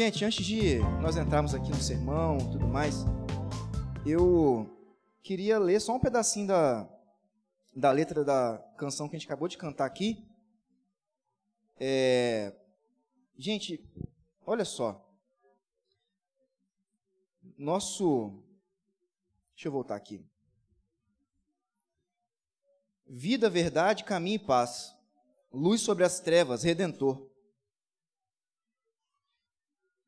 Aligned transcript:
Gente, 0.00 0.24
antes 0.24 0.46
de 0.46 0.78
nós 1.02 1.18
entrarmos 1.18 1.54
aqui 1.54 1.68
no 1.68 1.82
sermão 1.82 2.38
e 2.38 2.52
tudo 2.52 2.66
mais, 2.66 3.04
eu 4.06 4.66
queria 5.22 5.58
ler 5.58 5.78
só 5.78 5.94
um 5.94 6.00
pedacinho 6.00 6.46
da, 6.46 6.88
da 7.76 7.92
letra 7.92 8.24
da 8.24 8.56
canção 8.78 9.06
que 9.10 9.14
a 9.14 9.18
gente 9.18 9.26
acabou 9.26 9.46
de 9.46 9.58
cantar 9.58 9.84
aqui. 9.84 10.26
É... 11.78 12.58
Gente, 13.36 13.78
olha 14.46 14.64
só. 14.64 15.06
Nosso. 17.58 18.42
Deixa 19.54 19.68
eu 19.68 19.72
voltar 19.72 19.96
aqui. 19.96 20.24
Vida, 23.06 23.50
verdade, 23.50 24.02
caminho 24.02 24.36
e 24.36 24.46
paz. 24.46 24.96
Luz 25.52 25.82
sobre 25.82 26.04
as 26.04 26.20
trevas, 26.20 26.62
redentor. 26.62 27.29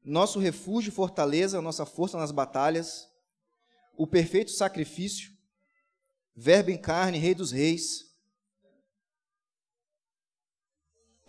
Nosso 0.05 0.38
refúgio, 0.41 0.92
fortaleza, 0.92 1.62
nossa 1.62 1.87
força 1.87 2.19
nas 2.19 2.33
batalhas. 2.33 3.09
O 3.97 4.06
perfeito 4.06 4.51
sacrifício. 4.51 5.33
Verbo 6.34 6.70
em 6.70 6.78
carne, 6.78 7.19
Rei 7.19 7.34
dos 7.34 7.52
Reis. 7.52 8.11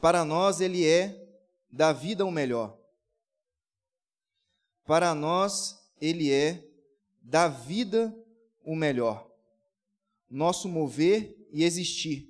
Para 0.01 0.25
nós 0.25 0.59
ele 0.59 0.85
é 0.85 1.17
da 1.71 1.93
vida 1.93 2.25
o 2.25 2.31
melhor. 2.31 2.77
Para 4.85 5.13
nós 5.13 5.79
ele 5.99 6.31
é 6.31 6.67
da 7.21 7.47
vida 7.47 8.13
o 8.63 8.75
melhor. 8.75 9.29
Nosso 10.29 10.67
mover 10.67 11.37
e 11.51 11.63
existir. 11.63 12.29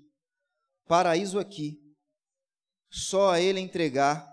Paraíso 0.87 1.39
aqui. 1.39 1.81
Só 2.89 3.31
a 3.31 3.41
ele 3.41 3.59
entregar 3.59 4.32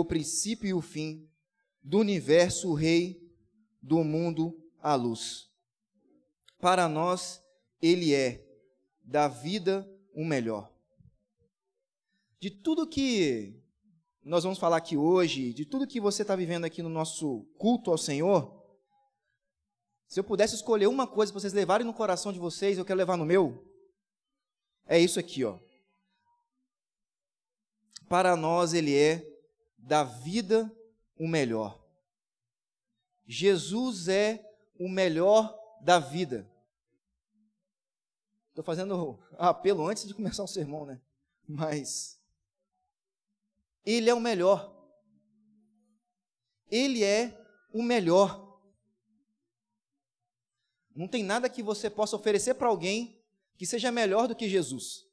o 0.00 0.04
princípio 0.04 0.68
e 0.68 0.74
o 0.74 0.80
fim 0.80 1.28
do 1.82 1.98
universo, 1.98 2.70
o 2.70 2.74
rei 2.74 3.32
do 3.80 4.02
mundo, 4.02 4.60
a 4.80 4.94
luz. 4.96 5.48
Para 6.58 6.88
nós 6.88 7.40
ele 7.80 8.12
é 8.12 8.44
da 9.02 9.28
vida 9.28 9.88
o 10.12 10.24
melhor. 10.24 10.72
De 12.40 12.50
tudo 12.50 12.88
que 12.88 13.54
nós 14.22 14.42
vamos 14.42 14.58
falar 14.58 14.78
aqui 14.78 14.96
hoje, 14.96 15.52
de 15.52 15.64
tudo 15.64 15.86
que 15.86 16.00
você 16.00 16.22
está 16.22 16.34
vivendo 16.34 16.64
aqui 16.64 16.82
no 16.82 16.88
nosso 16.88 17.44
culto 17.56 17.90
ao 17.90 17.98
Senhor, 17.98 18.64
se 20.08 20.18
eu 20.18 20.24
pudesse 20.24 20.56
escolher 20.56 20.88
uma 20.88 21.06
coisa 21.06 21.30
para 21.32 21.40
vocês 21.40 21.52
levarem 21.52 21.86
no 21.86 21.94
coração 21.94 22.32
de 22.32 22.38
vocês, 22.38 22.78
eu 22.78 22.84
quero 22.84 22.98
levar 22.98 23.16
no 23.16 23.24
meu, 23.24 23.64
é 24.86 24.98
isso 24.98 25.20
aqui, 25.20 25.44
ó. 25.44 25.58
Para 28.08 28.36
nós 28.36 28.74
ele 28.74 28.96
é 28.96 29.33
da 29.84 30.02
vida 30.02 30.70
o 31.16 31.28
melhor. 31.28 31.78
Jesus 33.26 34.08
é 34.08 34.44
o 34.78 34.88
melhor 34.88 35.56
da 35.80 35.98
vida. 35.98 36.50
Estou 38.48 38.64
fazendo 38.64 39.18
apelo 39.38 39.86
antes 39.86 40.06
de 40.06 40.14
começar 40.14 40.42
o 40.42 40.48
sermão, 40.48 40.86
né? 40.86 41.00
Mas 41.46 42.18
Ele 43.84 44.08
é 44.08 44.14
o 44.14 44.20
melhor. 44.20 44.72
Ele 46.70 47.04
é 47.04 47.38
o 47.72 47.82
melhor. 47.82 48.42
Não 50.94 51.06
tem 51.06 51.22
nada 51.22 51.48
que 51.48 51.62
você 51.62 51.90
possa 51.90 52.16
oferecer 52.16 52.54
para 52.54 52.68
alguém 52.68 53.22
que 53.56 53.66
seja 53.66 53.92
melhor 53.92 54.28
do 54.28 54.34
que 54.34 54.48
Jesus. 54.48 55.06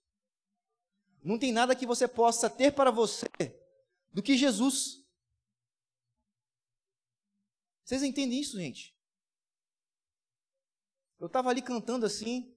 Não 1.24 1.38
tem 1.38 1.52
nada 1.52 1.76
que 1.76 1.86
você 1.86 2.08
possa 2.08 2.50
ter 2.50 2.72
para 2.72 2.90
você 2.90 3.61
do 4.12 4.22
que 4.22 4.38
Jesus. 4.38 5.04
Vocês 7.84 8.04
entendem 8.04 8.40
isso, 8.40 8.58
gente? 8.58 8.96
Eu 11.20 11.28
estava 11.28 11.50
ali 11.50 11.62
cantando 11.62 12.06
assim, 12.06 12.56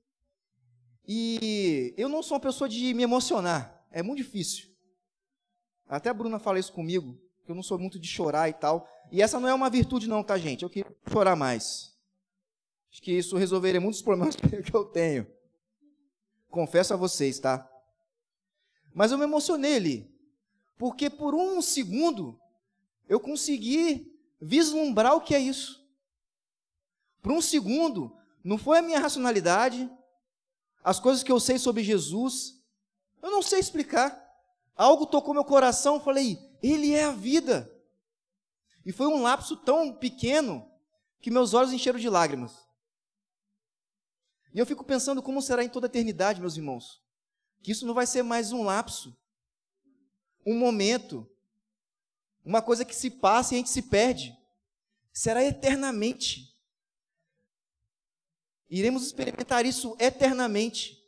e 1.06 1.92
eu 1.98 2.09
não 2.09 2.22
sou 2.22 2.37
uma 2.37 2.41
pessoa 2.41 2.69
de 2.69 2.94
me 2.94 3.03
emocionar, 3.03 3.87
é 3.91 4.03
muito 4.03 4.22
difícil. 4.22 4.75
Até 5.87 6.09
a 6.09 6.15
Bruna 6.15 6.38
fala 6.38 6.59
isso 6.59 6.72
comigo, 6.72 7.20
que 7.44 7.50
eu 7.50 7.54
não 7.54 7.62
sou 7.62 7.78
muito 7.78 7.98
de 7.98 8.09
chorar 8.09 8.48
e 8.48 8.54
tal. 8.54 8.88
E 9.12 9.21
essa 9.21 9.38
não 9.38 9.48
é 9.48 9.54
uma 9.54 9.69
virtude, 9.69 10.09
não, 10.09 10.25
tá, 10.25 10.38
gente? 10.38 10.62
Eu 10.62 10.71
queria 10.71 10.91
chorar 11.10 11.36
mais. 11.36 11.94
Acho 12.91 13.03
que 13.03 13.12
isso 13.12 13.36
resolveria 13.36 13.81
muitos 13.81 14.00
problemas 14.00 14.34
que 14.38 14.75
eu 14.75 14.84
tenho. 14.84 15.26
Confesso 16.48 16.94
a 16.94 16.97
vocês, 16.97 17.38
tá? 17.38 17.69
Mas 18.94 19.12
eu 19.12 19.19
me 19.19 19.25
emocionei 19.25 19.76
ali, 19.76 20.14
porque 20.77 21.09
por 21.09 21.35
um 21.35 21.61
segundo 21.62 22.41
eu 23.09 23.21
consegui 23.21 24.12
vislumbrar 24.41 25.15
o 25.15 25.21
que 25.21 25.35
é 25.35 25.39
isso. 25.39 25.85
Por 27.23 27.33
um 27.33 27.41
segundo, 27.41 28.17
não 28.43 28.59
foi 28.59 28.79
a 28.79 28.83
minha 28.83 29.01
racionalidade, 29.01 29.91
as 30.83 31.01
coisas 31.01 31.23
que 31.23 31.33
eu 31.33 31.41
sei 31.41 31.59
sobre 31.59 31.83
Jesus, 31.83 32.63
eu 33.23 33.31
não 33.31 33.41
sei 33.41 33.59
explicar. 33.59 34.23
Algo 34.77 35.07
tocou 35.07 35.33
meu 35.33 35.45
coração, 35.45 36.01
falei, 36.01 36.39
Ele 36.63 36.93
é 36.93 37.05
a 37.05 37.13
vida. 37.13 37.71
E 38.84 38.93
foi 38.93 39.07
um 39.07 39.23
lapso 39.23 39.57
tão 39.57 39.95
pequeno 39.95 40.71
que 41.21 41.31
meus 41.31 41.55
olhos 41.55 41.73
encheram 41.73 41.99
de 41.99 42.11
lágrimas. 42.11 42.65
E 44.53 44.59
eu 44.59 44.67
fico 44.67 44.84
pensando 44.84 45.23
como 45.23 45.41
será 45.41 45.65
em 45.65 45.69
toda 45.69 45.87
a 45.87 45.89
eternidade, 45.89 46.41
meus 46.41 46.57
irmãos. 46.57 47.03
Que 47.63 47.73
isso 47.73 47.87
não 47.87 47.95
vai 47.95 48.07
ser 48.07 48.23
mais 48.23 48.53
um 48.53 48.63
lapso, 48.63 49.17
um 50.47 50.59
momento, 50.59 51.28
uma 52.44 52.60
coisa 52.60 52.84
que 52.84 52.94
se 52.94 53.10
passa 53.10 53.55
e 53.55 53.56
a 53.56 53.59
gente 53.59 53.71
se 53.71 53.82
perde. 53.82 54.37
Será 55.12 55.44
eternamente. 55.44 56.55
Iremos 58.69 59.06
experimentar 59.06 59.65
isso 59.65 59.97
eternamente. 60.00 61.00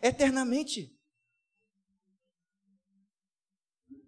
Eternamente. 0.00 0.96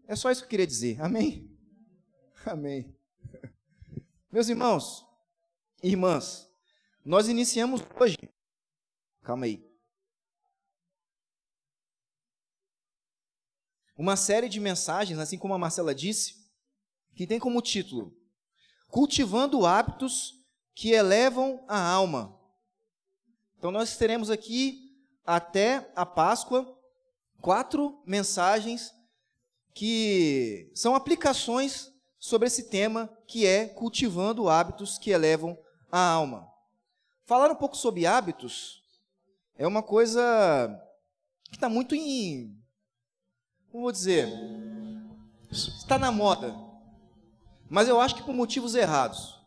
É 0.06 0.14
só 0.14 0.30
isso 0.30 0.42
que 0.42 0.46
eu 0.46 0.50
queria 0.50 0.66
dizer. 0.66 1.00
Amém? 1.00 1.50
Amém. 2.46 2.96
Meus 4.30 4.48
irmãos, 4.48 5.04
irmãs, 5.82 6.48
nós 7.04 7.28
iniciamos 7.28 7.80
hoje. 7.98 8.16
Calma 9.22 9.46
aí. 9.46 9.65
Uma 13.96 14.16
série 14.16 14.48
de 14.48 14.60
mensagens, 14.60 15.18
assim 15.18 15.38
como 15.38 15.54
a 15.54 15.58
Marcela 15.58 15.94
disse, 15.94 16.34
que 17.14 17.26
tem 17.26 17.38
como 17.38 17.62
título 17.62 18.14
Cultivando 18.88 19.66
hábitos 19.66 20.34
que 20.74 20.90
elevam 20.90 21.64
a 21.66 21.80
alma. 21.80 22.38
Então, 23.58 23.70
nós 23.70 23.96
teremos 23.96 24.30
aqui, 24.30 24.94
até 25.24 25.90
a 25.96 26.04
Páscoa, 26.04 26.78
quatro 27.40 28.00
mensagens 28.06 28.94
que 29.74 30.70
são 30.74 30.94
aplicações 30.94 31.92
sobre 32.18 32.46
esse 32.46 32.64
tema 32.64 33.10
que 33.26 33.46
é 33.46 33.66
cultivando 33.66 34.48
hábitos 34.48 34.98
que 34.98 35.10
elevam 35.10 35.58
a 35.90 36.00
alma. 36.00 36.50
Falar 37.24 37.50
um 37.50 37.56
pouco 37.56 37.76
sobre 37.76 38.06
hábitos 38.06 38.82
é 39.56 39.66
uma 39.66 39.82
coisa 39.82 40.22
que 41.44 41.56
está 41.56 41.68
muito 41.68 41.94
em. 41.94 42.56
Como 43.70 43.84
vou 43.84 43.92
dizer? 43.92 44.28
Está 45.50 45.98
na 45.98 46.10
moda. 46.10 46.54
Mas 47.68 47.88
eu 47.88 48.00
acho 48.00 48.14
que 48.14 48.22
por 48.22 48.34
motivos 48.34 48.74
errados. 48.74 49.40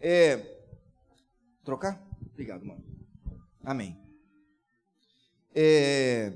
É. 0.00 0.58
Trocar? 1.64 2.02
Obrigado, 2.32 2.64
mano. 2.64 2.82
Amém. 3.62 3.98
É, 5.54 6.32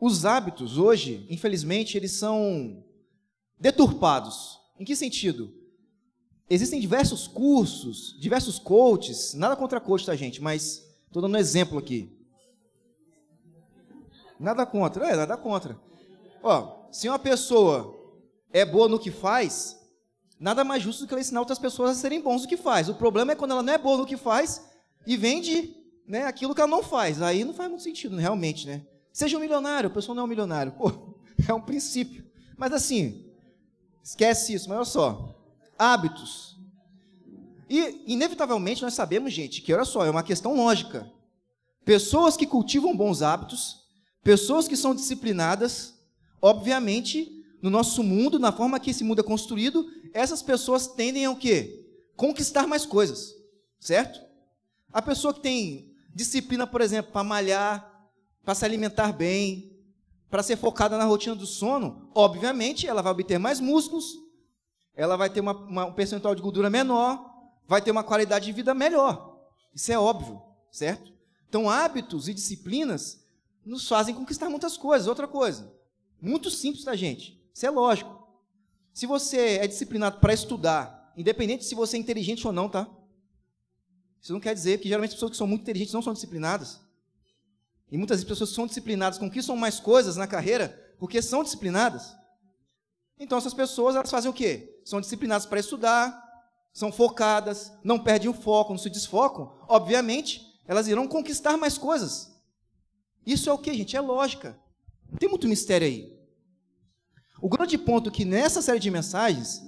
os 0.00 0.26
hábitos 0.26 0.76
hoje, 0.76 1.26
infelizmente, 1.30 1.96
eles 1.96 2.12
são 2.12 2.84
deturpados. 3.58 4.60
Em 4.78 4.84
que 4.84 4.94
sentido? 4.94 5.54
Existem 6.48 6.78
diversos 6.78 7.26
cursos, 7.26 8.16
diversos 8.20 8.58
coaches, 8.58 9.34
nada 9.34 9.56
contra 9.56 9.80
coach, 9.80 10.04
tá, 10.04 10.14
gente? 10.14 10.40
Mas 10.40 10.86
estou 11.06 11.22
dando 11.22 11.34
um 11.34 11.38
exemplo 11.38 11.78
aqui. 11.78 12.15
Nada 14.38 14.66
contra, 14.66 15.06
é, 15.06 15.16
nada 15.16 15.36
contra. 15.36 15.78
Ó, 16.42 16.88
se 16.90 17.08
uma 17.08 17.18
pessoa 17.18 17.94
é 18.52 18.64
boa 18.64 18.88
no 18.88 18.98
que 18.98 19.10
faz, 19.10 19.76
Nada 20.38 20.62
mais 20.64 20.82
justo 20.82 21.00
do 21.00 21.08
que 21.08 21.14
ela 21.14 21.20
ensinar 21.20 21.40
outras 21.40 21.58
pessoas 21.58 21.92
a 21.92 21.94
serem 21.94 22.20
bons 22.20 22.42
no 22.42 22.48
que 22.48 22.56
faz. 22.56 22.88
O 22.88 22.94
problema 22.94 23.32
é 23.32 23.34
quando 23.34 23.52
ela 23.52 23.62
não 23.62 23.72
é 23.72 23.78
boa 23.78 23.96
no 23.96 24.06
que 24.06 24.16
faz 24.16 24.62
e 25.06 25.16
vende 25.16 25.74
né, 26.06 26.24
aquilo 26.24 26.54
que 26.54 26.60
ela 26.60 26.70
não 26.70 26.82
faz. 26.82 27.22
Aí 27.22 27.42
não 27.42 27.54
faz 27.54 27.70
muito 27.70 27.82
sentido, 27.82 28.16
realmente, 28.16 28.66
né? 28.66 28.86
Seja 29.12 29.38
um 29.38 29.40
milionário, 29.40 29.88
a 29.88 29.92
pessoa 29.92 30.14
não 30.14 30.22
é 30.22 30.24
um 30.24 30.28
milionário. 30.28 30.72
Pô, 30.72 30.92
é 31.48 31.54
um 31.54 31.60
princípio. 31.60 32.26
Mas 32.56 32.72
assim, 32.72 33.30
esquece 34.02 34.52
isso. 34.52 34.68
Mas 34.68 34.76
olha 34.76 34.84
só, 34.84 35.34
hábitos. 35.78 36.58
E, 37.68 38.04
inevitavelmente, 38.06 38.82
nós 38.82 38.92
sabemos, 38.92 39.32
gente, 39.32 39.62
que, 39.62 39.72
olha 39.72 39.86
só, 39.86 40.04
é 40.04 40.10
uma 40.10 40.22
questão 40.22 40.54
lógica. 40.54 41.10
Pessoas 41.82 42.36
que 42.36 42.46
cultivam 42.46 42.94
bons 42.94 43.22
hábitos, 43.22 43.85
pessoas 44.26 44.66
que 44.66 44.76
são 44.76 44.92
disciplinadas, 44.92 45.94
obviamente, 46.42 47.44
no 47.62 47.70
nosso 47.70 48.02
mundo, 48.02 48.40
na 48.40 48.50
forma 48.50 48.80
que 48.80 48.90
esse 48.90 49.04
mundo 49.04 49.20
é 49.20 49.22
construído, 49.22 49.86
essas 50.12 50.42
pessoas 50.42 50.88
tendem 50.88 51.26
a 51.26 51.30
o 51.30 51.36
quê? 51.36 51.86
Conquistar 52.16 52.66
mais 52.66 52.84
coisas, 52.84 53.36
certo? 53.78 54.20
A 54.92 55.00
pessoa 55.00 55.32
que 55.32 55.38
tem 55.38 55.94
disciplina, 56.12 56.66
por 56.66 56.80
exemplo, 56.80 57.12
para 57.12 57.22
malhar, 57.22 58.10
para 58.44 58.56
se 58.56 58.64
alimentar 58.64 59.12
bem, 59.12 59.78
para 60.28 60.42
ser 60.42 60.56
focada 60.56 60.98
na 60.98 61.04
rotina 61.04 61.36
do 61.36 61.46
sono, 61.46 62.10
obviamente 62.12 62.84
ela 62.84 63.02
vai 63.02 63.12
obter 63.12 63.38
mais 63.38 63.60
músculos, 63.60 64.18
ela 64.96 65.16
vai 65.16 65.30
ter 65.30 65.38
uma, 65.38 65.52
uma, 65.52 65.84
um 65.84 65.92
percentual 65.92 66.34
de 66.34 66.42
gordura 66.42 66.68
menor, 66.68 67.32
vai 67.68 67.80
ter 67.80 67.92
uma 67.92 68.02
qualidade 68.02 68.46
de 68.46 68.52
vida 68.52 68.74
melhor. 68.74 69.38
Isso 69.72 69.92
é 69.92 69.96
óbvio, 69.96 70.42
certo? 70.72 71.12
Então, 71.48 71.70
hábitos 71.70 72.28
e 72.28 72.34
disciplinas 72.34 73.24
nos 73.66 73.88
fazem 73.88 74.14
conquistar 74.14 74.48
muitas 74.48 74.76
coisas. 74.76 75.08
Outra 75.08 75.26
coisa, 75.26 75.72
muito 76.20 76.50
simples 76.50 76.84
da 76.84 76.94
gente. 76.94 77.42
Isso 77.52 77.66
é 77.66 77.70
lógico. 77.70 78.26
Se 78.92 79.06
você 79.06 79.58
é 79.58 79.66
disciplinado 79.66 80.20
para 80.20 80.32
estudar, 80.32 81.12
independente 81.16 81.64
se 81.64 81.74
você 81.74 81.96
é 81.96 82.00
inteligente 82.00 82.46
ou 82.46 82.52
não, 82.52 82.68
tá? 82.68 82.88
Isso 84.22 84.32
não 84.32 84.40
quer 84.40 84.54
dizer 84.54 84.78
que 84.78 84.88
geralmente 84.88 85.10
as 85.10 85.14
pessoas 85.14 85.32
que 85.32 85.36
são 85.36 85.46
muito 85.46 85.62
inteligentes 85.62 85.92
não 85.92 86.02
são 86.02 86.12
disciplinadas. 86.12 86.80
E 87.90 87.98
muitas 87.98 88.22
pessoas 88.24 88.50
que 88.50 88.56
são 88.56 88.66
disciplinadas 88.66 89.18
conquistam 89.18 89.56
mais 89.56 89.78
coisas 89.78 90.16
na 90.16 90.26
carreira 90.26 90.94
porque 90.98 91.20
são 91.20 91.42
disciplinadas. 91.42 92.16
Então 93.18 93.38
essas 93.38 93.54
pessoas 93.54 93.96
elas 93.96 94.10
fazem 94.10 94.30
o 94.30 94.34
quê? 94.34 94.80
São 94.84 95.00
disciplinadas 95.00 95.46
para 95.46 95.60
estudar, 95.60 96.22
são 96.72 96.92
focadas, 96.92 97.72
não 97.82 97.98
perdem 97.98 98.28
o 98.28 98.34
foco, 98.34 98.72
não 98.72 98.78
se 98.78 98.90
desfocam. 98.90 99.58
Obviamente, 99.68 100.60
elas 100.66 100.88
irão 100.88 101.08
conquistar 101.08 101.56
mais 101.56 101.78
coisas. 101.78 102.35
Isso 103.26 103.50
é 103.50 103.52
o 103.52 103.58
que, 103.58 103.74
gente? 103.74 103.96
É 103.96 104.00
lógica. 104.00 104.56
Não 105.10 105.18
tem 105.18 105.28
muito 105.28 105.48
mistério 105.48 105.86
aí. 105.86 106.16
O 107.40 107.48
grande 107.48 107.76
ponto 107.76 108.08
é 108.08 108.12
que 108.12 108.24
nessa 108.24 108.62
série 108.62 108.78
de 108.78 108.90
mensagens, 108.90 109.62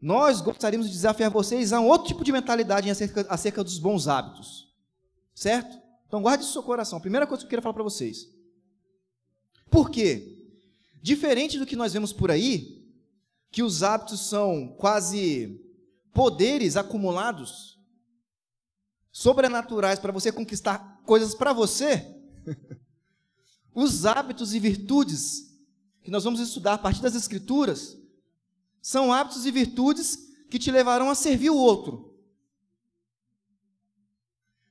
nós 0.00 0.40
gostaríamos 0.40 0.88
de 0.88 0.92
desafiar 0.92 1.30
vocês 1.30 1.72
a 1.72 1.80
um 1.80 1.86
outro 1.86 2.08
tipo 2.08 2.24
de 2.24 2.32
mentalidade 2.32 2.90
acerca, 2.90 3.24
acerca 3.28 3.62
dos 3.62 3.78
bons 3.78 4.08
hábitos. 4.08 4.68
Certo? 5.34 5.80
Então 6.06 6.20
guarde 6.20 6.42
isso 6.42 6.50
no 6.50 6.54
seu 6.54 6.62
coração. 6.62 7.00
Primeira 7.00 7.26
coisa 7.26 7.40
que 7.40 7.46
eu 7.46 7.48
queria 7.50 7.62
falar 7.62 7.74
para 7.74 7.84
vocês. 7.84 8.28
Por 9.70 9.90
quê? 9.90 10.38
Diferente 11.00 11.58
do 11.58 11.64
que 11.64 11.76
nós 11.76 11.92
vemos 11.92 12.12
por 12.12 12.30
aí, 12.30 12.84
que 13.50 13.62
os 13.62 13.82
hábitos 13.82 14.28
são 14.28 14.68
quase 14.78 15.60
poderes 16.12 16.76
acumulados, 16.76 17.78
sobrenaturais 19.10 19.98
para 19.98 20.12
você 20.12 20.30
conquistar 20.30 21.00
coisas 21.06 21.34
para 21.34 21.52
você, 21.52 22.21
os 23.74 24.04
hábitos 24.06 24.54
e 24.54 24.58
virtudes 24.58 25.52
que 26.02 26.10
nós 26.10 26.24
vamos 26.24 26.40
estudar 26.40 26.74
a 26.74 26.78
partir 26.78 27.00
das 27.00 27.14
Escrituras 27.14 27.96
são 28.80 29.12
hábitos 29.12 29.46
e 29.46 29.50
virtudes 29.50 30.16
que 30.50 30.58
te 30.58 30.70
levarão 30.70 31.08
a 31.08 31.14
servir 31.14 31.50
o 31.50 31.56
outro. 31.56 32.12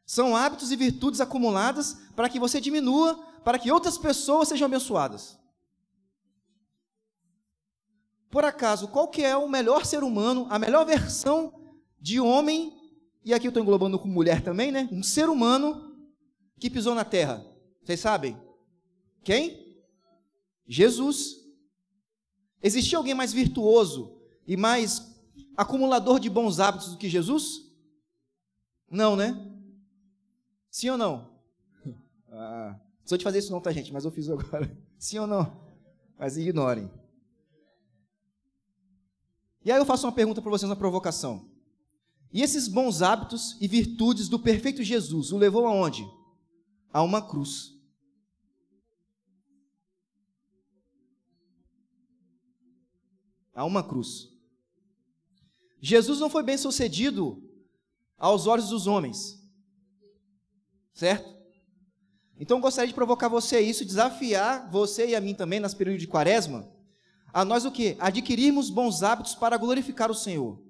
São 0.06 0.35
hábitos 0.35 0.71
e 0.71 0.75
virtudes 0.75 1.21
acumuladas 1.21 1.97
para 2.15 2.27
que 2.27 2.39
você 2.39 2.59
diminua, 2.59 3.15
para 3.45 3.57
que 3.57 3.71
outras 3.71 3.97
pessoas 3.97 4.50
sejam 4.50 4.65
abençoadas. 4.65 5.39
Por 8.29 8.44
acaso, 8.44 8.89
qual 8.89 9.07
que 9.07 9.24
é 9.24 9.35
o 9.35 9.47
melhor 9.47 9.85
ser 9.85 10.03
humano, 10.03 10.47
a 10.50 10.59
melhor 10.59 10.85
versão 10.85 11.53
de 12.00 12.19
homem, 12.19 12.77
e 13.24 13.33
aqui 13.33 13.47
eu 13.47 13.50
estou 13.50 13.63
englobando 13.63 13.97
com 13.97 14.07
mulher 14.07 14.41
também, 14.44 14.71
né? 14.71 14.89
Um 14.91 15.03
ser 15.03 15.29
humano 15.29 15.95
que 16.59 16.69
pisou 16.69 16.94
na 16.94 17.06
terra. 17.06 17.45
Vocês 17.83 17.99
sabem? 17.99 18.39
Quem? 19.23 19.77
Jesus. 20.67 21.41
Existia 22.63 22.97
alguém 22.97 23.13
mais 23.13 23.33
virtuoso 23.33 24.17
e 24.47 24.55
mais 24.55 25.11
acumulador 25.57 26.19
de 26.19 26.29
bons 26.29 26.59
hábitos 26.59 26.89
do 26.89 26.97
que 26.97 27.09
Jesus? 27.09 27.71
Não, 28.89 29.15
né? 29.15 29.35
Sim 30.69 30.89
ou 30.89 30.97
não? 30.97 31.31
Ah, 32.33 32.79
sou 33.03 33.17
de 33.17 33.25
fazer 33.25 33.39
isso 33.39 33.51
não, 33.51 33.59
tá, 33.59 33.73
gente? 33.73 33.91
Mas 33.91 34.05
eu 34.05 34.11
fiz 34.11 34.29
agora. 34.29 34.71
Sim 34.97 35.19
ou 35.19 35.27
não? 35.27 35.61
Mas 36.17 36.37
ignorem. 36.37 36.89
E 39.65 39.71
aí 39.71 39.77
eu 39.77 39.85
faço 39.85 40.07
uma 40.07 40.13
pergunta 40.13 40.41
para 40.41 40.49
vocês, 40.49 40.69
uma 40.69 40.77
provocação. 40.77 41.45
E 42.31 42.41
esses 42.41 42.69
bons 42.69 43.01
hábitos 43.01 43.57
e 43.59 43.67
virtudes 43.67 44.29
do 44.29 44.39
perfeito 44.39 44.81
Jesus 44.81 45.33
o 45.33 45.37
levou 45.37 45.67
aonde? 45.67 46.07
A 46.91 47.01
uma 47.01 47.21
cruz. 47.21 47.73
A 53.53 53.65
uma 53.65 53.83
cruz. 53.83 54.29
Jesus 55.81 56.19
não 56.19 56.29
foi 56.29 56.43
bem 56.43 56.57
sucedido 56.57 57.41
aos 58.17 58.45
olhos 58.45 58.69
dos 58.69 58.88
homens. 58.88 59.41
Certo? 60.93 61.41
Então 62.38 62.57
eu 62.57 62.61
gostaria 62.61 62.88
de 62.88 62.93
provocar 62.93 63.27
você 63.27 63.57
a 63.57 63.61
isso, 63.61 63.85
desafiar 63.85 64.69
você 64.71 65.09
e 65.09 65.15
a 65.15 65.21
mim 65.21 65.33
também, 65.33 65.59
nas 65.59 65.73
períodos 65.73 66.01
de 66.01 66.07
quaresma, 66.07 66.71
a 67.33 67.45
nós 67.45 67.65
o 67.65 67.71
que? 67.71 67.95
Adquirirmos 67.99 68.69
bons 68.69 69.03
hábitos 69.03 69.35
para 69.35 69.57
glorificar 69.57 70.11
o 70.11 70.15
Senhor. 70.15 70.61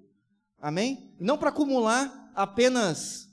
Amém? 0.59 1.15
Não 1.19 1.37
para 1.37 1.49
acumular 1.49 2.31
apenas 2.35 3.29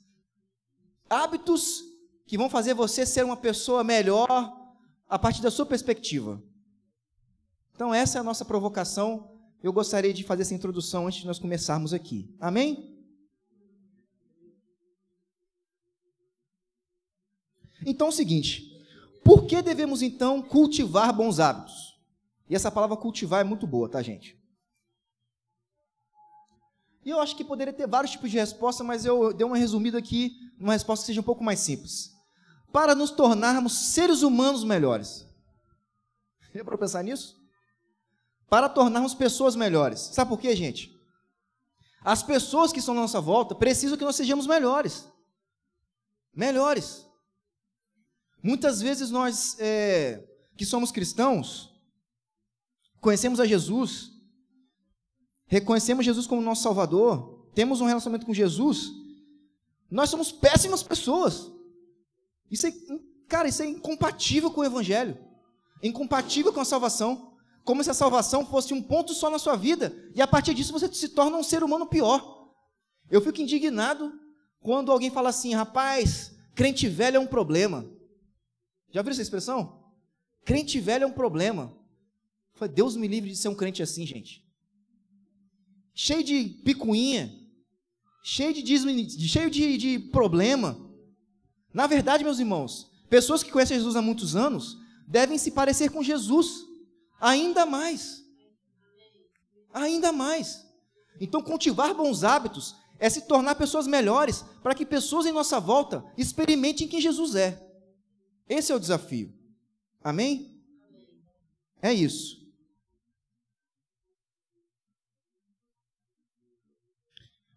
hábitos 1.10 1.82
que 2.28 2.36
vão 2.36 2.50
fazer 2.50 2.74
você 2.74 3.06
ser 3.06 3.24
uma 3.24 3.38
pessoa 3.38 3.82
melhor 3.82 4.28
a 5.08 5.18
partir 5.18 5.40
da 5.40 5.50
sua 5.50 5.64
perspectiva. 5.64 6.40
Então 7.74 7.94
essa 7.94 8.18
é 8.18 8.20
a 8.20 8.24
nossa 8.24 8.44
provocação. 8.44 9.34
Eu 9.62 9.72
gostaria 9.72 10.12
de 10.12 10.22
fazer 10.22 10.42
essa 10.42 10.54
introdução 10.54 11.06
antes 11.06 11.20
de 11.20 11.26
nós 11.26 11.38
começarmos 11.38 11.94
aqui. 11.94 12.36
Amém? 12.38 12.94
Então 17.86 18.08
é 18.08 18.10
o 18.10 18.12
seguinte: 18.12 18.78
por 19.24 19.46
que 19.46 19.62
devemos 19.62 20.02
então 20.02 20.42
cultivar 20.42 21.16
bons 21.16 21.40
hábitos? 21.40 21.98
E 22.46 22.54
essa 22.54 22.70
palavra 22.70 22.96
cultivar 22.96 23.40
é 23.40 23.44
muito 23.44 23.66
boa, 23.66 23.88
tá, 23.88 24.02
gente? 24.02 24.38
E 27.06 27.08
eu 27.08 27.20
acho 27.20 27.34
que 27.34 27.44
poderia 27.44 27.72
ter 27.72 27.88
vários 27.88 28.12
tipos 28.12 28.30
de 28.30 28.36
resposta, 28.36 28.84
mas 28.84 29.06
eu 29.06 29.32
dei 29.32 29.46
uma 29.46 29.56
resumida 29.56 29.96
aqui, 29.96 30.36
uma 30.60 30.74
resposta 30.74 31.04
que 31.04 31.06
seja 31.06 31.22
um 31.22 31.24
pouco 31.24 31.42
mais 31.42 31.60
simples. 31.60 32.17
Para 32.78 32.94
nos 32.94 33.10
tornarmos 33.10 33.72
seres 33.92 34.22
humanos 34.22 34.62
melhores. 34.62 35.26
Já 36.54 36.64
para 36.64 36.78
pensar 36.78 37.02
nisso? 37.02 37.36
Para 38.48 38.68
tornarmos 38.68 39.16
pessoas 39.16 39.56
melhores. 39.56 39.98
Sabe 39.98 40.28
por 40.28 40.38
quê, 40.38 40.54
gente? 40.54 40.96
As 42.04 42.22
pessoas 42.22 42.72
que 42.72 42.78
estão 42.78 42.94
à 42.94 43.00
nossa 43.00 43.20
volta 43.20 43.52
precisam 43.52 43.98
que 43.98 44.04
nós 44.04 44.14
sejamos 44.14 44.46
melhores. 44.46 45.08
Melhores. 46.32 47.04
Muitas 48.40 48.80
vezes 48.80 49.10
nós 49.10 49.56
é, 49.58 50.24
que 50.56 50.64
somos 50.64 50.92
cristãos, 50.92 51.74
conhecemos 53.00 53.40
a 53.40 53.44
Jesus, 53.44 54.12
reconhecemos 55.48 56.04
Jesus 56.04 56.28
como 56.28 56.40
nosso 56.40 56.62
Salvador, 56.62 57.44
temos 57.56 57.80
um 57.80 57.86
relacionamento 57.86 58.24
com 58.24 58.32
Jesus, 58.32 58.92
nós 59.90 60.10
somos 60.10 60.30
péssimas 60.30 60.80
pessoas. 60.80 61.57
Isso 62.50 62.66
é, 62.66 62.72
cara, 63.28 63.48
isso 63.48 63.62
é 63.62 63.66
incompatível 63.66 64.50
com 64.50 64.60
o 64.60 64.64
Evangelho, 64.64 65.18
incompatível 65.82 66.52
com 66.52 66.60
a 66.60 66.64
salvação. 66.64 67.36
Como 67.64 67.84
se 67.84 67.90
a 67.90 67.94
salvação 67.94 68.46
fosse 68.46 68.72
um 68.72 68.82
ponto 68.82 69.12
só 69.12 69.28
na 69.28 69.38
sua 69.38 69.54
vida, 69.54 69.94
e 70.14 70.22
a 70.22 70.26
partir 70.26 70.54
disso 70.54 70.72
você 70.72 70.92
se 70.92 71.10
torna 71.10 71.36
um 71.36 71.42
ser 71.42 71.62
humano 71.62 71.86
pior. 71.86 72.50
Eu 73.10 73.20
fico 73.20 73.42
indignado 73.42 74.12
quando 74.60 74.90
alguém 74.90 75.10
fala 75.10 75.28
assim, 75.28 75.54
rapaz, 75.54 76.34
crente 76.54 76.88
velho 76.88 77.16
é 77.16 77.20
um 77.20 77.26
problema. 77.26 77.86
Já 78.90 79.02
viu 79.02 79.12
essa 79.12 79.22
expressão? 79.22 79.84
Crente 80.44 80.80
velho 80.80 81.04
é 81.04 81.06
um 81.06 81.12
problema. 81.12 81.76
Foi 82.54 82.68
Deus 82.68 82.96
me 82.96 83.06
livre 83.06 83.30
de 83.30 83.36
ser 83.36 83.48
um 83.48 83.54
crente 83.54 83.82
assim, 83.82 84.06
gente. 84.06 84.44
Cheio 85.94 86.24
de 86.24 86.44
picuinha, 86.64 87.30
cheio 88.24 88.54
de, 88.54 89.28
cheio 89.28 89.50
de, 89.50 89.76
de 89.76 89.98
problema. 89.98 90.87
Na 91.78 91.86
verdade, 91.86 92.24
meus 92.24 92.40
irmãos, 92.40 92.90
pessoas 93.08 93.40
que 93.40 93.52
conhecem 93.52 93.76
Jesus 93.76 93.94
há 93.94 94.02
muitos 94.02 94.34
anos 94.34 94.76
devem 95.06 95.38
se 95.38 95.52
parecer 95.52 95.92
com 95.92 96.02
Jesus 96.02 96.66
ainda 97.20 97.64
mais. 97.64 98.20
Ainda 99.72 100.10
mais. 100.10 100.66
Então, 101.20 101.40
cultivar 101.40 101.94
bons 101.94 102.24
hábitos 102.24 102.74
é 102.98 103.08
se 103.08 103.28
tornar 103.28 103.54
pessoas 103.54 103.86
melhores 103.86 104.42
para 104.60 104.74
que 104.74 104.84
pessoas 104.84 105.24
em 105.24 105.30
nossa 105.30 105.60
volta 105.60 106.04
experimentem 106.16 106.88
quem 106.88 107.00
Jesus 107.00 107.36
é. 107.36 107.64
Esse 108.48 108.72
é 108.72 108.74
o 108.74 108.80
desafio. 108.80 109.32
Amém? 110.02 110.60
É 111.80 111.94
isso. 111.94 112.44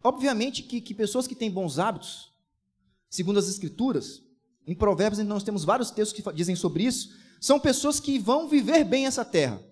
Obviamente 0.00 0.62
que, 0.62 0.80
que 0.80 0.94
pessoas 0.94 1.26
que 1.26 1.34
têm 1.34 1.50
bons 1.50 1.80
hábitos, 1.80 2.31
segundo 3.12 3.38
as 3.38 3.46
Escrituras, 3.46 4.22
em 4.66 4.74
Provérbios 4.74 5.22
nós 5.26 5.42
temos 5.42 5.64
vários 5.64 5.90
textos 5.90 6.18
que 6.18 6.32
dizem 6.32 6.56
sobre 6.56 6.84
isso, 6.84 7.10
são 7.38 7.60
pessoas 7.60 8.00
que 8.00 8.18
vão 8.18 8.48
viver 8.48 8.84
bem 8.84 9.04
essa 9.04 9.22
terra. 9.22 9.62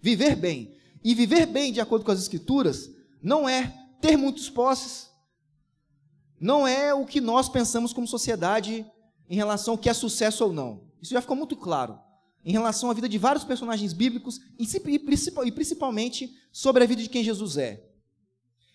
Viver 0.00 0.36
bem. 0.36 0.76
E 1.02 1.16
viver 1.16 1.46
bem, 1.46 1.72
de 1.72 1.80
acordo 1.80 2.04
com 2.04 2.12
as 2.12 2.20
Escrituras, 2.20 2.88
não 3.20 3.48
é 3.48 3.74
ter 4.00 4.16
muitos 4.16 4.48
posses, 4.48 5.10
não 6.40 6.64
é 6.64 6.94
o 6.94 7.04
que 7.04 7.20
nós 7.20 7.48
pensamos 7.48 7.92
como 7.92 8.06
sociedade 8.06 8.86
em 9.28 9.34
relação 9.34 9.74
ao 9.74 9.78
que 9.78 9.88
é 9.88 9.92
sucesso 9.92 10.44
ou 10.44 10.52
não. 10.52 10.86
Isso 11.02 11.14
já 11.14 11.20
ficou 11.20 11.36
muito 11.36 11.56
claro 11.56 11.98
em 12.44 12.52
relação 12.52 12.88
à 12.88 12.94
vida 12.94 13.08
de 13.08 13.18
vários 13.18 13.42
personagens 13.42 13.92
bíblicos 13.92 14.40
e 14.56 15.50
principalmente 15.50 16.32
sobre 16.52 16.84
a 16.84 16.86
vida 16.86 17.02
de 17.02 17.08
quem 17.08 17.24
Jesus 17.24 17.56
é. 17.56 17.84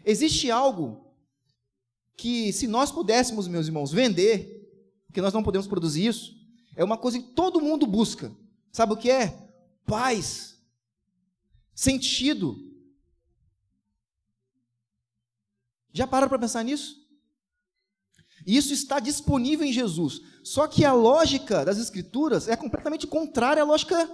Existe 0.05 0.51
algo 0.51 1.03
que, 2.15 2.53
se 2.53 2.67
nós 2.67 2.91
pudéssemos, 2.91 3.48
meus 3.48 3.67
irmãos, 3.67 3.91
vender, 3.91 4.62
porque 5.08 5.22
nós 5.22 5.34
não 5.34 5.43
podemos 5.43 5.67
produzir 5.67 6.08
isso, 6.08 6.34
é 6.75 6.84
uma 6.84 6.98
coisa 6.98 7.20
que 7.20 7.29
todo 7.34 7.62
mundo 7.62 7.86
busca. 7.86 8.32
Sabe 8.72 8.93
o 8.93 8.98
que 8.98 9.10
é? 9.10 9.50
Paz, 9.86 10.58
sentido. 11.74 12.72
Já 15.91 16.08
pararam 16.08 16.29
para 16.29 16.39
pensar 16.39 16.63
nisso? 16.63 17.03
Isso 18.46 18.74
está 18.74 19.00
disponível 19.00 19.65
em 19.65 19.72
Jesus. 19.72 20.22
Só 20.43 20.67
que 20.67 20.84
a 20.84 20.93
lógica 20.93 21.63
das 21.63 21.77
Escrituras 21.77 22.48
é 22.48 22.55
completamente 22.55 23.08
contrária 23.08 23.62
à 23.62 23.65
lógica 23.65 24.10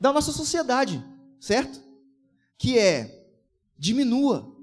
da 0.00 0.12
nossa 0.12 0.32
sociedade, 0.32 1.04
certo? 1.38 1.80
Que 2.58 2.78
é 2.78 3.16
diminua, 3.78 4.55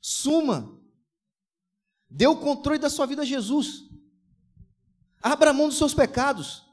suma, 0.00 0.80
dê 2.08 2.26
o 2.26 2.36
controle 2.36 2.78
da 2.78 2.90
sua 2.90 3.06
vida 3.06 3.22
a 3.22 3.24
Jesus, 3.24 3.88
abra 5.22 5.52
mão 5.52 5.68
dos 5.68 5.78
seus 5.78 5.94
pecados, 5.94 6.66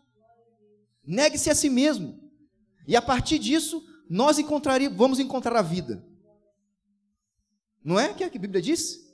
negue-se 1.04 1.50
a 1.50 1.56
si 1.56 1.70
mesmo, 1.70 2.32
e 2.88 2.96
a 2.96 3.02
partir 3.02 3.38
disso 3.40 3.86
nós 4.10 4.40
encontraríamos, 4.40 4.98
vamos 4.98 5.20
encontrar 5.20 5.58
a 5.58 5.62
vida. 5.62 6.06
Não 7.84 8.00
é 8.00 8.10
é 8.10 8.14
que 8.14 8.24
a 8.24 8.30
Bíblia 8.30 8.62
diz? 8.62 9.06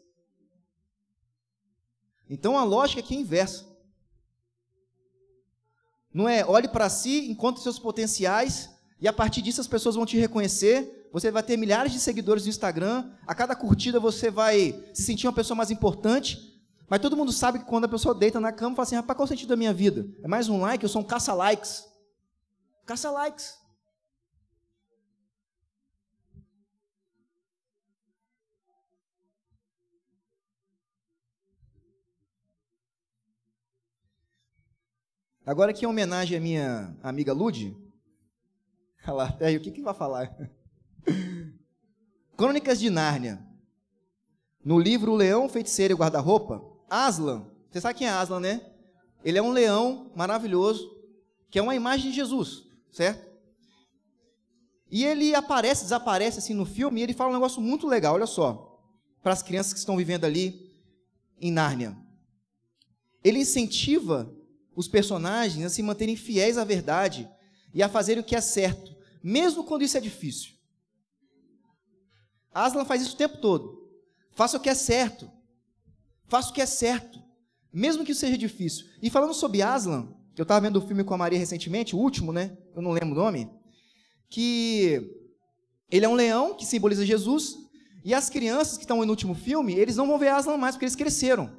Então 2.29 2.57
a 2.57 2.63
lógica 2.63 3.01
aqui 3.01 3.15
é 3.15 3.19
inversa. 3.19 3.71
Não 6.13 6.29
é 6.29 6.45
olhe 6.45 6.67
para 6.67 6.89
si, 6.89 7.29
encontre 7.29 7.61
seus 7.61 7.79
potenciais 7.79 8.69
e 8.99 9.07
a 9.07 9.13
partir 9.13 9.41
disso 9.41 9.61
as 9.61 9.67
pessoas 9.67 9.95
vão 9.95 10.05
te 10.05 10.17
reconhecer. 10.17 11.09
Você 11.11 11.29
vai 11.29 11.43
ter 11.43 11.57
milhares 11.57 11.91
de 11.91 11.99
seguidores 11.99 12.43
no 12.43 12.49
Instagram. 12.49 13.11
A 13.27 13.35
cada 13.35 13.55
curtida 13.55 13.99
você 13.99 14.31
vai 14.31 14.83
se 14.93 15.03
sentir 15.03 15.27
uma 15.27 15.33
pessoa 15.33 15.55
mais 15.55 15.69
importante. 15.69 16.53
Mas 16.89 17.01
todo 17.01 17.17
mundo 17.17 17.31
sabe 17.31 17.59
que 17.59 17.65
quando 17.65 17.85
a 17.85 17.89
pessoa 17.89 18.15
deita 18.15 18.39
na 18.39 18.51
cama, 18.51 18.75
fala 18.75 18.83
assim: 18.83 18.95
rapaz, 18.95 19.17
qual 19.17 19.25
o 19.25 19.27
sentido 19.27 19.49
da 19.49 19.55
minha 19.55 19.73
vida? 19.73 20.07
É 20.23 20.27
mais 20.27 20.49
um 20.49 20.61
like? 20.61 20.83
Eu 20.83 20.89
sou 20.89 21.01
um 21.01 21.05
caça-likes. 21.05 21.85
Caça-likes. 22.85 23.57
Agora 35.45 35.71
aqui 35.71 35.83
em 35.83 35.89
homenagem 35.89 36.37
à 36.37 36.41
minha 36.41 36.95
amiga 37.03 37.33
Lude. 37.33 37.75
Lá, 39.07 39.35
o 39.55 39.59
que, 39.59 39.71
que 39.71 39.81
vai 39.81 39.93
falar? 39.93 40.35
Crônicas 42.37 42.79
de 42.79 42.89
Nárnia. 42.89 43.45
No 44.63 44.79
livro 44.79 45.11
O 45.11 45.15
Leão, 45.15 45.49
Feiticeiro 45.49 45.93
e 45.93 45.97
Guarda-Roupa, 45.97 46.63
Aslan, 46.89 47.45
você 47.69 47.81
sabe 47.81 47.99
quem 47.99 48.07
é 48.07 48.11
Aslan, 48.11 48.39
né? 48.39 48.61
Ele 49.23 49.37
é 49.37 49.41
um 49.41 49.51
leão 49.51 50.11
maravilhoso, 50.15 50.89
que 51.49 51.57
é 51.57 51.61
uma 51.61 51.75
imagem 51.75 52.11
de 52.11 52.15
Jesus, 52.15 52.63
certo? 52.91 53.33
E 54.91 55.03
ele 55.03 55.33
aparece, 55.33 55.83
desaparece 55.83 56.37
assim 56.37 56.53
no 56.53 56.65
filme, 56.65 56.99
e 56.99 57.03
ele 57.03 57.13
fala 57.13 57.31
um 57.31 57.33
negócio 57.33 57.59
muito 57.59 57.87
legal, 57.87 58.13
olha 58.13 58.27
só, 58.27 58.79
para 59.23 59.33
as 59.33 59.41
crianças 59.41 59.73
que 59.73 59.79
estão 59.79 59.97
vivendo 59.97 60.25
ali 60.25 60.71
em 61.41 61.51
Nárnia. 61.51 61.97
Ele 63.23 63.39
incentiva 63.39 64.31
os 64.75 64.87
personagens 64.87 65.65
a 65.65 65.69
se 65.69 65.81
manterem 65.81 66.15
fiéis 66.15 66.57
à 66.57 66.63
verdade 66.63 67.27
e 67.73 67.81
a 67.81 67.89
fazerem 67.89 68.21
o 68.21 68.25
que 68.25 68.35
é 68.35 68.41
certo, 68.41 68.92
mesmo 69.23 69.63
quando 69.63 69.83
isso 69.83 69.97
é 69.97 70.01
difícil. 70.01 70.53
Aslan 72.53 72.85
faz 72.85 73.01
isso 73.01 73.15
o 73.15 73.17
tempo 73.17 73.37
todo. 73.37 73.89
Faça 74.31 74.57
o 74.57 74.59
que 74.59 74.69
é 74.69 74.75
certo. 74.75 75.31
Faça 76.27 76.49
o 76.49 76.53
que 76.53 76.61
é 76.61 76.65
certo, 76.65 77.21
mesmo 77.71 78.03
que 78.03 78.11
isso 78.11 78.21
seja 78.21 78.37
difícil. 78.37 78.87
E 79.01 79.09
falando 79.09 79.33
sobre 79.33 79.61
Aslan, 79.61 80.07
eu 80.35 80.43
estava 80.43 80.61
vendo 80.61 80.77
o 80.77 80.81
filme 80.81 81.03
com 81.03 81.13
a 81.13 81.17
Maria 81.17 81.37
recentemente, 81.37 81.95
o 81.95 81.99
último, 81.99 82.33
né? 82.33 82.57
Eu 82.75 82.81
não 82.81 82.91
lembro 82.91 83.11
o 83.11 83.23
nome. 83.23 83.51
Que 84.29 85.15
ele 85.91 86.05
é 86.05 86.09
um 86.09 86.15
leão 86.15 86.55
que 86.55 86.65
simboliza 86.65 87.05
Jesus. 87.05 87.55
E 88.03 88.13
as 88.13 88.29
crianças 88.29 88.77
que 88.77 88.83
estão 88.83 89.05
no 89.05 89.11
último 89.11 89.35
filme, 89.35 89.75
eles 89.75 89.95
não 89.95 90.07
vão 90.07 90.17
ver 90.17 90.29
Aslan 90.29 90.57
mais 90.57 90.75
porque 90.75 90.85
eles 90.85 90.95
cresceram. 90.95 91.55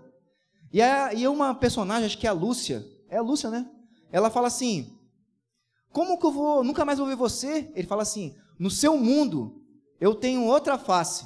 E, 0.73 0.83
a, 0.83 1.15
e 1.15 1.29
uma 1.29 1.55
personagem, 1.55 2.07
acho 2.07 2.19
que 2.19 2.27
é 2.27 2.31
a 2.31 2.33
Lúcia, 2.33 2.85
é 3.09 3.17
a 3.17 3.23
Lúcia, 3.23 3.49
né? 3.49 3.71
Ela 4.11 4.29
fala 4.29 4.49
assim: 4.49 4.99
Como 5.95 6.19
que 6.19 6.27
eu 6.27 6.33
vou, 6.33 6.65
nunca 6.65 6.85
mais 6.85 6.99
vou 6.99 7.07
ver 7.07 7.15
você? 7.15 7.71
Ele 7.73 7.87
fala 7.87 8.03
assim: 8.03 8.37
No 8.59 8.69
seu 8.69 8.99
mundo, 8.99 9.65
eu 10.01 10.13
tenho 10.13 10.45
outra 10.45 10.77
face. 10.77 11.25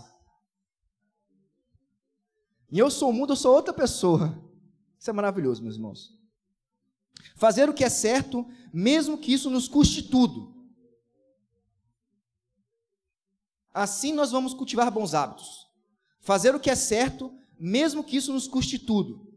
E 2.70 2.78
eu 2.78 2.90
sou 2.90 3.10
mundo, 3.10 3.32
eu 3.32 3.36
sou 3.36 3.54
outra 3.54 3.72
pessoa. 3.72 4.38
Isso 4.98 5.08
é 5.08 5.12
maravilhoso, 5.14 5.62
meus 5.62 5.76
irmãos. 5.76 6.14
Fazer 7.34 7.66
o 7.66 7.72
que 7.72 7.82
é 7.82 7.88
certo, 7.88 8.46
mesmo 8.70 9.16
que 9.16 9.32
isso 9.32 9.48
nos 9.48 9.68
custe 9.68 10.02
tudo. 10.02 10.54
Assim 13.72 14.12
nós 14.12 14.30
vamos 14.30 14.52
cultivar 14.52 14.90
bons 14.90 15.14
hábitos. 15.14 15.66
Fazer 16.20 16.54
o 16.54 16.60
que 16.60 16.68
é 16.68 16.74
certo, 16.74 17.34
mesmo 17.58 18.04
que 18.04 18.18
isso 18.18 18.34
nos 18.34 18.46
custe 18.46 18.78
tudo. 18.78 19.32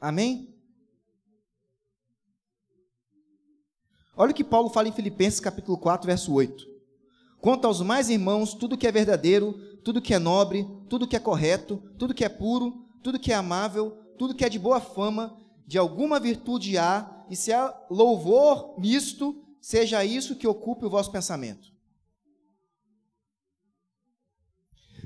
Amém? 0.00 0.53
Olha 4.16 4.30
o 4.30 4.34
que 4.34 4.44
Paulo 4.44 4.70
fala 4.70 4.88
em 4.88 4.92
Filipenses 4.92 5.40
capítulo 5.40 5.76
4, 5.76 6.06
verso 6.06 6.32
8. 6.32 6.66
Quanto 7.40 7.66
aos 7.66 7.80
mais 7.80 8.08
irmãos, 8.08 8.54
tudo 8.54 8.78
que 8.78 8.86
é 8.86 8.92
verdadeiro, 8.92 9.52
tudo 9.82 10.00
que 10.00 10.14
é 10.14 10.18
nobre, 10.18 10.66
tudo 10.88 11.06
que 11.06 11.16
é 11.16 11.18
correto, 11.18 11.82
tudo 11.98 12.14
que 12.14 12.24
é 12.24 12.28
puro, 12.28 12.86
tudo 13.02 13.18
que 13.18 13.32
é 13.32 13.34
amável, 13.34 13.90
tudo 14.16 14.34
que 14.34 14.44
é 14.44 14.48
de 14.48 14.58
boa 14.58 14.80
fama, 14.80 15.36
de 15.66 15.76
alguma 15.76 16.20
virtude 16.20 16.78
há, 16.78 17.24
e 17.28 17.34
se 17.34 17.52
há 17.52 17.74
louvor 17.90 18.78
misto, 18.78 19.42
seja 19.60 20.04
isso 20.04 20.36
que 20.36 20.46
ocupe 20.46 20.86
o 20.86 20.90
vosso 20.90 21.10
pensamento. 21.10 21.72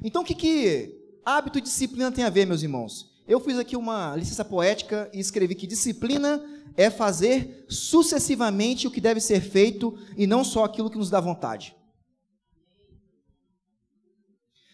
Então, 0.04 0.22
o 0.22 0.24
que, 0.24 0.34
que 0.34 1.20
hábito 1.24 1.58
e 1.58 1.62
disciplina 1.62 2.12
tem 2.12 2.24
a 2.24 2.30
ver, 2.30 2.46
meus 2.46 2.62
irmãos? 2.62 3.17
Eu 3.28 3.38
fiz 3.38 3.58
aqui 3.58 3.76
uma 3.76 4.16
licença 4.16 4.42
poética 4.42 5.10
e 5.12 5.20
escrevi 5.20 5.54
que 5.54 5.66
disciplina 5.66 6.42
é 6.74 6.88
fazer 6.88 7.66
sucessivamente 7.68 8.86
o 8.86 8.90
que 8.90 9.02
deve 9.02 9.20
ser 9.20 9.42
feito 9.42 9.98
e 10.16 10.26
não 10.26 10.42
só 10.42 10.64
aquilo 10.64 10.90
que 10.90 10.96
nos 10.96 11.10
dá 11.10 11.20
vontade. 11.20 11.76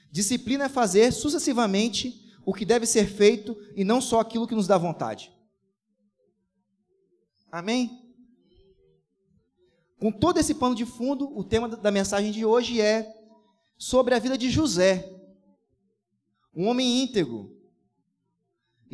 Disciplina 0.09 0.67
é 0.67 0.69
fazer 0.69 1.11
sucessivamente 1.13 2.33
o 2.47 2.55
que 2.55 2.65
deve 2.65 2.87
ser 2.87 3.09
feito 3.09 3.57
e 3.75 3.83
não 3.83 4.01
só 4.01 4.21
aquilo 4.21 4.47
que 4.47 4.55
nos 4.55 4.69
dá 4.69 4.79
vontade. 4.79 5.33
Amém? 7.51 7.91
Com 9.99 10.13
todo 10.13 10.39
esse 10.39 10.55
pano 10.55 10.77
de 10.77 10.87
fundo, 10.87 11.37
o 11.37 11.43
tema 11.43 11.69
da 11.69 11.91
mensagem 11.91 12.31
de 12.31 12.45
hoje 12.45 12.81
é 12.81 13.13
sobre 13.77 14.15
a 14.15 14.21
vida 14.21 14.39
de 14.39 14.49
José, 14.49 15.13
um 16.55 16.69
homem 16.69 17.03
íntegro. 17.03 17.54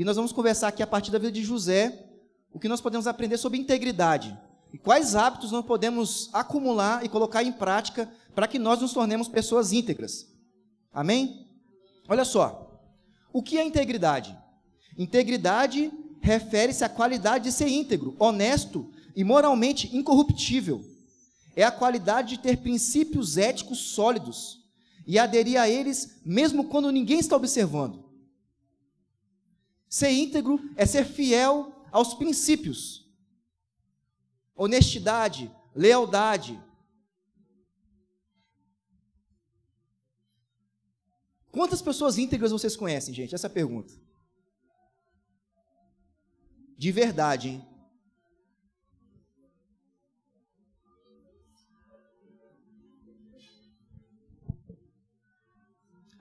E 0.01 0.05
nós 0.05 0.17
vamos 0.17 0.33
conversar 0.33 0.69
aqui 0.69 0.83
a 0.83 0.87
partir 0.87 1.11
da 1.11 1.19
vida 1.19 1.31
de 1.31 1.45
José, 1.45 2.07
o 2.51 2.59
que 2.59 2.71
nós 2.71 2.81
podemos 2.81 3.07
aprender 3.07 3.37
sobre 3.37 3.59
integridade 3.59 4.35
e 4.73 4.79
quais 4.79 5.15
hábitos 5.15 5.53
nós 5.53 5.63
podemos 5.63 6.31
acumular 6.33 7.05
e 7.05 7.09
colocar 7.11 7.43
em 7.43 7.53
prática 7.53 8.11
para 8.35 8.49
que 8.49 8.59
nós 8.59 8.81
nos 8.81 8.95
tornemos 8.95 9.29
pessoas 9.29 9.75
íntegras. 9.75 10.27
Amém? 10.91 11.47
Olha 12.09 12.25
só. 12.25 12.81
O 13.31 13.43
que 13.43 13.59
é 13.59 13.63
integridade? 13.63 14.35
Integridade 14.97 15.93
refere-se 16.23 16.83
à 16.83 16.89
qualidade 16.89 17.45
de 17.45 17.53
ser 17.53 17.69
íntegro, 17.69 18.17
honesto 18.19 18.91
e 19.15 19.23
moralmente 19.23 19.95
incorruptível. 19.95 20.83
É 21.55 21.63
a 21.63 21.71
qualidade 21.71 22.37
de 22.37 22.43
ter 22.43 22.57
princípios 22.57 23.37
éticos 23.37 23.91
sólidos 23.91 24.65
e 25.07 25.19
aderir 25.19 25.61
a 25.61 25.69
eles 25.69 26.23
mesmo 26.25 26.65
quando 26.65 26.91
ninguém 26.91 27.19
está 27.19 27.37
observando. 27.37 28.09
Ser 29.91 30.13
íntegro 30.13 30.61
é 30.77 30.87
ser 30.87 31.05
fiel 31.05 31.85
aos 31.91 32.15
princípios. 32.15 33.05
Honestidade, 34.55 35.53
lealdade. 35.75 36.63
Quantas 41.51 41.83
pessoas 41.83 42.19
íntegras 42.19 42.53
vocês 42.53 42.77
conhecem, 42.77 43.13
gente? 43.13 43.35
Essa 43.35 43.49
é 43.49 43.51
a 43.51 43.53
pergunta. 43.53 43.93
De 46.79 46.93
verdade, 46.93 47.49
hein? 47.49 47.67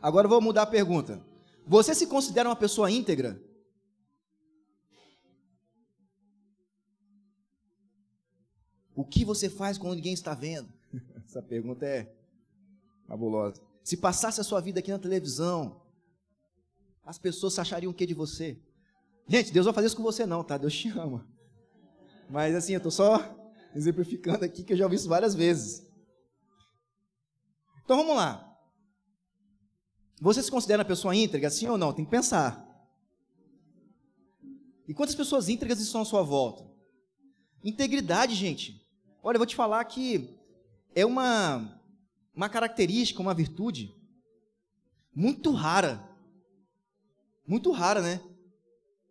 Agora 0.02 0.26
eu 0.26 0.30
vou 0.30 0.42
mudar 0.42 0.64
a 0.64 0.66
pergunta. 0.66 1.24
Você 1.68 1.94
se 1.94 2.08
considera 2.08 2.50
uma 2.50 2.56
pessoa 2.56 2.90
íntegra? 2.90 3.49
O 9.00 9.06
que 9.06 9.24
você 9.24 9.50
faz 9.50 9.78
quando 9.78 9.96
ninguém 9.96 10.12
está 10.12 10.34
vendo? 10.34 10.68
Essa 11.26 11.42
pergunta 11.42 11.86
é 11.86 12.14
fabulosa. 13.08 13.62
Se 13.82 13.96
passasse 13.96 14.42
a 14.42 14.44
sua 14.44 14.60
vida 14.60 14.82
aqui 14.82 14.92
na 14.92 15.00
televisão, 15.00 15.82
as 17.06 17.18
pessoas 17.18 17.58
achariam 17.58 17.94
o 17.94 17.96
que 17.96 18.06
de 18.06 18.14
você? 18.14 18.60
Gente, 19.26 19.54
Deus 19.54 19.64
vai 19.64 19.74
fazer 19.74 19.88
isso 19.88 19.96
com 19.96 20.04
você 20.04 20.26
não, 20.26 20.44
tá? 20.44 20.58
Deus 20.58 20.76
te 20.76 20.90
ama. 20.90 21.26
Mas 22.30 22.54
assim, 22.54 22.74
eu 22.74 22.80
estou 22.80 22.92
só 22.92 23.54
exemplificando 23.74 24.44
aqui 24.44 24.66
que 24.66 24.74
eu 24.74 24.78
já 24.78 24.84
ouvi 24.84 24.98
isso 24.98 25.08
várias 25.08 25.34
vezes. 25.34 25.90
Então 27.86 27.96
vamos 27.96 28.18
lá. 28.18 28.54
Você 30.20 30.44
se 30.44 30.52
considera 30.52 30.82
uma 30.82 30.90
pessoa 30.90 31.16
íntegra, 31.16 31.50
sim 31.50 31.70
ou 31.70 31.78
não? 31.78 31.94
Tem 31.94 32.04
que 32.04 32.12
pensar. 32.12 32.68
E 34.86 34.94
quantas 34.94 35.16
pessoas 35.16 35.48
íntegras 35.48 35.80
estão 35.80 36.02
à 36.02 36.06
sua 36.06 36.22
volta? 36.22 36.70
Integridade, 37.64 38.36
gente. 38.36 38.89
Olha, 39.22 39.36
eu 39.36 39.40
vou 39.40 39.46
te 39.46 39.56
falar 39.56 39.84
que 39.86 40.38
é 40.96 41.06
uma, 41.06 41.82
uma 42.34 42.50
característica, 42.50 43.22
uma 43.22 43.34
virtude 43.34 43.94
muito 45.14 45.52
rara. 45.52 46.08
Muito 47.46 47.72
rara, 47.72 48.02
né? 48.02 48.22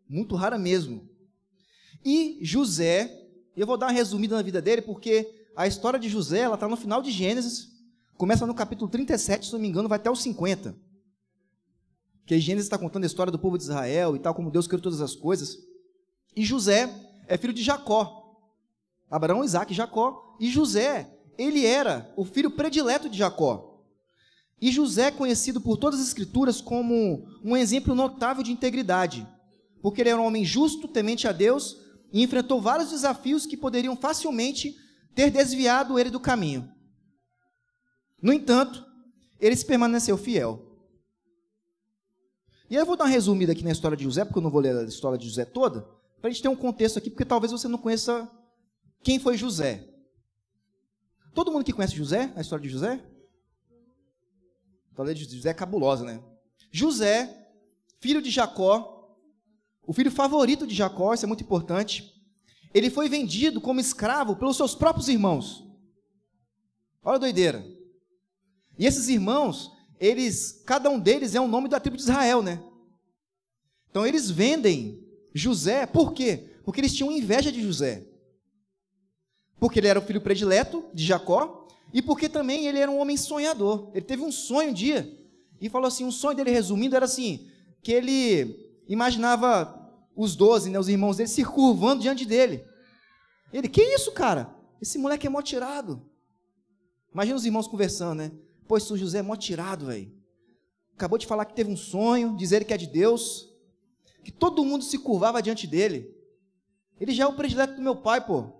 Muito 0.09 0.35
rara 0.35 0.59
mesmo. 0.59 1.09
E 2.05 2.39
José, 2.43 3.29
eu 3.57 3.67
vou 3.67 3.77
dar 3.77 3.87
uma 3.87 3.93
resumida 3.93 4.37
na 4.37 4.43
vida 4.43 4.63
dele, 4.63 4.83
porque 4.83 5.49
a 5.57 5.67
história 5.67 5.99
de 5.99 6.09
José, 6.09 6.41
ela 6.41 6.55
está 6.55 6.69
no 6.69 6.77
final 6.77 7.03
de 7.03 7.11
Gênesis, 7.11 7.69
começa 8.17 8.47
no 8.47 8.55
capítulo 8.55 8.91
37, 8.91 9.47
se 9.47 9.53
não 9.53 9.61
me 9.61 9.69
engano, 9.69 9.89
vai 9.89 9.97
até 9.97 10.11
o 10.11 10.17
50 10.17 10.89
que 12.29 12.39
Gênesis 12.39 12.67
está 12.67 12.77
contando 12.77 13.05
a 13.05 13.07
história 13.07 13.33
do 13.33 13.39
povo 13.39 13.57
de 13.57 13.65
Israel 13.65 14.15
e 14.15 14.19
tal, 14.19 14.35
como 14.35 14.51
Deus 14.51 14.67
criou 14.67 14.83
todas 14.83 15.01
as 15.01 15.15
coisas. 15.17 15.57
E 16.37 16.45
José 16.45 16.95
é 17.27 17.39
filho 17.39 17.55
de 17.55 17.63
Jacó. 17.63 18.18
Abraão, 19.11 19.45
Isaac 19.45 19.73
Jacó. 19.75 20.37
E 20.41 20.51
José, 20.51 21.11
ele 21.37 21.65
era 21.65 22.13
o 22.17 22.25
filho 22.25 22.51
predileto 22.51 23.09
de 23.09 23.19
Jacó. 23.19 23.69
E 24.61 24.73
José 24.73 25.07
é 25.07 25.11
conhecido 25.11 25.61
por 25.61 25.77
todas 25.77 26.01
as 26.01 26.09
escrituras 26.09 26.61
como 26.61 27.27
um 27.45 27.57
exemplo 27.57 27.95
notável 27.95 28.43
de 28.43 28.51
integridade, 28.51 29.27
porque 29.81 30.01
ele 30.01 30.11
era 30.11 30.21
um 30.21 30.27
homem 30.27 30.45
justo, 30.45 30.89
temente 30.89 31.29
a 31.29 31.33
Deus, 31.33 31.77
e 32.13 32.23
enfrentou 32.23 32.61
vários 32.61 32.91
desafios 32.91 33.47
que 33.47 33.57
poderiam 33.57 33.97
facilmente 33.97 34.75
ter 35.15 35.31
desviado 35.31 35.99
ele 35.99 36.11
do 36.11 36.19
caminho. 36.19 36.69
No 38.21 38.33
entanto, 38.33 38.85
ele 39.39 39.55
se 39.55 39.65
permaneceu 39.65 40.19
fiel. 40.19 40.65
E 42.69 42.75
aí 42.75 42.83
eu 42.83 42.87
vou 42.87 42.97
dar 42.97 43.05
uma 43.05 43.11
resumida 43.11 43.53
aqui 43.53 43.63
na 43.63 43.71
história 43.71 43.97
de 43.97 44.05
José, 44.05 44.25
porque 44.25 44.39
eu 44.39 44.43
não 44.43 44.51
vou 44.51 44.61
ler 44.61 44.77
a 44.77 44.85
história 44.85 45.17
de 45.17 45.29
José 45.29 45.45
toda, 45.45 45.83
para 46.21 46.29
a 46.29 46.33
gente 46.33 46.43
ter 46.43 46.49
um 46.49 46.57
contexto 46.57 46.99
aqui, 46.99 47.11
porque 47.11 47.25
talvez 47.25 47.53
você 47.53 47.69
não 47.69 47.79
conheça 47.79 48.29
quem 49.03 49.19
foi 49.19 49.37
José. 49.37 49.89
Todo 51.35 51.53
mundo 51.53 51.65
que 51.65 51.73
conhece 51.73 51.95
José, 51.95 52.33
a 52.35 52.41
história 52.41 52.63
de 52.63 52.69
José? 52.69 53.01
A 54.87 54.91
história 54.91 55.15
de 55.15 55.25
José 55.25 55.51
é 55.51 55.55
cabulosa, 55.55 56.05
né? 56.05 56.23
José, 56.71 57.49
filho 58.01 58.21
de 58.21 58.31
Jacó, 58.31 59.17
o 59.87 59.93
filho 59.93 60.11
favorito 60.11 60.67
de 60.67 60.75
Jacó, 60.75 61.15
isso 61.15 61.25
é 61.25 61.29
muito 61.29 61.45
importante. 61.45 62.15
Ele 62.75 62.91
foi 62.91 63.09
vendido 63.09 63.61
como 63.61 63.81
escravo 63.81 64.37
pelos 64.37 64.57
seus 64.57 64.75
próprios 64.75 65.09
irmãos. 65.09 65.65
Olha 67.03 67.17
a 67.17 67.21
doideira. 67.21 67.65
E 68.79 68.85
esses 68.85 69.09
irmãos, 69.09 69.73
eles, 69.99 70.63
cada 70.67 70.91
um 70.91 70.99
deles 70.99 71.35
é 71.35 71.41
um 71.41 71.49
nome 71.49 71.69
da 71.69 71.81
tribo 71.81 71.97
de 71.97 72.03
Israel, 72.03 72.43
né? 72.43 72.63
Então 73.91 74.07
eles 74.07 74.31
vendem 74.31 75.03
José, 75.33 75.87
por 75.87 76.13
quê? 76.13 76.51
Porque 76.65 76.81
eles 76.81 76.95
tinham 76.95 77.11
inveja 77.11 77.51
de 77.51 77.63
José. 77.63 78.07
Porque 79.59 79.81
ele 79.81 79.89
era 79.89 79.99
o 79.99 80.03
filho 80.03 80.21
predileto 80.21 80.85
de 80.95 81.05
Jacó 81.05 81.67
e 81.93 82.03
porque 82.03 82.29
também 82.29 82.67
ele 82.67 82.79
era 82.79 82.91
um 82.91 82.99
homem 82.99 83.17
sonhador. 83.17 83.91
Ele 83.93 84.05
teve 84.05 84.23
um 84.23 84.31
sonho 84.31 84.71
um 84.71 84.75
dia 84.75 85.17
e 85.61 85.69
falou 85.69 85.89
assim, 85.89 86.05
o 86.05 86.13
sonho 86.13 86.37
dele 86.37 86.51
resumindo 86.51 86.95
era 86.95 87.05
assim, 87.05 87.49
que 87.83 87.93
ele 87.93 88.81
imaginava 88.89 89.75
os 90.15 90.37
doze, 90.37 90.71
né, 90.71 90.79
os 90.79 90.89
irmãos 90.89 91.17
dele 91.17 91.29
se 91.29 91.45
curvando 91.45 92.03
diante 92.03 92.25
dele. 92.25 92.65
Ele, 93.53 93.69
que 93.69 93.83
isso, 93.83 94.13
cara? 94.13 94.55
Esse 94.81 94.99
moleque 94.99 95.27
é 95.27 95.31
mó 95.31 95.41
tirado. 95.43 96.03
Imagina 97.13 97.37
os 97.37 97.45
irmãos 97.45 97.67
conversando, 97.67 98.19
né? 98.19 98.33
Pois 98.67 98.89
o 98.91 98.97
José 98.97 99.19
é 99.19 99.23
mó 99.23 99.35
tirado, 99.35 99.87
velho. 99.87 100.13
Acabou 100.95 101.19
de 101.19 101.27
falar 101.27 101.45
que 101.45 101.55
teve 101.55 101.71
um 101.71 101.77
sonho, 101.77 102.37
dizer 102.37 102.65
que 102.65 102.75
é 102.75 102.77
de 102.77 102.87
Deus, 102.87 103.49
que 104.23 104.31
todo 104.31 104.65
mundo 104.65 104.85
se 104.85 104.99
curvava 104.99 105.41
diante 105.41 105.67
dele. 105.67 106.15
Ele 107.01 107.13
já 107.13 107.25
é 107.25 107.27
o 107.27 107.35
predileto 107.35 107.77
do 107.77 107.83
meu 107.83 107.97
pai, 107.97 108.25
pô. 108.25 108.58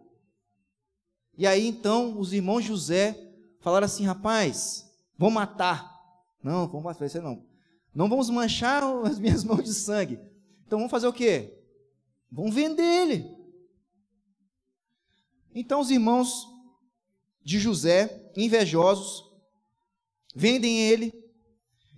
E 1.39 1.47
aí 1.47 1.69
então 1.69 2.19
os 2.19 2.33
irmãos 2.33 2.65
José 2.65 3.17
falaram 3.61 3.85
assim: 3.85 4.05
rapaz, 4.05 4.93
vamos 5.17 5.35
matar. 5.35 5.97
Não, 6.43 6.67
vamos 6.67 6.99
fazer 6.99 7.23
não. 7.23 7.47
Não 7.95 8.09
vamos 8.09 8.29
manchar 8.29 8.83
as 9.07 9.21
minhas 9.21 9.45
mãos 9.45 9.63
de 9.63 9.73
sangue. 9.73 10.19
Então 10.67 10.81
vamos 10.81 10.91
fazer 10.91 11.07
o 11.07 11.13
quê? 11.13 11.57
Vamos 12.31 12.53
vender 12.53 12.83
ele. 12.83 13.39
Então 15.55 15.81
os 15.81 15.91
irmãos 15.91 16.47
de 17.45 17.59
José, 17.59 18.31
invejosos, 18.37 19.25
vendem 20.35 20.81
ele, 20.81 21.15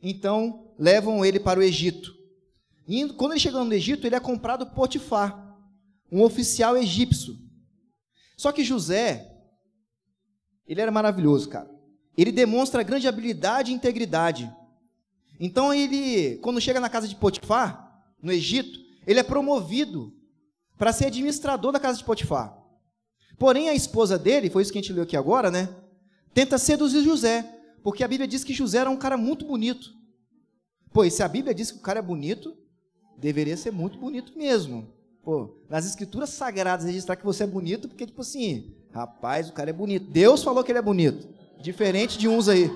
então 0.03 0.73
levam 0.79 1.25
ele 1.25 1.41
para 1.41 1.59
o 1.59 1.63
Egito. 1.63 2.15
E 2.87 3.09
quando 3.15 3.33
ele 3.33 3.41
chega 3.41 3.63
no 3.65 3.73
Egito, 3.73 4.07
ele 4.07 4.15
é 4.15 4.21
comprado 4.21 4.67
por 4.67 4.75
Potifar, 4.75 5.59
um 6.11 6.23
oficial 6.23 6.77
egípcio. 6.77 7.37
Só 8.37 8.53
que 8.53 8.65
José, 8.65 9.30
ele 10.67 10.81
era 10.81 10.91
maravilhoso, 10.91 11.49
cara. 11.49 11.71
Ele 12.17 12.33
demonstra 12.33 12.83
grande 12.83 13.09
habilidade 13.09 13.71
e 13.71 13.75
integridade. 13.75 14.53
Então 15.39 15.73
ele, 15.73 16.37
quando 16.39 16.61
chega 16.61 16.81
na 16.81 16.89
casa 16.89 17.09
de 17.09 17.17
Potifar, 17.17 18.03
no 18.23 18.31
Egito, 18.31 18.79
ele 19.07 19.21
é 19.21 19.23
promovido 19.23 20.13
para 20.77 20.93
ser 20.93 21.07
administrador 21.07 21.73
da 21.73 21.81
casa 21.81 21.99
de 21.99 22.05
Potifar. 22.05 22.57
Porém, 23.39 23.69
a 23.69 23.75
esposa 23.75 24.19
dele, 24.19 24.51
foi 24.51 24.63
isso 24.63 24.71
que 24.71 24.79
a 24.79 24.83
gente 24.83 24.93
leu 24.93 25.05
aqui 25.05 25.17
agora, 25.17 25.51
né? 25.51 25.75
Tenta 26.35 26.59
seduzir 26.59 27.03
José. 27.03 27.57
Porque 27.83 28.05
a 28.05 28.09
Bíblia 28.09 28.29
diz 28.29 28.45
que 28.45 28.53
José 28.53 28.79
era 28.79 28.91
um 28.91 28.97
cara 28.97 29.17
muito 29.17 29.47
bonito. 29.47 29.95
Pois 30.93 31.15
se 31.15 31.23
a 31.23 31.29
Bíblia 31.29 31.55
diz 31.55 31.71
que 31.71 31.79
o 31.79 31.83
cara 31.83 32.01
é 32.01 32.03
bonito, 32.03 32.57
deveria 33.17 33.57
ser 33.57 33.71
muito 33.71 33.99
bonito 33.99 34.37
mesmo. 34.37 34.93
Pô, 35.23 35.55
nas 35.69 35.87
escrituras 35.87 36.31
sagradas 36.31 36.87
registrar 36.87 37.17
que 37.17 37.25
você 37.25 37.45
é 37.45 37.47
bonito, 37.47 37.89
porque 37.89 38.07
tipo 38.07 38.23
assim, 38.23 38.75
rapaz, 38.91 39.49
o 39.49 39.53
cara 39.53 39.71
é 39.71 39.73
bonito. 39.73 40.11
Deus 40.11 40.43
falou 40.43 40.65
que 40.65 40.73
ele 40.73 40.79
é 40.79 40.83
bonito. 40.83 41.29
Diferente 41.61 42.19
de 42.19 42.27
uns 42.27 42.49
aí. 42.49 42.71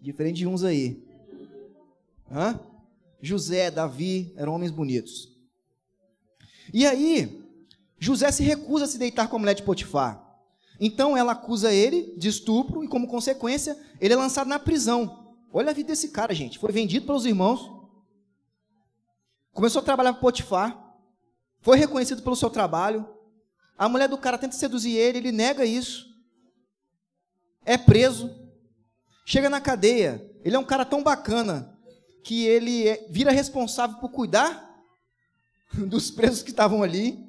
Diferente 0.00 0.36
de 0.36 0.46
uns 0.46 0.62
aí. 0.62 1.02
Hã? 2.30 2.60
José, 3.20 3.70
Davi 3.70 4.32
eram 4.36 4.54
homens 4.54 4.70
bonitos. 4.70 5.34
E 6.72 6.86
aí, 6.86 7.42
José 7.98 8.30
se 8.30 8.42
recusa 8.42 8.84
a 8.84 8.88
se 8.88 8.98
deitar 8.98 9.28
com 9.28 9.36
a 9.36 9.38
mulher 9.38 9.54
de 9.54 9.62
Potifar. 9.62 10.22
Então 10.78 11.16
ela 11.16 11.32
acusa 11.32 11.72
ele 11.72 12.14
de 12.16 12.28
estupro 12.28 12.84
e, 12.84 12.88
como 12.88 13.08
consequência, 13.08 13.76
ele 14.00 14.12
é 14.12 14.16
lançado 14.16 14.48
na 14.48 14.58
prisão. 14.58 15.34
Olha 15.52 15.70
a 15.70 15.74
vida 15.74 15.88
desse 15.88 16.08
cara, 16.08 16.34
gente. 16.34 16.58
Foi 16.58 16.70
vendido 16.70 17.06
pelos 17.06 17.24
irmãos. 17.24 17.75
Começou 19.56 19.80
a 19.80 19.84
trabalhar 19.84 20.12
com 20.12 20.20
Potifar. 20.20 20.94
Foi 21.62 21.78
reconhecido 21.78 22.20
pelo 22.20 22.36
seu 22.36 22.50
trabalho. 22.50 23.08
A 23.78 23.88
mulher 23.88 24.06
do 24.06 24.18
cara 24.18 24.36
tenta 24.36 24.54
seduzir 24.54 24.94
ele, 24.94 25.16
ele 25.16 25.32
nega 25.32 25.64
isso. 25.64 26.06
É 27.64 27.78
preso. 27.78 28.30
Chega 29.24 29.48
na 29.48 29.58
cadeia. 29.58 30.30
Ele 30.44 30.54
é 30.54 30.58
um 30.58 30.64
cara 30.64 30.84
tão 30.84 31.02
bacana 31.02 31.74
que 32.22 32.44
ele 32.44 32.86
é, 32.86 33.06
vira 33.08 33.30
responsável 33.30 33.96
por 33.96 34.10
cuidar 34.10 34.78
dos 35.88 36.10
presos 36.10 36.42
que 36.42 36.50
estavam 36.50 36.82
ali. 36.82 37.26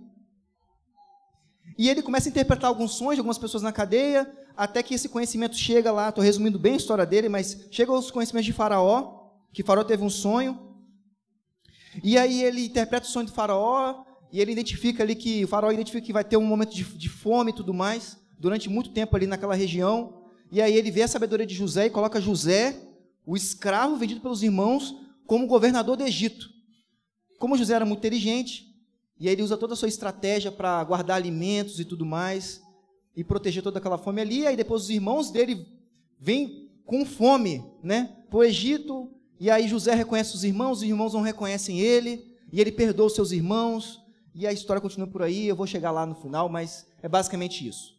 E 1.78 1.88
ele 1.88 2.02
começa 2.02 2.28
a 2.28 2.32
interpretar 2.32 2.68
alguns 2.68 2.98
sonhos 2.98 3.16
de 3.16 3.22
algumas 3.22 3.38
pessoas 3.38 3.64
na 3.64 3.72
cadeia, 3.72 4.30
até 4.58 4.84
que 4.84 4.96
esse 4.96 5.08
conhecimento 5.08 5.56
chega 5.56 5.94
lá, 5.94 6.10
estou 6.10 6.22
resumindo 6.22 6.60
bem 6.60 6.74
a 6.74 6.78
história 6.78 7.06
dele, 7.06 7.30
mas 7.30 7.68
chega 7.72 7.94
aos 7.94 8.12
conhecimentos 8.12 8.48
de 8.48 8.52
Faraó, 8.52 9.30
que 9.54 9.64
Faraó 9.64 9.86
teve 9.86 10.04
um 10.04 10.10
sonho, 10.10 10.67
e 12.04 12.18
aí 12.18 12.44
ele 12.44 12.66
interpreta 12.66 13.06
o 13.06 13.10
sonho 13.10 13.26
de 13.26 13.32
Faraó, 13.32 14.04
e 14.32 14.42
ele 14.42 14.52
identifica 14.52 15.04
ali 15.04 15.16
que, 15.16 15.44
o 15.46 15.48
Faraó 15.48 15.72
identifica 15.72 16.06
que 16.06 16.14
vai 16.14 16.24
ter 16.24 16.38
um 16.38 16.46
momento 16.46 16.74
de, 16.74 16.84
de 16.84 17.10
fome 17.10 17.52
e 17.52 17.56
tudo 17.56 17.74
mais, 17.74 18.18
durante 18.38 18.70
muito 18.70 18.92
tempo 18.92 19.16
ali 19.16 19.26
naquela 19.26 19.56
região, 19.56 20.24
e 20.52 20.62
aí 20.62 20.76
ele 20.76 20.92
vê 20.92 21.04
a 21.04 21.08
sabedoria 21.08 21.46
de 21.46 21.56
José 21.56 21.88
e 21.88 21.90
coloca 21.90 22.22
José, 22.22 22.82
o 23.26 23.36
escravo 23.36 23.98
vendido 23.98 24.22
pelos 24.22 24.44
irmãos, 24.44 24.96
como 25.26 25.48
governador 25.48 25.98
do 25.98 26.04
Egito. 26.04 26.50
Como 27.38 27.58
José 27.58 27.74
era 27.74 27.86
muito 27.86 28.00
inteligente, 28.00 28.66
e 29.20 29.28
aí 29.28 29.34
ele 29.34 29.44
usa 29.44 29.58
toda 29.58 29.74
a 29.74 29.78
sua 29.78 29.90
estratégia 29.90 30.52
para 30.52 30.84
guardar 30.84 31.18
alimentos 31.18 31.80
e 31.80 31.86
tudo 31.86 32.06
mais, 32.06 32.62
e 33.16 33.24
proteger 33.24 33.64
toda 33.64 33.80
aquela 33.80 33.98
fome 33.98 34.22
ali. 34.22 34.40
E 34.42 34.48
aí 34.48 34.56
depois 34.56 34.84
os 34.84 34.90
irmãos 34.90 35.32
dele 35.32 35.66
vêm 36.20 36.70
com 36.86 37.06
fome, 37.06 37.64
né, 37.84 38.16
para 38.30 38.38
o 38.38 38.44
Egito, 38.44 39.12
e 39.40 39.50
aí 39.50 39.68
José 39.68 39.94
reconhece 39.94 40.36
os 40.36 40.44
irmãos, 40.44 40.80
os 40.80 40.84
irmãos 40.84 41.14
não 41.14 41.22
reconhecem 41.22 41.80
ele, 41.80 42.36
e 42.52 42.60
ele 42.60 42.72
perdoa 42.72 43.08
os 43.08 43.16
seus 43.16 43.32
irmãos, 43.32 44.02
e 44.34 44.46
a 44.48 44.54
história 44.54 44.82
continua 44.82 45.08
por 45.08 45.22
aí, 45.22 45.48
eu 45.48 45.56
vou 45.56 45.68
chegar 45.68 45.92
lá 45.92 46.06
no 46.06 46.16
final, 46.16 46.48
mas 46.50 46.88
é 47.02 47.10
basicamente 47.10 47.68
isso. 47.68 47.96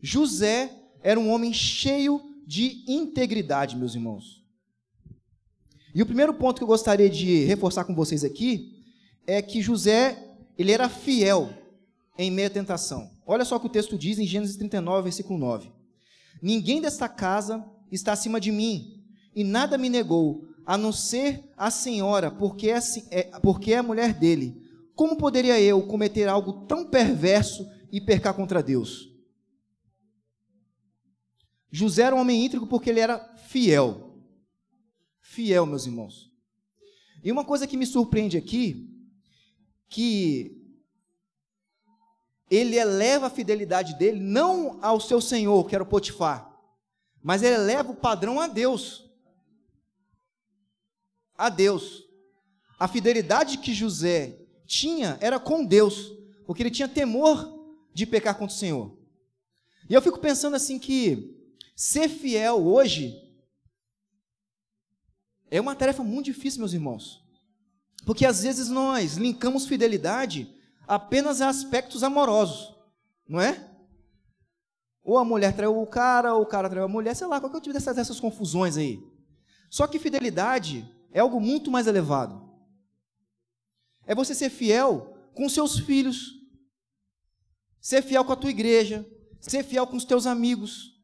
José 0.00 0.74
era 1.02 1.18
um 1.18 1.30
homem 1.30 1.52
cheio 1.52 2.20
de 2.46 2.84
integridade, 2.86 3.76
meus 3.76 3.94
irmãos. 3.94 4.42
E 5.94 6.02
o 6.02 6.06
primeiro 6.06 6.34
ponto 6.34 6.58
que 6.58 6.62
eu 6.62 6.68
gostaria 6.68 7.10
de 7.10 7.44
reforçar 7.44 7.84
com 7.84 7.94
vocês 7.94 8.24
aqui 8.24 8.82
é 9.26 9.42
que 9.42 9.60
José, 9.60 10.34
ele 10.56 10.72
era 10.72 10.88
fiel 10.88 11.50
em 12.16 12.30
meio 12.30 12.48
à 12.48 12.50
tentação. 12.50 13.10
Olha 13.26 13.44
só 13.44 13.56
o 13.56 13.60
que 13.60 13.66
o 13.66 13.70
texto 13.70 13.98
diz 13.98 14.18
em 14.18 14.26
Gênesis 14.26 14.56
39, 14.56 15.02
versículo 15.02 15.38
9. 15.38 15.70
Ninguém 16.42 16.80
desta 16.80 17.08
casa 17.08 17.64
está 17.90 18.12
acima 18.12 18.40
de 18.40 18.50
mim, 18.50 19.04
e 19.34 19.44
nada 19.44 19.76
me 19.78 19.88
negou, 19.88 20.44
a 20.64 20.76
não 20.76 20.92
ser 20.92 21.44
a 21.56 21.70
senhora, 21.70 22.30
porque 22.30 22.70
é, 22.70 22.78
é, 23.10 23.22
porque 23.40 23.72
é 23.72 23.78
a 23.78 23.82
mulher 23.82 24.14
dele. 24.14 24.60
Como 24.94 25.16
poderia 25.16 25.60
eu 25.60 25.82
cometer 25.86 26.28
algo 26.28 26.66
tão 26.66 26.84
perverso 26.84 27.68
e 27.90 28.00
pecar 28.00 28.34
contra 28.34 28.62
Deus? 28.62 29.10
José 31.70 32.02
era 32.02 32.16
um 32.16 32.20
homem 32.20 32.44
íntegro 32.44 32.66
porque 32.66 32.90
ele 32.90 33.00
era 33.00 33.18
fiel. 33.36 34.16
Fiel, 35.20 35.64
meus 35.66 35.86
irmãos. 35.86 36.30
E 37.22 37.30
uma 37.30 37.44
coisa 37.44 37.66
que 37.66 37.76
me 37.76 37.86
surpreende 37.86 38.36
aqui, 38.36 38.88
que 39.88 40.60
ele 42.50 42.76
eleva 42.76 43.26
a 43.26 43.30
fidelidade 43.30 43.96
dele 43.96 44.18
não 44.18 44.78
ao 44.82 45.00
seu 45.00 45.20
senhor, 45.20 45.68
que 45.68 45.74
era 45.74 45.84
o 45.84 45.86
Potifar, 45.86 46.50
mas 47.22 47.42
ele 47.42 47.54
eleva 47.54 47.92
o 47.92 47.96
padrão 47.96 48.40
a 48.40 48.48
Deus. 48.48 49.09
A 51.40 51.48
Deus. 51.48 52.04
A 52.78 52.86
fidelidade 52.86 53.56
que 53.56 53.72
José 53.72 54.38
tinha 54.66 55.16
era 55.22 55.40
com 55.40 55.64
Deus, 55.64 56.12
porque 56.46 56.62
ele 56.62 56.70
tinha 56.70 56.86
temor 56.86 57.50
de 57.94 58.04
pecar 58.04 58.36
contra 58.36 58.54
o 58.54 58.58
Senhor. 58.58 58.94
E 59.88 59.94
eu 59.94 60.02
fico 60.02 60.18
pensando 60.18 60.54
assim 60.54 60.78
que 60.78 61.34
ser 61.74 62.10
fiel 62.10 62.62
hoje 62.62 63.18
é 65.50 65.58
uma 65.58 65.74
tarefa 65.74 66.02
muito 66.04 66.26
difícil, 66.26 66.60
meus 66.60 66.74
irmãos. 66.74 67.24
Porque 68.04 68.26
às 68.26 68.42
vezes 68.42 68.68
nós 68.68 69.16
linkamos 69.16 69.66
fidelidade 69.66 70.54
apenas 70.86 71.40
a 71.40 71.48
aspectos 71.48 72.02
amorosos, 72.02 72.76
não 73.26 73.40
é? 73.40 73.66
Ou 75.02 75.16
a 75.16 75.24
mulher 75.24 75.56
traiu 75.56 75.80
o 75.80 75.86
cara, 75.86 76.34
ou 76.34 76.42
o 76.42 76.46
cara 76.46 76.68
traiu 76.68 76.84
a 76.84 76.88
mulher, 76.88 77.16
sei 77.16 77.26
lá, 77.26 77.40
qual 77.40 77.48
que 77.48 77.56
é 77.56 77.60
o 77.60 77.62
tipo 77.62 77.72
dessas, 77.72 77.96
dessas 77.96 78.20
confusões 78.20 78.76
aí. 78.76 79.02
Só 79.70 79.86
que 79.86 79.98
fidelidade 79.98 80.86
é 81.12 81.20
algo 81.20 81.40
muito 81.40 81.70
mais 81.70 81.86
elevado. 81.86 82.48
É 84.06 84.14
você 84.14 84.34
ser 84.34 84.50
fiel 84.50 85.16
com 85.34 85.48
seus 85.48 85.78
filhos, 85.78 86.34
ser 87.80 88.02
fiel 88.02 88.24
com 88.24 88.32
a 88.32 88.36
tua 88.36 88.50
igreja, 88.50 89.06
ser 89.40 89.64
fiel 89.64 89.86
com 89.86 89.96
os 89.96 90.04
teus 90.04 90.26
amigos, 90.26 91.00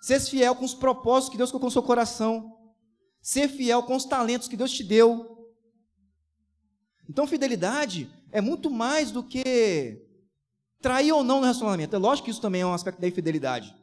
ser 0.00 0.20
fiel 0.20 0.54
com 0.54 0.64
os 0.64 0.74
propósitos 0.74 1.30
que 1.30 1.36
Deus 1.36 1.50
colocou 1.50 1.68
no 1.68 1.72
seu 1.72 1.82
coração, 1.82 2.56
ser 3.20 3.48
fiel 3.48 3.82
com 3.82 3.96
os 3.96 4.04
talentos 4.04 4.48
que 4.48 4.56
Deus 4.56 4.72
te 4.72 4.84
deu. 4.84 5.48
Então, 7.08 7.26
fidelidade 7.26 8.10
é 8.30 8.40
muito 8.40 8.70
mais 8.70 9.10
do 9.10 9.22
que 9.22 10.06
trair 10.80 11.12
ou 11.12 11.24
não 11.24 11.36
no 11.36 11.42
relacionamento. 11.42 11.96
É 11.96 11.98
lógico 11.98 12.26
que 12.26 12.30
isso 12.30 12.40
também 12.40 12.60
é 12.60 12.66
um 12.66 12.74
aspecto 12.74 13.00
da 13.00 13.08
infidelidade. 13.08 13.74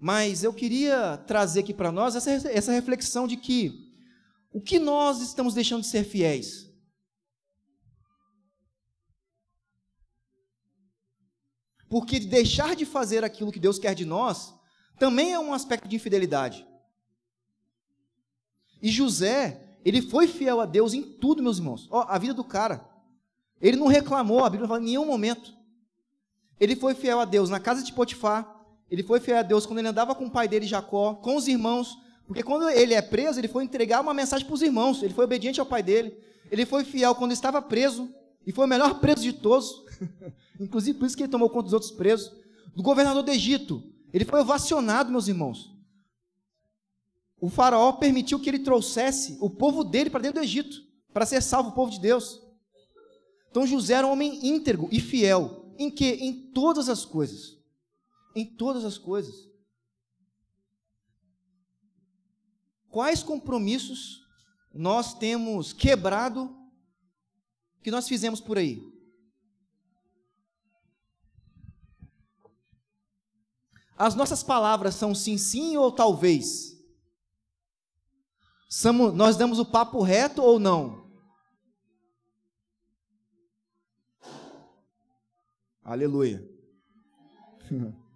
Mas 0.00 0.42
eu 0.42 0.52
queria 0.52 1.16
trazer 1.26 1.60
aqui 1.60 1.74
para 1.74 1.92
nós 1.92 2.14
essa, 2.14 2.30
essa 2.48 2.72
reflexão 2.72 3.26
de 3.26 3.36
que 3.36 3.87
o 4.58 4.60
que 4.60 4.80
nós 4.80 5.20
estamos 5.20 5.54
deixando 5.54 5.82
de 5.82 5.86
ser 5.86 6.02
fiéis? 6.02 6.68
Porque 11.88 12.18
deixar 12.18 12.74
de 12.74 12.84
fazer 12.84 13.22
aquilo 13.22 13.52
que 13.52 13.60
Deus 13.60 13.78
quer 13.78 13.94
de 13.94 14.04
nós 14.04 14.52
também 14.98 15.32
é 15.32 15.38
um 15.38 15.54
aspecto 15.54 15.86
de 15.86 15.94
infidelidade. 15.94 16.66
E 18.82 18.90
José, 18.90 19.78
ele 19.84 20.02
foi 20.02 20.26
fiel 20.26 20.60
a 20.60 20.66
Deus 20.66 20.92
em 20.92 21.04
tudo, 21.04 21.40
meus 21.40 21.58
irmãos. 21.58 21.86
Ó, 21.88 22.04
a 22.08 22.18
vida 22.18 22.34
do 22.34 22.42
cara. 22.42 22.84
Ele 23.60 23.76
não 23.76 23.86
reclamou, 23.86 24.44
a 24.44 24.50
Bíblia 24.50 24.62
não 24.62 24.74
fala 24.74 24.82
em 24.82 24.86
nenhum 24.86 25.06
momento. 25.06 25.56
Ele 26.58 26.74
foi 26.74 26.96
fiel 26.96 27.20
a 27.20 27.24
Deus 27.24 27.48
na 27.48 27.60
casa 27.60 27.84
de 27.84 27.92
Potifar, 27.92 28.66
ele 28.90 29.04
foi 29.04 29.20
fiel 29.20 29.38
a 29.38 29.42
Deus 29.42 29.64
quando 29.64 29.78
ele 29.78 29.88
andava 29.88 30.16
com 30.16 30.24
o 30.24 30.30
pai 30.32 30.48
dele, 30.48 30.66
Jacó, 30.66 31.14
com 31.14 31.36
os 31.36 31.46
irmãos, 31.46 31.96
porque 32.28 32.42
quando 32.42 32.68
ele 32.68 32.92
é 32.92 33.00
preso, 33.00 33.40
ele 33.40 33.48
foi 33.48 33.64
entregar 33.64 34.02
uma 34.02 34.12
mensagem 34.12 34.46
para 34.46 34.54
os 34.54 34.60
irmãos, 34.60 35.02
ele 35.02 35.14
foi 35.14 35.24
obediente 35.24 35.58
ao 35.58 35.66
pai 35.66 35.82
dele, 35.82 36.14
ele 36.50 36.66
foi 36.66 36.84
fiel 36.84 37.14
quando 37.14 37.32
estava 37.32 37.62
preso, 37.62 38.14
e 38.46 38.52
foi 38.52 38.66
o 38.66 38.68
melhor 38.68 39.00
preso 39.00 39.22
de 39.22 39.32
todos, 39.32 39.82
inclusive 40.60 40.98
por 40.98 41.06
isso 41.06 41.16
que 41.16 41.22
ele 41.22 41.32
tomou 41.32 41.48
conta 41.48 41.64
dos 41.64 41.72
outros 41.72 41.90
presos, 41.90 42.30
do 42.76 42.82
governador 42.82 43.22
do 43.22 43.30
Egito, 43.30 43.82
ele 44.12 44.26
foi 44.26 44.40
ovacionado, 44.40 45.10
meus 45.10 45.26
irmãos. 45.26 45.74
O 47.40 47.48
faraó 47.48 47.92
permitiu 47.92 48.38
que 48.38 48.50
ele 48.50 48.58
trouxesse 48.58 49.38
o 49.40 49.48
povo 49.48 49.82
dele 49.82 50.10
para 50.10 50.20
dentro 50.20 50.40
do 50.40 50.44
Egito, 50.44 50.82
para 51.14 51.24
ser 51.24 51.42
salvo 51.42 51.70
o 51.70 51.72
povo 51.72 51.90
de 51.90 51.98
Deus. 51.98 52.42
Então 53.50 53.66
José 53.66 53.94
era 53.94 54.06
um 54.06 54.12
homem 54.12 54.46
íntegro 54.46 54.86
e 54.92 55.00
fiel. 55.00 55.72
Em 55.78 55.90
que? 55.90 56.04
Em 56.04 56.32
todas 56.52 56.90
as 56.90 57.06
coisas. 57.06 57.56
Em 58.34 58.44
todas 58.44 58.84
as 58.84 58.98
coisas. 58.98 59.47
Quais 62.98 63.22
compromissos 63.22 64.26
nós 64.74 65.14
temos 65.14 65.72
quebrado 65.72 66.52
que 67.80 67.92
nós 67.92 68.08
fizemos 68.08 68.40
por 68.40 68.58
aí? 68.58 68.82
As 73.96 74.16
nossas 74.16 74.42
palavras 74.42 74.96
são 74.96 75.14
sim, 75.14 75.38
sim 75.38 75.76
ou 75.76 75.92
talvez? 75.92 76.76
Somos, 78.68 79.14
nós 79.14 79.36
damos 79.36 79.60
o 79.60 79.64
papo 79.64 80.02
reto 80.02 80.42
ou 80.42 80.58
não? 80.58 81.08
Aleluia. 85.84 86.44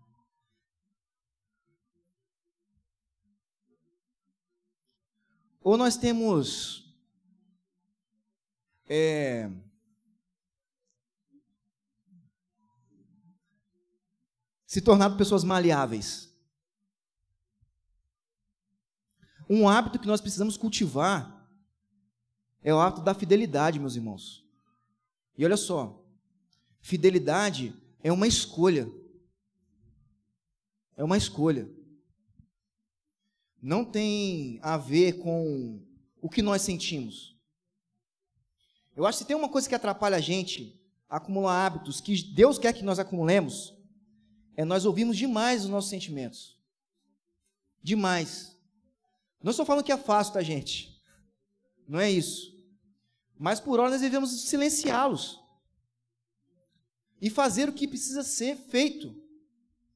Ou 5.62 5.77
nós 5.77 5.96
temos 5.96 6.92
é, 8.88 9.51
se 14.66 14.81
tornado 14.81 15.16
pessoas 15.16 15.44
maleáveis. 15.44 16.33
Um 19.48 19.68
hábito 19.68 19.98
que 19.98 20.07
nós 20.07 20.20
precisamos 20.20 20.57
cultivar 20.57 21.48
é 22.62 22.72
o 22.72 22.81
hábito 22.81 23.03
da 23.03 23.14
fidelidade, 23.14 23.79
meus 23.79 23.96
irmãos. 23.96 24.44
E 25.37 25.44
olha 25.44 25.57
só, 25.57 26.03
Fidelidade 26.83 27.72
é 28.03 28.12
uma 28.12 28.27
escolha. 28.27 28.92
É 30.96 31.05
uma 31.05 31.16
escolha. 31.16 31.70
Não 33.62 33.85
tem 33.85 34.59
a 34.61 34.77
ver 34.77 35.18
com 35.18 35.81
o 36.20 36.29
que 36.29 36.42
nós 36.42 36.62
sentimos. 36.62 37.37
Eu 38.96 39.07
acho 39.07 39.18
que 39.18 39.25
tem 39.25 39.37
uma 39.37 39.48
coisa 39.48 39.68
que 39.68 39.75
atrapalha 39.75 40.16
a 40.16 40.20
gente 40.20 40.83
acumular 41.09 41.66
hábitos 41.66 42.01
que 42.01 42.20
Deus 42.22 42.59
quer 42.59 42.72
que 42.72 42.83
nós 42.83 42.98
acumulemos, 42.98 43.72
é 44.57 44.64
nós 44.64 44.85
ouvirmos 44.85 45.16
demais 45.16 45.62
os 45.62 45.70
nossos 45.70 45.90
sentimentos. 45.90 46.59
Demais. 47.83 48.59
Não 49.42 49.51
estou 49.51 49.64
falando 49.64 49.85
que 49.85 49.92
é 49.92 49.96
fácil, 49.96 50.33
tá, 50.33 50.42
gente? 50.42 51.01
Não 51.87 52.01
é 52.01 52.11
isso. 52.11 52.53
Mas 53.38 53.61
por 53.61 53.79
hora 53.79 53.90
nós 53.90 54.01
devemos 54.01 54.48
silenciá-los 54.48 55.40
e 57.20 57.31
fazer 57.31 57.68
o 57.68 57.72
que 57.72 57.87
precisa 57.87 58.22
ser 58.22 58.57
feito. 58.57 59.14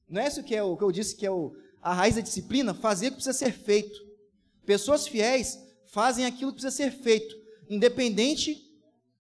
Não 0.09 0.21
é 0.21 0.29
isso 0.29 0.43
que 0.45 0.55
é 0.55 0.63
o 0.63 0.77
que 0.77 0.85
eu 0.85 0.93
disse 0.93 1.17
que 1.17 1.27
é 1.27 1.31
o, 1.31 1.57
a 1.87 1.93
raiz 1.93 2.17
da 2.17 2.21
disciplina? 2.21 2.75
Fazer 2.75 3.07
o 3.07 3.11
que 3.11 3.17
precisa 3.17 3.39
ser 3.39 3.53
feito. 3.53 4.05
Pessoas 4.65 5.07
fiéis 5.07 5.57
fazem 5.87 6.27
aquilo 6.27 6.51
que 6.51 6.61
precisa 6.61 6.77
ser 6.77 6.91
feito, 6.91 7.37
independente 7.71 8.61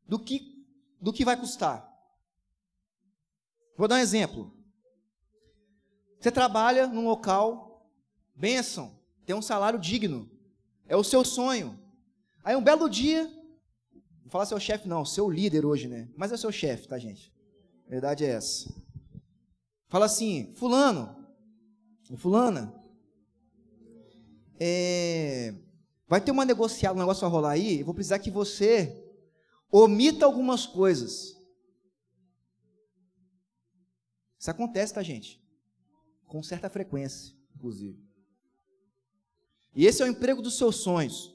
do 0.04 0.18
que, 0.18 0.66
do 1.00 1.12
que 1.12 1.24
vai 1.24 1.38
custar. 1.38 1.88
Vou 3.76 3.86
dar 3.86 3.94
um 3.94 4.00
exemplo. 4.00 4.52
Você 6.18 6.32
trabalha 6.32 6.88
num 6.88 7.04
local, 7.04 7.88
benção, 8.34 8.98
tem 9.24 9.36
um 9.36 9.42
salário 9.42 9.78
digno, 9.78 10.28
é 10.88 10.96
o 10.96 11.04
seu 11.04 11.24
sonho. 11.24 11.78
Aí 12.42 12.56
um 12.56 12.64
belo 12.64 12.88
dia, 12.88 13.30
não 14.24 14.30
falar 14.30 14.46
seu 14.46 14.58
chefe 14.58 14.88
não, 14.88 15.04
seu 15.04 15.30
líder 15.30 15.64
hoje, 15.64 15.86
né? 15.86 16.08
Mas 16.16 16.32
é 16.32 16.36
seu 16.36 16.50
chefe, 16.50 16.88
tá 16.88 16.98
gente? 16.98 17.32
verdade 17.86 18.24
é 18.24 18.30
essa. 18.30 18.74
Fala 19.88 20.06
assim, 20.06 20.52
fulano, 20.56 21.25
fulana, 22.14 22.72
é, 24.60 25.54
vai 26.06 26.20
ter 26.20 26.30
uma 26.30 26.44
negociada, 26.44 26.94
um 26.94 27.00
negócio 27.00 27.26
a 27.26 27.30
rolar 27.30 27.52
aí, 27.52 27.80
eu 27.80 27.86
vou 27.86 27.94
precisar 27.94 28.18
que 28.18 28.30
você 28.30 29.04
omita 29.70 30.24
algumas 30.24 30.66
coisas. 30.66 31.36
Isso 34.38 34.50
acontece, 34.50 34.94
tá, 34.94 35.02
gente? 35.02 35.42
Com 36.26 36.42
certa 36.42 36.70
frequência, 36.70 37.34
inclusive. 37.54 37.98
E 39.74 39.86
esse 39.86 40.02
é 40.02 40.04
o 40.04 40.08
emprego 40.08 40.40
dos 40.40 40.56
seus 40.56 40.76
sonhos. 40.76 41.34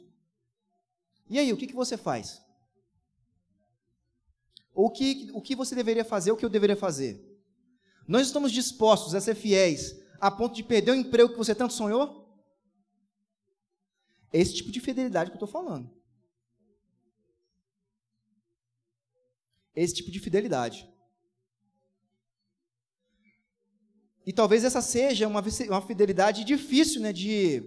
E 1.29 1.38
aí, 1.38 1.51
o 1.51 1.57
que, 1.57 1.67
que 1.67 1.75
você 1.75 1.97
faz? 1.97 2.41
O 4.73 4.89
que, 4.89 5.29
o 5.34 5.41
que 5.41 5.55
você 5.55 5.75
deveria 5.75 6.05
fazer, 6.05 6.31
o 6.31 6.38
que 6.38 6.45
eu 6.45 6.49
deveria 6.49 6.75
fazer? 6.77 7.27
Nós 8.07 8.27
estamos 8.27 8.51
dispostos 8.51 9.13
a 9.13 9.21
ser 9.21 9.36
fiéis 9.36 10.00
a 10.21 10.29
ponto 10.29 10.55
de 10.55 10.63
perder 10.63 10.91
o 10.91 10.95
emprego 10.95 11.31
que 11.31 11.38
você 11.38 11.55
tanto 11.55 11.73
sonhou? 11.73 12.21
É 14.31 14.39
esse 14.39 14.53
tipo 14.53 14.71
de 14.71 14.79
fidelidade 14.79 15.31
que 15.31 15.36
eu 15.36 15.43
estou 15.43 15.47
falando. 15.47 15.89
Esse 19.75 19.95
tipo 19.95 20.12
de 20.12 20.19
fidelidade. 20.19 20.88
E 24.25 24.31
talvez 24.31 24.63
essa 24.63 24.81
seja 24.81 25.27
uma, 25.27 25.43
uma 25.67 25.81
fidelidade 25.81 26.43
difícil 26.43 27.01
né, 27.01 27.12
de, 27.12 27.63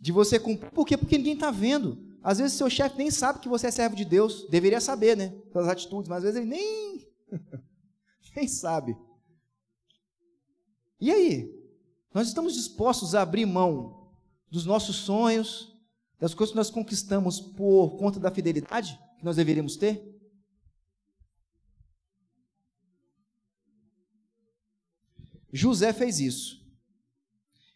de 0.00 0.10
você 0.10 0.40
cumprir. 0.40 0.72
Por 0.72 0.84
quê? 0.84 0.96
Porque 0.96 1.16
ninguém 1.16 1.34
está 1.34 1.52
vendo. 1.52 2.10
Às 2.22 2.38
vezes 2.38 2.58
seu 2.58 2.68
chefe 2.68 2.98
nem 2.98 3.10
sabe 3.10 3.38
que 3.38 3.48
você 3.48 3.68
é 3.68 3.70
servo 3.70 3.94
de 3.94 4.04
Deus. 4.04 4.48
Deveria 4.50 4.80
saber, 4.80 5.16
né? 5.16 5.28
Pelas 5.52 5.68
atitudes, 5.68 6.08
mas 6.08 6.18
às 6.18 6.24
vezes 6.24 6.40
ele 6.40 6.50
nem, 6.50 7.08
nem 8.34 8.48
sabe. 8.48 8.96
E 11.00 11.10
aí? 11.10 11.60
Nós 12.12 12.28
estamos 12.28 12.54
dispostos 12.54 13.14
a 13.14 13.22
abrir 13.22 13.46
mão 13.46 14.10
dos 14.50 14.66
nossos 14.66 14.96
sonhos, 14.96 15.76
das 16.18 16.34
coisas 16.34 16.52
que 16.52 16.56
nós 16.56 16.70
conquistamos 16.70 17.40
por 17.40 17.96
conta 17.96 18.20
da 18.20 18.30
fidelidade 18.30 19.00
que 19.16 19.24
nós 19.24 19.36
deveríamos 19.36 19.76
ter? 19.76 20.18
José 25.52 25.92
fez 25.92 26.20
isso. 26.20 26.60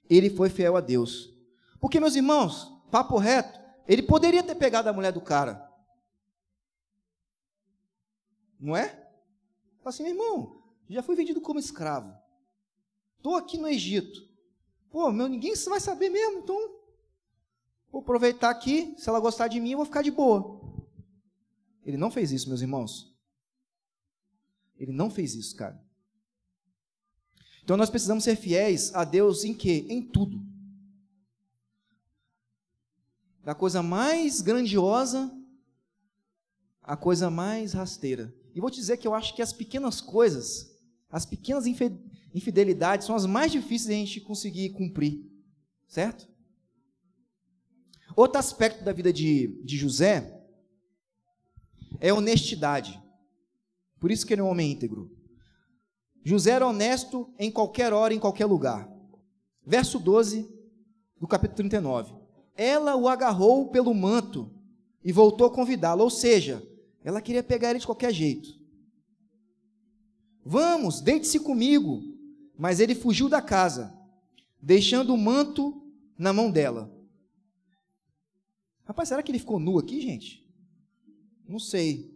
Ele 0.09 0.31
foi 0.31 0.51
fiel 0.51 0.77
a 0.77 0.81
Deus. 0.81 1.33
Porque, 1.81 1.99
meus 1.99 2.15
irmãos, 2.15 2.73
papo 2.91 3.17
reto, 3.19 3.59
ele 3.87 4.03
poderia 4.03 4.43
ter 4.43 4.55
pegado 4.55 4.89
a 4.89 4.93
mulher 4.93 5.13
do 5.13 5.21
cara. 5.21 5.71
Não 8.59 8.77
é? 8.77 8.89
Fala 9.79 9.89
assim, 9.89 10.03
meu 10.03 10.13
irmão, 10.13 10.63
já 10.89 11.03
fui 11.03 11.17
vendido 11.17 11.41
como 11.41 11.59
escravo. 11.59 12.24
Estou 13.25 13.37
aqui 13.37 13.57
no 13.57 13.67
Egito. 13.67 14.29
Pô, 14.91 15.11
meu, 15.11 15.27
ninguém 15.29 15.55
vai 15.55 15.81
saber 15.81 16.11
mesmo, 16.11 16.41
então 16.41 16.77
vou 17.91 18.03
aproveitar 18.03 18.51
aqui. 18.51 18.95
Se 18.99 19.09
ela 19.09 19.19
gostar 19.19 19.49
de 19.49 19.59
mim, 19.59 19.71
eu 19.71 19.79
vou 19.79 19.87
ficar 19.87 20.03
de 20.03 20.11
boa. 20.11 20.61
Ele 21.87 21.97
não 21.97 22.11
fez 22.11 22.33
isso, 22.33 22.51
meus 22.51 22.61
irmãos. 22.61 23.17
Ele 24.77 24.93
não 24.93 25.09
fez 25.09 25.35
isso, 25.35 25.57
cara. 25.57 25.83
Então 27.63 27.79
nós 27.79 27.89
precisamos 27.89 28.25
ser 28.25 28.37
fiéis 28.37 28.95
a 28.95 29.05
Deus 29.05 29.43
em 29.43 29.55
quê? 29.55 29.87
Em 29.89 30.03
tudo 30.03 30.39
da 33.43 33.55
coisa 33.55 33.83
mais 33.83 34.43
grandiosa 34.43 35.35
à 36.83 36.95
coisa 36.95 37.31
mais 37.31 37.73
rasteira. 37.73 38.35
E 38.55 38.61
vou 38.61 38.71
te 38.71 38.77
dizer 38.77 38.99
que 38.99 39.09
eu 39.09 39.15
acho 39.15 39.35
que 39.35 39.41
as 39.41 39.53
pequenas 39.53 40.03
coisas, 40.03 40.79
as 41.09 41.25
pequenas 41.25 41.67
infidelidades 42.35 43.07
são 43.07 43.15
as 43.15 43.25
mais 43.25 43.53
difíceis 43.53 43.87
de 43.89 43.93
a 43.95 43.97
gente 43.97 44.21
conseguir 44.21 44.71
cumprir, 44.71 45.25
certo? 45.87 46.29
Outro 48.17 48.39
aspecto 48.39 48.85
da 48.85 48.93
vida 48.93 49.13
de, 49.13 49.49
de 49.65 49.77
José 49.77 50.43
é 52.01 52.13
honestidade. 52.13 53.03
Por 53.99 54.11
isso 54.11 54.27
que 54.27 54.35
ele 54.35 54.41
é 54.41 54.45
um 54.45 54.49
homem 54.49 54.73
íntegro. 54.73 55.11
José 56.23 56.51
era 56.51 56.67
honesto 56.67 57.33
em 57.39 57.51
qualquer 57.51 57.93
hora, 57.93 58.13
em 58.13 58.19
qualquer 58.19 58.47
lugar. 58.47 58.91
Verso 59.65 59.99
12 59.99 60.49
do 61.19 61.27
capítulo 61.27 61.57
39 61.57 62.25
ela 62.57 62.97
o 62.97 63.09
agarrou 63.09 63.69
pelo 63.69 63.93
manto 63.93 64.51
e 65.03 65.13
voltou 65.13 65.47
a 65.47 65.51
convidá-lo, 65.51 66.03
ou 66.05 66.11
seja, 66.11 66.67
ela 67.03 67.21
queria 67.21 67.43
pegar 67.43 67.71
ele 67.71 67.81
de 67.81 67.87
qualquer 67.87 68.13
jeito. 68.13 68.49
Vamos, 70.45 71.01
deite-se 71.01 71.41
comigo. 71.41 72.14
Mas 72.57 72.81
ele 72.81 72.95
fugiu 72.95 73.29
da 73.29 73.43
casa, 73.43 73.93
deixando 74.61 75.13
o 75.13 75.19
manto 75.19 75.83
na 76.19 76.33
mão 76.33 76.51
dela. 76.51 76.91
Rapaz, 78.85 79.09
será 79.09 79.23
que 79.23 79.31
ele 79.31 79.39
ficou 79.39 79.59
nu 79.59 79.79
aqui, 79.79 80.01
gente? 80.01 80.47
Não 81.49 81.59
sei. 81.59 82.13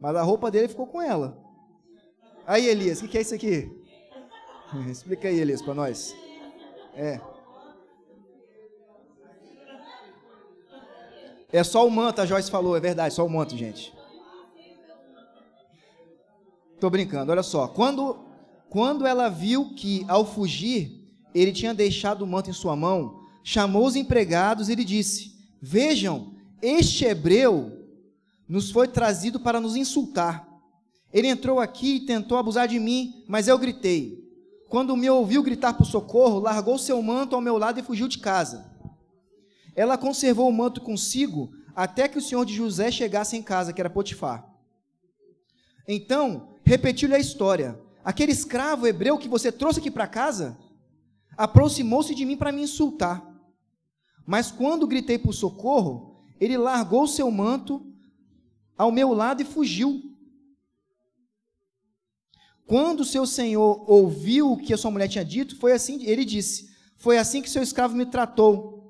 Mas 0.00 0.16
a 0.16 0.22
roupa 0.22 0.50
dele 0.50 0.68
ficou 0.68 0.86
com 0.86 1.00
ela. 1.00 1.40
Aí, 2.46 2.66
Elias, 2.66 2.98
o 2.98 3.02
que, 3.02 3.08
que 3.08 3.18
é 3.18 3.20
isso 3.20 3.34
aqui? 3.34 3.70
Explica 4.90 5.28
aí, 5.28 5.38
Elias, 5.38 5.62
para 5.62 5.74
nós. 5.74 6.14
É. 6.94 7.20
É 11.52 11.62
só 11.62 11.86
o 11.86 11.90
manto, 11.90 12.20
a 12.20 12.26
Joyce 12.26 12.50
falou, 12.50 12.74
é 12.74 12.80
verdade, 12.80 13.12
só 13.12 13.26
o 13.26 13.30
manto, 13.30 13.56
gente. 13.56 13.92
Tô 16.80 16.88
brincando, 16.88 17.30
olha 17.30 17.42
só. 17.42 17.68
Quando, 17.68 18.18
quando 18.72 19.06
ela 19.06 19.28
viu 19.28 19.74
que, 19.74 20.02
ao 20.08 20.24
fugir, 20.24 21.06
ele 21.34 21.52
tinha 21.52 21.74
deixado 21.74 22.22
o 22.22 22.26
manto 22.26 22.48
em 22.48 22.54
sua 22.54 22.74
mão, 22.74 23.20
chamou 23.44 23.84
os 23.84 23.96
empregados 23.96 24.70
e 24.70 24.74
lhe 24.74 24.82
disse: 24.82 25.36
Vejam, 25.60 26.32
este 26.62 27.04
hebreu 27.04 27.70
nos 28.48 28.70
foi 28.70 28.88
trazido 28.88 29.38
para 29.38 29.60
nos 29.60 29.76
insultar. 29.76 30.48
Ele 31.12 31.28
entrou 31.28 31.60
aqui 31.60 31.96
e 31.96 32.06
tentou 32.06 32.38
abusar 32.38 32.66
de 32.66 32.78
mim, 32.78 33.22
mas 33.28 33.46
eu 33.46 33.58
gritei. 33.58 34.26
Quando 34.70 34.96
me 34.96 35.10
ouviu 35.10 35.42
gritar 35.42 35.74
por 35.74 35.84
socorro, 35.84 36.38
largou 36.38 36.78
seu 36.78 37.02
manto 37.02 37.36
ao 37.36 37.42
meu 37.42 37.58
lado 37.58 37.78
e 37.78 37.82
fugiu 37.82 38.08
de 38.08 38.20
casa. 38.20 38.72
Ela 39.76 39.98
conservou 39.98 40.48
o 40.48 40.52
manto 40.52 40.80
consigo 40.80 41.52
até 41.76 42.08
que 42.08 42.16
o 42.16 42.22
senhor 42.22 42.46
de 42.46 42.54
José 42.54 42.90
chegasse 42.90 43.36
em 43.36 43.42
casa, 43.42 43.70
que 43.70 43.82
era 43.82 43.90
Potifar. 43.90 44.50
Então, 45.86 46.48
repetiu-lhe 46.64 47.14
a 47.14 47.18
história. 47.18 47.78
Aquele 48.04 48.32
escravo 48.32 48.86
hebreu 48.86 49.18
que 49.18 49.28
você 49.28 49.52
trouxe 49.52 49.78
aqui 49.78 49.90
para 49.90 50.06
casa 50.06 50.58
aproximou-se 51.36 52.14
de 52.14 52.24
mim 52.24 52.36
para 52.36 52.52
me 52.52 52.62
insultar. 52.62 53.26
Mas 54.26 54.50
quando 54.50 54.86
gritei 54.86 55.18
por 55.18 55.32
socorro, 55.32 56.24
ele 56.40 56.56
largou 56.56 57.06
seu 57.06 57.30
manto 57.30 57.86
ao 58.76 58.92
meu 58.92 59.12
lado 59.12 59.42
e 59.42 59.44
fugiu. 59.44 60.02
Quando 62.66 63.04
seu 63.04 63.26
senhor 63.26 63.84
ouviu 63.90 64.52
o 64.52 64.56
que 64.56 64.72
a 64.72 64.78
sua 64.78 64.90
mulher 64.90 65.08
tinha 65.08 65.24
dito, 65.24 65.56
foi 65.56 65.72
assim, 65.72 66.04
ele 66.04 66.24
disse: 66.24 66.70
Foi 66.96 67.18
assim 67.18 67.42
que 67.42 67.50
seu 67.50 67.62
escravo 67.62 67.96
me 67.96 68.06
tratou 68.06 68.82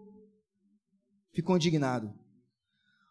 ficou 1.32 1.56
indignado. 1.56 2.12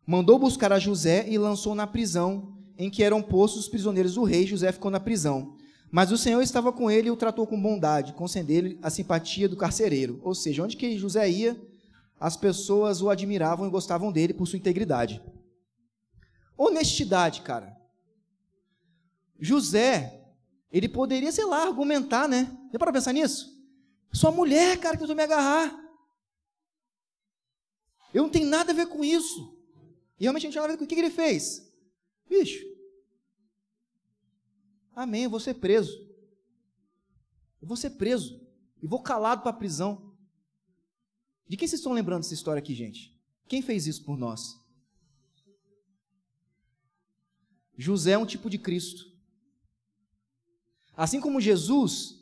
Mandou 0.05 0.39
buscar 0.39 0.71
a 0.71 0.79
José 0.79 1.27
e 1.27 1.37
lançou 1.37 1.75
na 1.75 1.87
prisão 1.87 2.57
em 2.77 2.89
que 2.89 3.03
eram 3.03 3.21
postos 3.21 3.63
os 3.63 3.69
prisioneiros 3.69 4.15
do 4.15 4.23
rei. 4.23 4.47
José 4.47 4.71
ficou 4.71 4.89
na 4.89 4.99
prisão. 4.99 5.57
Mas 5.91 6.09
o 6.09 6.17
Senhor 6.17 6.41
estava 6.41 6.71
com 6.71 6.89
ele 6.89 7.09
e 7.09 7.11
o 7.11 7.17
tratou 7.17 7.45
com 7.45 7.61
bondade, 7.61 8.13
concedendo-lhe 8.13 8.79
a 8.81 8.89
simpatia 8.89 9.49
do 9.49 9.57
carcereiro. 9.57 10.21
Ou 10.23 10.33
seja, 10.33 10.63
onde 10.63 10.77
que 10.77 10.97
José 10.97 11.29
ia, 11.29 11.61
as 12.17 12.37
pessoas 12.37 13.01
o 13.01 13.09
admiravam 13.09 13.67
e 13.67 13.69
gostavam 13.69 14.09
dele 14.09 14.33
por 14.33 14.47
sua 14.47 14.57
integridade. 14.57 15.21
Honestidade, 16.57 17.41
cara. 17.41 17.75
José, 19.37 20.23
ele 20.71 20.87
poderia, 20.87 21.31
sei 21.31 21.43
lá, 21.43 21.63
argumentar, 21.63 22.27
né? 22.27 22.57
Deu 22.71 22.79
para 22.79 22.93
pensar 22.93 23.11
nisso? 23.11 23.51
Sua 24.13 24.31
mulher, 24.31 24.79
cara, 24.79 24.95
que 24.95 25.01
tentou 25.01 25.15
me 25.15 25.23
agarrar. 25.23 25.77
Eu 28.13 28.23
não 28.23 28.29
tenho 28.29 28.47
nada 28.47 28.71
a 28.71 28.75
ver 28.75 28.87
com 28.87 29.03
isso. 29.03 29.57
E 30.17 30.23
realmente 30.23 30.45
não 30.45 30.51
tem 30.51 30.61
nada 30.61 30.73
a 30.73 30.75
ver 30.75 30.77
com 30.77 30.85
o 30.85 30.87
que 30.87 30.95
ele 30.95 31.09
fez. 31.09 31.69
Bicho. 32.29 32.70
Amém, 35.01 35.23
eu 35.23 35.29
vou 35.29 35.39
ser 35.39 35.55
preso. 35.55 35.97
Eu 37.61 37.67
vou 37.67 37.77
ser 37.77 37.91
preso. 37.91 38.41
E 38.81 38.87
vou 38.87 39.01
calado 39.01 39.41
para 39.41 39.51
a 39.51 39.53
prisão. 39.53 40.15
De 41.47 41.57
quem 41.57 41.67
vocês 41.67 41.79
estão 41.79 41.93
lembrando 41.93 42.21
dessa 42.21 42.33
história 42.33 42.59
aqui, 42.59 42.73
gente? 42.73 43.17
Quem 43.47 43.61
fez 43.61 43.87
isso 43.87 44.03
por 44.03 44.17
nós? 44.17 44.59
José 47.77 48.11
é 48.11 48.17
um 48.17 48.25
tipo 48.25 48.49
de 48.49 48.57
Cristo. 48.57 49.11
Assim 50.95 51.19
como 51.19 51.41
Jesus, 51.41 52.19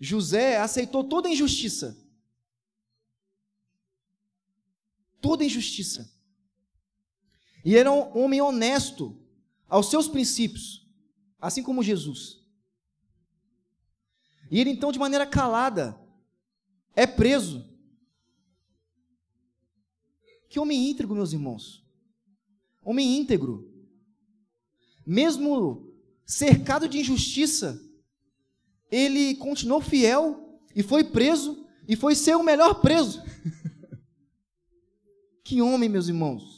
José 0.00 0.58
aceitou 0.58 1.04
toda 1.04 1.28
injustiça 1.28 2.08
toda 5.20 5.44
injustiça. 5.44 6.10
E 7.64 7.76
era 7.76 7.90
um 7.90 8.16
homem 8.18 8.40
honesto 8.40 9.16
aos 9.68 9.90
seus 9.90 10.08
princípios, 10.08 10.87
assim 11.40 11.62
como 11.62 11.82
Jesus. 11.82 12.38
E 14.50 14.60
ele 14.60 14.70
então, 14.70 14.90
de 14.90 14.98
maneira 14.98 15.26
calada, 15.26 15.98
é 16.94 17.06
preso. 17.06 17.64
Que 20.48 20.58
homem 20.58 20.90
íntegro, 20.90 21.14
meus 21.14 21.32
irmãos. 21.32 21.84
Homem 22.82 23.18
íntegro. 23.18 23.70
Mesmo 25.06 25.92
cercado 26.24 26.88
de 26.88 26.98
injustiça, 26.98 27.80
ele 28.90 29.34
continuou 29.36 29.80
fiel 29.80 30.60
e 30.74 30.82
foi 30.82 31.04
preso 31.04 31.66
e 31.86 31.96
foi 31.96 32.14
ser 32.14 32.36
o 32.36 32.42
melhor 32.42 32.80
preso. 32.80 33.22
que 35.44 35.60
homem, 35.60 35.88
meus 35.88 36.08
irmãos. 36.08 36.57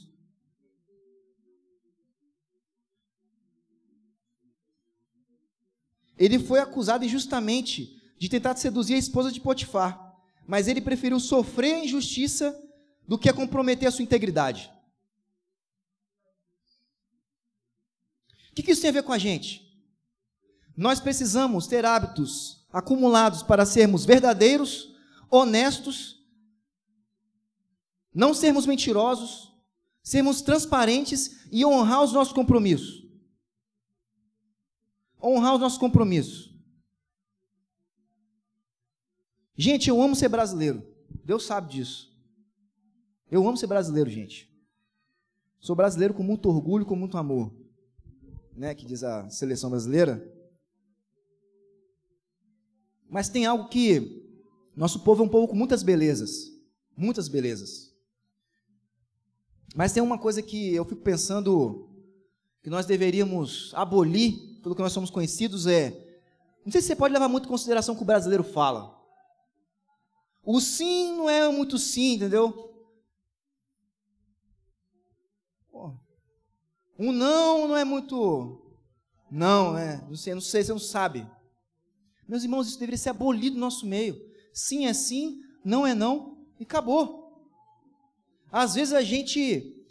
Ele 6.20 6.38
foi 6.38 6.60
acusado 6.60 7.02
injustamente 7.02 7.98
de 8.18 8.28
tentar 8.28 8.54
seduzir 8.54 8.92
a 8.92 8.98
esposa 8.98 9.32
de 9.32 9.40
Potifar, 9.40 10.14
mas 10.46 10.68
ele 10.68 10.82
preferiu 10.82 11.18
sofrer 11.18 11.76
a 11.76 11.84
injustiça 11.84 12.54
do 13.08 13.16
que 13.16 13.30
a 13.30 13.32
comprometer 13.32 13.88
a 13.88 13.90
sua 13.90 14.02
integridade. 14.02 14.70
O 18.50 18.62
que 18.62 18.70
isso 18.70 18.82
tem 18.82 18.90
a 18.90 18.92
ver 18.92 19.02
com 19.02 19.14
a 19.14 19.18
gente? 19.18 19.66
Nós 20.76 21.00
precisamos 21.00 21.66
ter 21.66 21.86
hábitos 21.86 22.66
acumulados 22.70 23.42
para 23.42 23.64
sermos 23.64 24.04
verdadeiros, 24.04 24.94
honestos, 25.30 26.22
não 28.12 28.34
sermos 28.34 28.66
mentirosos, 28.66 29.50
sermos 30.02 30.42
transparentes 30.42 31.46
e 31.50 31.64
honrar 31.64 32.02
os 32.02 32.12
nossos 32.12 32.34
compromissos. 32.34 32.99
Honrar 35.22 35.54
os 35.54 35.60
nossos 35.60 35.78
compromissos. 35.78 36.54
Gente, 39.56 39.90
eu 39.90 40.00
amo 40.00 40.16
ser 40.16 40.28
brasileiro. 40.28 40.82
Deus 41.24 41.44
sabe 41.44 41.70
disso. 41.70 42.10
Eu 43.30 43.46
amo 43.46 43.56
ser 43.56 43.66
brasileiro, 43.66 44.08
gente. 44.08 44.50
Sou 45.60 45.76
brasileiro 45.76 46.14
com 46.14 46.22
muito 46.22 46.48
orgulho, 46.48 46.86
com 46.86 46.96
muito 46.96 47.18
amor. 47.18 47.54
Né, 48.56 48.74
que 48.74 48.86
diz 48.86 49.02
a 49.04 49.28
seleção 49.28 49.70
brasileira. 49.70 50.26
Mas 53.08 53.28
tem 53.28 53.44
algo 53.44 53.68
que 53.68 54.20
nosso 54.74 55.00
povo 55.00 55.22
é 55.22 55.26
um 55.26 55.28
povo 55.28 55.48
com 55.48 55.56
muitas 55.56 55.82
belezas, 55.82 56.50
muitas 56.96 57.28
belezas. 57.28 57.94
Mas 59.74 59.92
tem 59.92 60.02
uma 60.02 60.18
coisa 60.18 60.42
que 60.42 60.74
eu 60.74 60.84
fico 60.84 61.02
pensando 61.02 61.88
que 62.62 62.70
nós 62.70 62.86
deveríamos 62.86 63.72
abolir, 63.74 64.38
pelo 64.62 64.74
que 64.74 64.82
nós 64.82 64.92
somos 64.92 65.10
conhecidos, 65.10 65.66
é. 65.66 65.90
Não 66.64 66.72
sei 66.72 66.80
se 66.80 66.88
você 66.88 66.96
pode 66.96 67.12
levar 67.12 67.28
muito 67.28 67.46
em 67.46 67.50
consideração 67.50 67.94
o 67.94 67.96
que 67.96 68.02
o 68.02 68.06
brasileiro 68.06 68.44
fala. 68.44 68.98
O 70.42 70.60
sim 70.60 71.16
não 71.16 71.28
é 71.28 71.48
muito 71.50 71.78
sim, 71.78 72.14
entendeu? 72.14 72.70
Um 76.98 77.12
não 77.12 77.66
não 77.66 77.76
é 77.76 77.84
muito. 77.84 78.60
Não, 79.30 79.72
né? 79.72 80.04
Não 80.06 80.16
sei, 80.16 80.34
não 80.34 80.40
sei, 80.40 80.62
você 80.62 80.72
não 80.72 80.78
sabe. 80.78 81.26
Meus 82.28 82.42
irmãos, 82.42 82.68
isso 82.68 82.78
deveria 82.78 82.98
ser 82.98 83.08
abolido 83.08 83.54
no 83.54 83.60
nosso 83.60 83.86
meio. 83.86 84.20
Sim 84.52 84.86
é 84.86 84.92
sim, 84.92 85.40
não 85.64 85.86
é 85.86 85.94
não, 85.94 86.46
e 86.58 86.64
acabou. 86.64 87.20
Às 88.52 88.74
vezes 88.74 88.92
a 88.92 89.00
gente 89.00 89.86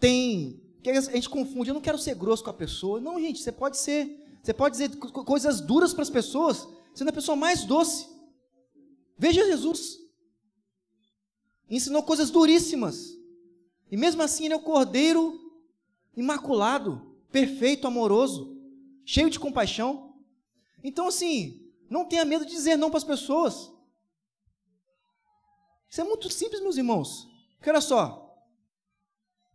tem. 0.00 0.62
A 0.96 1.00
gente 1.00 1.28
confunde, 1.28 1.70
eu 1.70 1.74
não 1.74 1.80
quero 1.80 1.98
ser 1.98 2.14
grosso 2.14 2.42
com 2.42 2.50
a 2.50 2.54
pessoa. 2.54 3.00
Não, 3.00 3.20
gente, 3.20 3.42
você 3.42 3.52
pode 3.52 3.76
ser. 3.76 4.24
Você 4.42 4.54
pode 4.54 4.72
dizer 4.72 4.96
coisas 4.96 5.60
duras 5.60 5.92
para 5.92 6.02
as 6.02 6.10
pessoas, 6.10 6.66
sendo 6.94 7.08
a 7.08 7.12
pessoa 7.12 7.36
mais 7.36 7.64
doce. 7.64 8.08
Veja 9.18 9.44
Jesus. 9.44 9.98
Ensinou 11.68 12.02
coisas 12.02 12.30
duríssimas. 12.30 13.16
E 13.90 13.96
mesmo 13.96 14.22
assim 14.22 14.44
ele 14.44 14.54
é 14.54 14.56
o 14.56 14.62
cordeiro 14.62 15.38
imaculado, 16.16 17.16
perfeito, 17.30 17.86
amoroso, 17.86 18.56
cheio 19.04 19.28
de 19.28 19.38
compaixão. 19.38 20.14
Então, 20.82 21.08
assim, 21.08 21.70
não 21.90 22.04
tenha 22.04 22.24
medo 22.24 22.44
de 22.44 22.52
dizer 22.52 22.76
não 22.76 22.90
para 22.90 22.98
as 22.98 23.04
pessoas. 23.04 23.70
Isso 25.90 26.00
é 26.00 26.04
muito 26.04 26.30
simples, 26.30 26.60
meus 26.60 26.76
irmãos. 26.76 27.28
Porque 27.56 27.70
olha 27.70 27.80
só, 27.80 28.46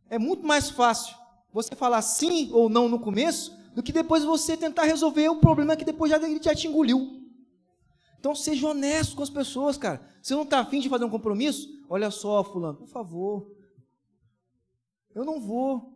é 0.09 0.19
muito 0.19 0.45
mais 0.45 0.69
fácil 0.69 1.22
você 1.53 1.75
falar 1.75 2.01
sim 2.01 2.49
ou 2.51 2.67
não 2.67 2.89
no 2.89 2.99
começo 2.99 3.55
do 3.75 3.83
que 3.83 3.91
depois 3.91 4.23
você 4.23 4.57
tentar 4.57 4.83
resolver 4.83 5.29
o 5.29 5.39
problema 5.39 5.75
que 5.75 5.85
depois 5.85 6.09
já, 6.09 6.17
ele 6.17 6.41
já 6.41 6.55
te 6.55 6.67
engoliu. 6.67 7.21
Então 8.19 8.33
seja 8.33 8.67
honesto 8.67 9.15
com 9.15 9.23
as 9.23 9.29
pessoas, 9.29 9.77
cara. 9.77 10.01
Você 10.21 10.33
não 10.33 10.43
está 10.43 10.59
afim 10.59 10.79
de 10.79 10.89
fazer 10.89 11.05
um 11.05 11.09
compromisso? 11.09 11.69
Olha 11.89 12.09
só, 12.09 12.43
fulano, 12.43 12.77
por 12.77 12.87
favor. 12.87 13.51
Eu 15.13 15.23
não 15.23 15.39
vou. 15.39 15.93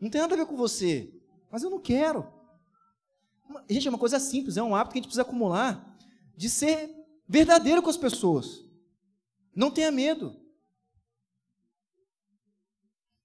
Não 0.00 0.10
tem 0.10 0.20
nada 0.20 0.34
a 0.34 0.36
ver 0.36 0.46
com 0.46 0.56
você. 0.56 1.12
Mas 1.50 1.62
eu 1.62 1.70
não 1.70 1.78
quero. 1.78 2.26
Gente, 3.68 3.86
é 3.86 3.90
uma 3.90 3.98
coisa 3.98 4.18
simples, 4.18 4.56
é 4.56 4.62
um 4.62 4.74
hábito 4.74 4.92
que 4.92 4.98
a 4.98 5.00
gente 5.00 5.08
precisa 5.08 5.22
acumular 5.22 5.96
de 6.36 6.48
ser 6.48 6.90
verdadeiro 7.28 7.82
com 7.82 7.90
as 7.90 7.96
pessoas. 7.96 8.64
Não 9.54 9.70
tenha 9.70 9.92
medo. 9.92 10.41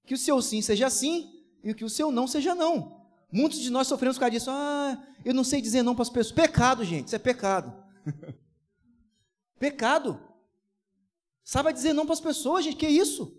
Que 0.08 0.16
o 0.16 0.18
seu 0.18 0.42
sim 0.42 0.62
seja 0.62 0.90
sim 0.90 1.44
e 1.64 1.74
que 1.74 1.86
o 1.86 1.90
seu 1.90 2.12
não 2.12 2.26
seja 2.26 2.56
não. 2.56 3.06
Muitos 3.32 3.60
de 3.60 3.70
nós 3.70 3.88
sofremos 3.88 4.18
por 4.18 4.22
causa 4.22 4.32
disso. 4.32 4.50
Ah, 4.50 5.06
eu 5.24 5.34
não 5.34 5.44
sei 5.44 5.62
dizer 5.62 5.84
não 5.84 5.94
para 5.94 6.04
as 6.04 6.10
pessoas. 6.10 6.34
Pecado, 6.34 6.84
gente, 6.86 7.08
isso 7.08 7.16
é 7.16 7.20
pecado. 7.20 7.76
pecado. 9.60 10.20
Saiba 11.44 11.74
dizer 11.74 11.92
não 11.92 12.06
para 12.06 12.14
as 12.14 12.22
pessoas, 12.22 12.64
gente, 12.64 12.78
que 12.78 12.86
é 12.86 12.90
isso? 12.90 13.38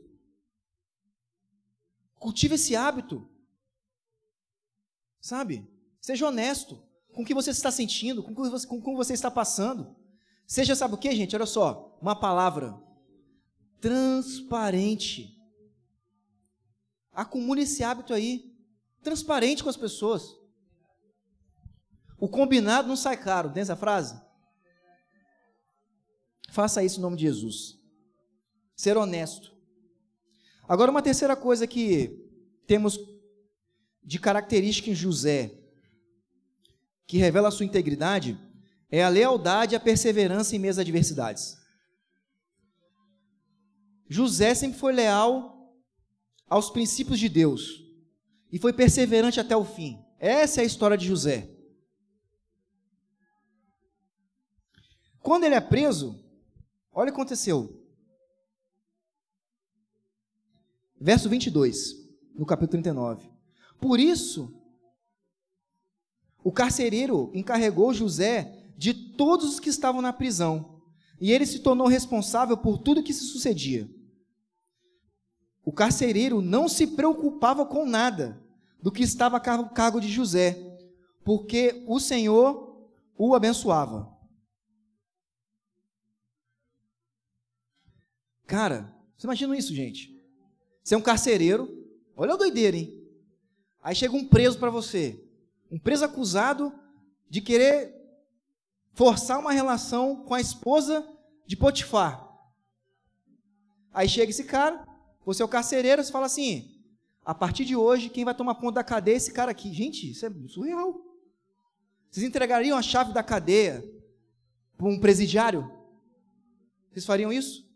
Cultive 2.19 2.57
esse 2.57 2.77
hábito. 2.77 3.27
Sabe? 5.21 5.67
Seja 6.01 6.29
honesto 6.29 6.83
com 7.15 7.23
o 7.23 7.25
que 7.25 7.35
você 7.35 7.51
está 7.51 7.71
sentindo, 7.71 8.23
com 8.23 8.33
o 8.33 8.51
você, 8.51 8.67
com 8.67 8.95
você 8.97 9.15
está 9.15 9.31
passando. 9.31 9.97
Seja, 10.47 10.77
sabe 10.77 10.95
o 10.95 10.99
que, 10.99 11.15
gente? 11.15 11.35
Olha 11.35 11.47
só, 11.47 11.99
uma 12.01 12.15
palavra 12.15 12.79
transparente. 13.81 15.38
Acumule 17.19 17.63
esse 17.63 17.83
hábito 17.83 18.15
aí, 18.15 18.57
transparente 19.03 19.65
com 19.65 19.69
as 19.69 19.77
pessoas. 19.77 20.37
O 22.17 22.29
combinado 22.29 22.87
não 22.87 22.95
sai 22.95 23.17
caro, 23.17 23.51
tem 23.51 23.61
essa 23.61 23.75
frase? 23.75 24.23
Faça 26.49 26.85
isso 26.85 27.01
em 27.01 27.03
nome 27.03 27.17
de 27.17 27.23
Jesus. 27.23 27.77
Ser 28.77 28.97
honesto. 28.97 29.53
Agora, 30.69 30.93
uma 30.93 31.03
terceira 31.03 31.35
coisa 31.35 31.67
que 31.67 32.25
temos 32.69 32.97
de 34.01 34.21
característica 34.21 34.89
em 34.89 34.95
José, 34.95 35.59
que 37.05 37.19
revela 37.19 37.49
a 37.49 37.51
sua 37.51 37.67
integridade 37.67 38.39
é 38.89 39.03
a 39.03 39.09
lealdade 39.09 39.75
e 39.75 39.77
a 39.77 39.81
perseverança 39.81 40.55
em 40.55 40.61
meio 40.61 40.71
às 40.71 40.79
adversidades. 40.79 41.59
José 44.09 44.55
sempre 44.55 44.79
foi 44.79 44.93
leal 44.93 45.58
aos 46.49 46.71
princípios 46.71 47.19
de 47.19 47.29
Deus 47.29 47.85
e 48.51 48.59
foi 48.59 48.73
perseverante 48.73 49.41
até 49.41 49.57
o 49.57 49.65
fim. 49.65 50.03
Essa 50.19 50.61
é 50.61 50.63
a 50.63 50.67
história 50.67 50.97
de 50.97 51.07
José. 51.07 51.51
Quando 55.21 55.45
ele 55.45 55.55
é 55.55 55.61
preso, 55.61 56.19
olha 56.93 57.11
o 57.11 57.13
que 57.13 57.21
aconteceu. 57.21 57.79
Verso 61.01 61.29
22, 61.29 61.95
no 62.35 62.47
capítulo 62.47 62.83
39. 62.83 63.31
Por 63.81 64.01
isso, 64.01 64.59
o 66.43 66.51
carcereiro 66.51 67.31
encarregou 67.35 67.93
José 67.93 68.73
de 68.77 68.95
todos 68.95 69.53
os 69.53 69.61
que 69.61 69.69
estavam 69.69 70.01
na 70.01 70.13
prisão, 70.13 70.81
e 71.21 71.33
ele 71.33 71.47
se 71.47 71.59
tornou 71.61 71.89
responsável 71.89 72.57
por 72.57 72.79
tudo 72.79 73.03
que 73.03 73.13
se 73.13 73.25
sucedia. 73.25 73.89
O 75.69 75.73
carcereiro 75.73 76.41
não 76.41 76.67
se 76.67 76.87
preocupava 76.87 77.67
com 77.67 77.85
nada 77.85 78.43
do 78.81 78.91
que 78.91 79.03
estava 79.03 79.37
a 79.37 79.69
cargo 79.69 80.01
de 80.01 80.09
José, 80.09 80.57
porque 81.23 81.85
o 81.87 82.01
Senhor 82.01 82.89
o 83.19 83.35
abençoava. 83.35 84.11
Cara, 88.47 88.91
você 89.15 89.27
imagina 89.27 89.59
isso, 89.59 89.75
gente? 89.75 90.19
Você 90.83 90.95
é 90.95 90.97
um 90.97 91.03
carcereiro, 91.03 91.87
olha 92.17 92.33
a 92.33 92.39
doideira, 92.39 92.75
hein? 92.75 93.07
Aí 93.83 93.95
chega 93.95 94.17
um 94.17 94.27
preso 94.27 94.59
para 94.59 94.71
você, 94.71 95.23
um 95.71 95.79
preso 95.79 96.03
acusado 96.03 96.73
de 97.29 97.43
querer 97.43 97.95
forçar 98.95 99.39
uma 99.39 99.53
relação 99.53 100.25
com 100.25 100.33
a 100.33 100.41
esposa 100.41 101.07
de 101.45 101.59
Potifar. 101.59 102.27
Aí 103.93 104.09
chega 104.09 104.31
esse 104.31 104.45
cara, 104.45 104.89
você 105.29 105.43
é 105.43 105.45
o 105.45 105.49
carcereiro, 105.49 106.03
você 106.03 106.11
fala 106.11 106.25
assim: 106.25 106.75
a 107.23 107.35
partir 107.35 107.67
de 107.67 107.77
hoje, 107.77 108.09
quem 108.09 108.25
vai 108.25 108.35
tomar 108.35 108.55
conta 108.55 108.77
da 108.77 108.85
cadeia 108.85 109.15
é 109.15 109.19
esse 109.19 109.31
cara 109.31 109.51
aqui. 109.51 109.71
Gente, 109.75 110.11
isso 110.11 110.25
é 110.25 110.31
surreal. 110.49 110.99
Vocês 112.11 112.25
entregariam 112.25 112.79
a 112.79 112.81
chave 112.81 113.13
da 113.13 113.23
cadeia 113.23 113.85
para 114.75 114.89
um 114.89 114.99
presidiário? 114.99 115.71
Vocês 116.91 117.05
fariam 117.05 117.31
isso? 117.31 117.69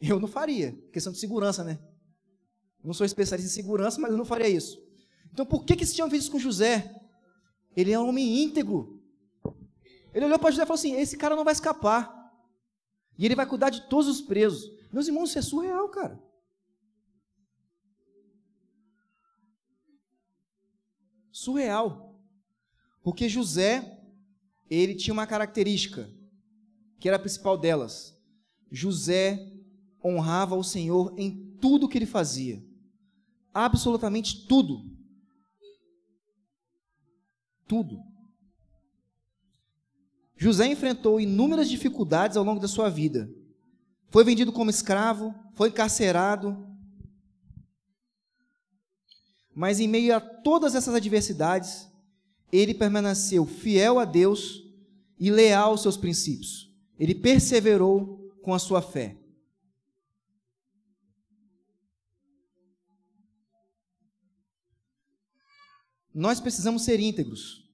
Eu 0.00 0.20
não 0.20 0.28
faria. 0.28 0.72
Questão 0.92 1.12
de 1.12 1.18
segurança, 1.18 1.64
né? 1.64 1.80
Não 2.84 2.94
sou 2.94 3.04
especialista 3.04 3.50
em 3.50 3.52
segurança, 3.52 4.00
mas 4.00 4.12
eu 4.12 4.16
não 4.16 4.24
faria 4.24 4.48
isso. 4.48 4.80
Então 5.32 5.44
por 5.44 5.64
que, 5.64 5.74
que 5.74 5.82
esse 5.82 5.96
tinham 5.96 6.06
isso 6.14 6.30
com 6.30 6.38
José? 6.38 6.94
Ele 7.76 7.90
é 7.90 7.98
um 7.98 8.08
homem 8.08 8.44
íntegro. 8.44 9.02
Ele 10.14 10.26
olhou 10.26 10.38
para 10.38 10.52
José 10.52 10.62
e 10.62 10.66
falou 10.66 10.78
assim: 10.78 10.94
esse 10.94 11.16
cara 11.16 11.34
não 11.34 11.42
vai 11.42 11.54
escapar. 11.54 12.14
E 13.18 13.24
ele 13.24 13.34
vai 13.34 13.46
cuidar 13.46 13.70
de 13.70 13.88
todos 13.88 14.06
os 14.06 14.20
presos. 14.20 14.70
Meus 14.92 15.08
irmãos, 15.08 15.30
isso 15.30 15.40
é 15.40 15.42
surreal, 15.42 15.88
cara. 15.88 16.24
Surreal. 21.46 22.12
Porque 23.04 23.28
José, 23.28 24.02
ele 24.68 24.96
tinha 24.96 25.14
uma 25.14 25.28
característica, 25.28 26.10
que 26.98 27.06
era 27.06 27.16
a 27.16 27.20
principal 27.20 27.56
delas. 27.56 28.20
José 28.68 29.52
honrava 30.04 30.56
o 30.56 30.64
Senhor 30.64 31.14
em 31.16 31.56
tudo 31.60 31.88
que 31.88 31.96
ele 31.96 32.04
fazia. 32.04 32.60
Absolutamente 33.54 34.44
tudo. 34.48 34.90
Tudo. 37.68 37.96
José 40.36 40.66
enfrentou 40.66 41.20
inúmeras 41.20 41.68
dificuldades 41.68 42.36
ao 42.36 42.42
longo 42.42 42.58
da 42.58 42.66
sua 42.66 42.90
vida. 42.90 43.30
Foi 44.10 44.24
vendido 44.24 44.52
como 44.52 44.68
escravo, 44.68 45.32
foi 45.54 45.68
encarcerado. 45.68 46.75
Mas 49.56 49.80
em 49.80 49.88
meio 49.88 50.14
a 50.14 50.20
todas 50.20 50.74
essas 50.74 50.94
adversidades, 50.94 51.90
ele 52.52 52.74
permaneceu 52.74 53.46
fiel 53.46 53.98
a 53.98 54.04
Deus 54.04 54.62
e 55.18 55.30
leal 55.30 55.70
aos 55.70 55.80
seus 55.80 55.96
princípios. 55.96 56.70
Ele 56.98 57.14
perseverou 57.14 58.30
com 58.42 58.52
a 58.52 58.58
sua 58.58 58.82
fé. 58.82 59.16
Nós 66.12 66.38
precisamos 66.38 66.84
ser 66.84 67.00
íntegros. 67.00 67.66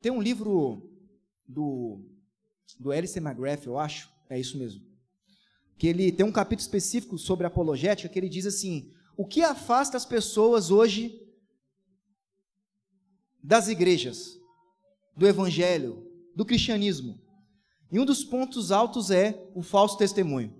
Tem 0.00 0.12
um 0.12 0.22
livro 0.22 0.88
do, 1.48 2.00
do 2.78 2.92
Alice 2.92 3.18
McGrath, 3.18 3.66
eu 3.66 3.76
acho, 3.76 4.08
é 4.28 4.38
isso 4.38 4.56
mesmo, 4.56 4.86
que 5.76 5.86
ele 5.86 6.12
tem 6.12 6.24
um 6.24 6.32
capítulo 6.32 6.60
específico 6.60 7.18
sobre 7.18 7.46
apologética 7.46 8.08
que 8.08 8.18
ele 8.18 8.28
diz 8.28 8.46
assim: 8.46 8.92
o 9.16 9.26
que 9.26 9.42
afasta 9.42 9.96
as 9.96 10.04
pessoas 10.04 10.70
hoje 10.70 11.20
das 13.42 13.68
igrejas, 13.68 14.38
do 15.16 15.26
evangelho, 15.26 16.10
do 16.34 16.44
cristianismo? 16.44 17.20
E 17.90 17.98
um 17.98 18.04
dos 18.04 18.24
pontos 18.24 18.72
altos 18.72 19.10
é 19.10 19.50
o 19.54 19.62
falso 19.62 19.96
testemunho. 19.96 20.52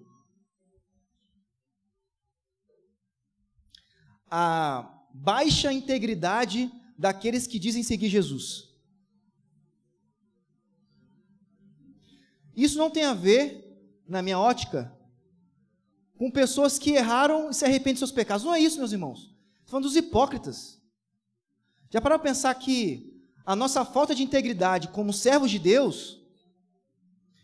A 4.31 5.05
baixa 5.13 5.73
integridade 5.73 6.71
daqueles 6.99 7.47
que 7.47 7.59
dizem 7.59 7.83
seguir 7.83 8.09
Jesus. 8.09 8.73
Isso 12.57 12.79
não 12.79 12.91
tem 12.91 13.05
a 13.05 13.15
ver, 13.15 13.77
na 14.07 14.23
minha 14.23 14.39
ótica, 14.39 14.94
com 16.17 16.31
pessoas 16.31 16.79
que 16.79 16.93
erraram 16.93 17.51
e 17.51 17.55
se 17.55 17.65
arrependem 17.65 17.95
de 17.95 17.99
seus 17.99 18.13
pecados. 18.13 18.45
Não 18.45 18.55
é 18.55 18.61
isso, 18.61 18.79
meus 18.79 18.93
irmãos. 18.93 19.35
Estou 19.61 19.71
falando 19.71 19.85
dos 19.85 19.97
hipócritas. 19.97 20.81
Já 21.91 22.01
para 22.01 22.19
pensar 22.19 22.55
que 22.55 23.23
a 23.45 23.55
nossa 23.55 23.85
falta 23.85 24.15
de 24.15 24.23
integridade 24.23 24.89
como 24.89 25.13
servos 25.13 25.51
de 25.51 25.59
Deus 25.59 26.21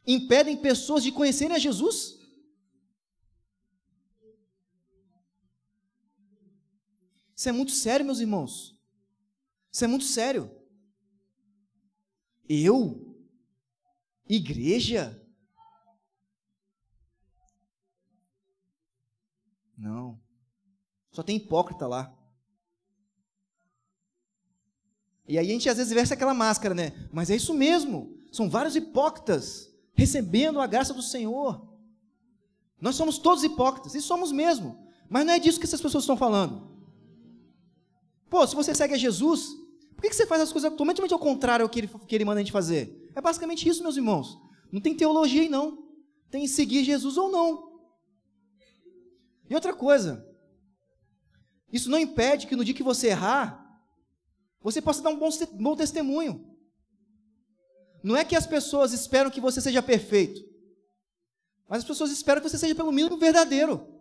impedem 0.07 0.57
pessoas 0.57 1.03
de 1.03 1.12
conhecerem 1.12 1.55
a 1.55 1.59
Jesus? 1.59 2.18
Isso 7.37 7.49
é 7.49 7.53
muito 7.53 7.73
sério, 7.73 8.05
meus 8.05 8.21
irmãos. 8.21 8.79
Isso 9.73 9.85
é 9.85 9.89
muito 9.89 10.05
sério. 10.05 10.51
Eu 12.49 13.11
Igreja? 14.31 15.21
Não. 19.81 20.20
Só 21.11 21.22
tem 21.22 21.37
hipócrita 21.37 21.87
lá. 21.87 22.14
E 25.26 25.39
aí 25.39 25.49
a 25.49 25.53
gente 25.53 25.68
às 25.68 25.78
vezes 25.78 25.93
veste 25.93 26.12
aquela 26.12 26.35
máscara, 26.35 26.74
né? 26.74 26.93
Mas 27.11 27.31
é 27.31 27.37
isso 27.37 27.55
mesmo. 27.55 28.18
São 28.31 28.51
vários 28.51 28.76
hipócritas 28.76 29.72
recebendo 29.95 30.61
a 30.61 30.66
graça 30.66 30.93
do 30.93 31.03
Senhor. 31.03 31.66
Nós 32.81 32.95
somos 32.95 33.18
todos 33.18 33.45
hipócritas, 33.45 33.95
e 33.95 34.01
somos 34.01 34.33
mesmo. 34.33 34.87
Mas 35.09 35.24
não 35.26 35.33
é 35.33 35.39
disso 35.39 35.59
que 35.59 35.66
essas 35.66 35.81
pessoas 35.81 36.05
estão 36.05 36.16
falando. 36.16 36.70
Pô, 38.28 38.47
se 38.47 38.55
você 38.55 38.74
segue 38.74 38.95
a 38.95 38.99
Jesus, 38.99 39.49
por 39.95 40.03
que 40.03 40.12
você 40.12 40.26
faz 40.26 40.43
as 40.43 40.53
coisas 40.53 40.70
totalmente 40.70 41.12
ao 41.12 41.18
contrário 41.18 41.64
ao 41.64 41.68
que 41.68 41.81
ele, 41.81 41.91
que 42.07 42.14
ele 42.14 42.24
manda 42.24 42.41
a 42.41 42.43
gente 42.43 42.53
fazer? 42.53 43.11
É 43.14 43.20
basicamente 43.20 43.68
isso, 43.68 43.83
meus 43.83 43.97
irmãos. 43.97 44.39
Não 44.70 44.81
tem 44.81 44.95
teologia 44.95 45.43
aí, 45.43 45.49
não. 45.49 45.91
Tem 46.31 46.47
seguir 46.47 46.85
Jesus 46.85 47.16
ou 47.16 47.31
não. 47.31 47.70
E 49.51 49.55
outra 49.55 49.74
coisa, 49.74 50.24
isso 51.72 51.90
não 51.90 51.98
impede 51.98 52.46
que 52.46 52.55
no 52.55 52.64
dia 52.64 52.72
que 52.72 52.84
você 52.84 53.09
errar, 53.09 53.61
você 54.62 54.80
possa 54.80 55.03
dar 55.03 55.11
um 55.11 55.18
bom, 55.18 55.28
bom 55.55 55.74
testemunho. 55.74 56.46
Não 58.01 58.16
é 58.16 58.24
que 58.24 58.36
as 58.36 58.46
pessoas 58.46 58.92
esperam 58.92 59.28
que 59.28 59.40
você 59.40 59.61
seja 59.61 59.82
perfeito, 59.82 60.40
mas 61.68 61.80
as 61.80 61.84
pessoas 61.84 62.12
esperam 62.12 62.40
que 62.40 62.48
você 62.48 62.59
seja 62.59 62.76
pelo 62.76 62.92
mínimo 62.92 63.16
verdadeiro. 63.16 64.01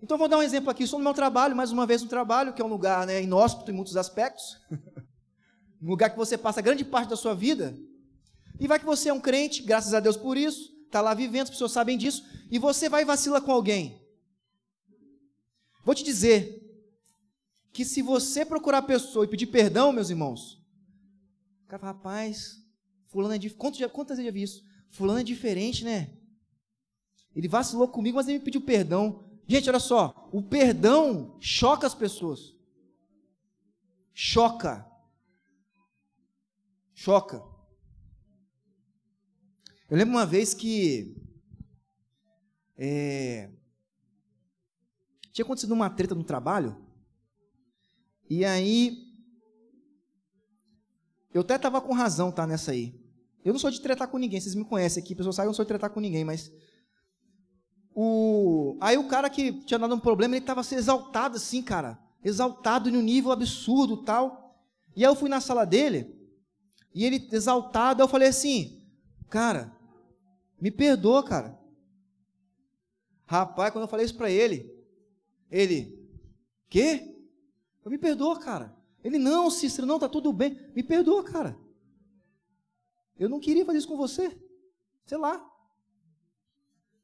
Então 0.00 0.16
vou 0.16 0.28
dar 0.28 0.38
um 0.38 0.42
exemplo 0.42 0.70
aqui, 0.70 0.84
estou 0.84 0.98
no 0.98 1.04
meu 1.04 1.14
trabalho, 1.14 1.54
mais 1.54 1.70
uma 1.70 1.86
vez 1.86 2.02
no 2.02 2.08
trabalho, 2.08 2.54
que 2.54 2.62
é 2.62 2.64
um 2.64 2.68
lugar 2.68 3.06
né, 3.06 3.22
inóspito 3.22 3.70
em 3.70 3.74
muitos 3.74 3.96
aspectos, 3.98 4.58
um 5.82 5.90
lugar 5.90 6.08
que 6.08 6.16
você 6.16 6.38
passa 6.38 6.62
grande 6.62 6.86
parte 6.86 7.10
da 7.10 7.16
sua 7.16 7.34
vida, 7.34 7.76
e 8.58 8.66
vai 8.66 8.78
que 8.78 8.86
você 8.86 9.10
é 9.10 9.12
um 9.12 9.20
crente, 9.20 9.62
graças 9.62 9.92
a 9.92 10.00
Deus 10.00 10.16
por 10.16 10.38
isso, 10.38 10.72
está 10.86 11.02
lá 11.02 11.12
vivendo, 11.12 11.42
as 11.42 11.50
pessoas 11.50 11.72
sabem 11.72 11.98
disso, 11.98 12.24
e 12.50 12.58
você 12.58 12.88
vai 12.88 13.02
e 13.02 13.04
vacila 13.04 13.40
com 13.40 13.52
alguém. 13.52 13.97
Vou 15.88 15.94
te 15.94 16.04
dizer 16.04 16.62
que 17.72 17.82
se 17.82 18.02
você 18.02 18.44
procurar 18.44 18.76
a 18.76 18.82
pessoa 18.82 19.24
e 19.24 19.28
pedir 19.28 19.46
perdão, 19.46 19.90
meus 19.90 20.10
irmãos, 20.10 20.62
o 21.64 21.66
cara 21.66 21.80
fala, 21.80 21.92
rapaz, 21.92 22.62
fulano 23.06 23.32
é 23.32 23.38
diferente. 23.38 23.90
Quantas 23.90 24.18
vezes 24.18 24.26
já 24.26 24.30
vi 24.30 24.42
isso? 24.42 24.62
Fulano 24.90 25.20
é 25.20 25.24
diferente, 25.24 25.84
né? 25.84 26.14
Ele 27.34 27.48
vacilou 27.48 27.88
comigo, 27.88 28.16
mas 28.16 28.28
ele 28.28 28.36
me 28.38 28.44
pediu 28.44 28.60
perdão. 28.60 29.24
Gente, 29.46 29.70
olha 29.70 29.80
só, 29.80 30.28
o 30.30 30.42
perdão 30.42 31.38
choca 31.40 31.86
as 31.86 31.94
pessoas. 31.94 32.54
Choca. 34.12 34.86
Choca. 36.92 37.42
Eu 39.88 39.96
lembro 39.96 40.16
uma 40.16 40.26
vez 40.26 40.52
que 40.52 41.16
é, 42.76 43.50
tinha 45.38 45.44
acontecido 45.44 45.72
uma 45.72 45.88
treta 45.88 46.16
no 46.16 46.24
trabalho, 46.24 46.76
e 48.28 48.44
aí 48.44 49.06
eu 51.32 51.42
até 51.42 51.54
estava 51.54 51.80
com 51.80 51.92
razão, 51.92 52.32
tá, 52.32 52.44
nessa 52.44 52.72
aí. 52.72 53.00
Eu 53.44 53.52
não 53.52 53.60
sou 53.60 53.70
de 53.70 53.80
tretar 53.80 54.08
com 54.08 54.18
ninguém, 54.18 54.40
vocês 54.40 54.56
me 54.56 54.64
conhecem 54.64 55.00
aqui, 55.00 55.14
pessoas 55.14 55.36
sabem 55.36 55.46
que 55.46 55.48
eu 55.48 55.50
não 55.50 55.54
sou 55.54 55.64
de 55.64 55.68
tretar 55.68 55.90
com 55.90 56.00
ninguém, 56.00 56.24
mas 56.24 56.50
o 57.94 58.76
aí 58.80 58.98
o 58.98 59.06
cara 59.06 59.30
que 59.30 59.52
tinha 59.64 59.78
dado 59.78 59.94
um 59.94 60.00
problema, 60.00 60.34
ele 60.34 60.42
estava 60.42 60.60
assim, 60.60 60.74
exaltado 60.74 61.36
assim, 61.36 61.62
cara, 61.62 61.96
exaltado 62.24 62.88
em 62.88 62.96
um 62.96 63.02
nível 63.02 63.30
absurdo, 63.30 64.02
tal. 64.02 64.60
E 64.96 65.04
aí 65.04 65.10
eu 65.10 65.14
fui 65.14 65.28
na 65.28 65.40
sala 65.40 65.64
dele, 65.64 66.18
e 66.92 67.04
ele 67.04 67.28
exaltado, 67.30 68.02
eu 68.02 68.08
falei 68.08 68.26
assim, 68.26 68.84
cara, 69.30 69.72
me 70.60 70.72
perdoa, 70.72 71.22
cara. 71.22 71.56
Rapaz, 73.24 73.72
quando 73.72 73.82
eu 73.82 73.88
falei 73.88 74.04
isso 74.04 74.16
para 74.16 74.30
ele, 74.30 74.77
ele, 75.50 76.08
quê? 76.68 77.14
Eu 77.84 77.90
me 77.90 77.98
perdoa, 77.98 78.38
cara. 78.38 78.76
Ele, 79.02 79.18
não, 79.18 79.50
Cícero, 79.50 79.86
não, 79.86 79.98
tá 79.98 80.08
tudo 80.08 80.32
bem. 80.32 80.58
Me 80.74 80.82
perdoa, 80.82 81.24
cara. 81.24 81.58
Eu 83.18 83.28
não 83.28 83.40
queria 83.40 83.64
fazer 83.64 83.78
isso 83.78 83.88
com 83.88 83.96
você. 83.96 84.36
Sei 85.06 85.16
lá. 85.16 85.44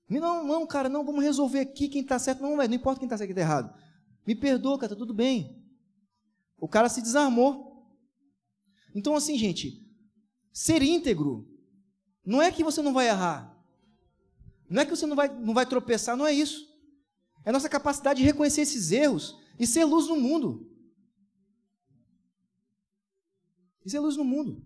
Não, 0.09 0.45
não, 0.45 0.66
cara, 0.66 0.88
não, 0.88 1.05
vamos 1.05 1.24
resolver 1.24 1.61
aqui 1.61 1.88
quem 1.88 2.03
está 2.03 2.18
certo. 2.18 2.42
Não, 2.42 2.57
não 2.57 2.64
importa 2.64 3.01
quem 3.01 3.07
está 3.07 3.16
certo 3.16 3.30
e 3.30 3.34
quem 3.34 3.42
está 3.42 3.53
errado. 3.53 3.74
Me 4.26 4.34
perdoa, 4.34 4.78
cara, 4.78 4.90
tá 4.90 4.97
tudo 4.97 5.14
bem. 5.14 5.62
O 6.59 6.68
cara 6.68 6.88
se 6.88 7.01
desarmou. 7.01 7.88
Então, 8.95 9.14
assim, 9.14 9.36
gente, 9.36 9.82
ser 10.53 10.82
íntegro 10.82 11.49
não 12.24 12.40
é 12.40 12.53
que 12.53 12.62
você 12.62 12.80
não 12.80 12.92
vai 12.92 13.09
errar. 13.09 13.55
Não 14.68 14.82
é 14.82 14.84
que 14.84 14.90
você 14.90 15.07
não 15.07 15.16
vai, 15.16 15.28
não 15.28 15.53
vai 15.53 15.66
tropeçar, 15.66 16.16
não 16.16 16.26
é 16.26 16.32
isso. 16.32 16.74
É 17.45 17.53
nossa 17.53 17.68
capacidade 17.68 18.20
de 18.20 18.26
reconhecer 18.26 18.62
esses 18.62 18.90
erros 18.90 19.36
e 19.59 19.66
ser 19.66 19.84
luz 19.84 20.09
no 20.09 20.16
mundo. 20.16 20.70
E 23.84 23.90
ser 23.90 23.99
luz 23.99 24.16
no 24.16 24.24
mundo. 24.24 24.64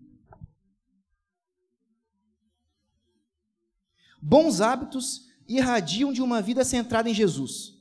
Bons 4.21 4.61
hábitos 4.61 5.29
irradiam 5.47 6.13
de 6.13 6.21
uma 6.21 6.41
vida 6.41 6.63
centrada 6.63 7.09
em 7.09 7.13
Jesus. 7.13 7.77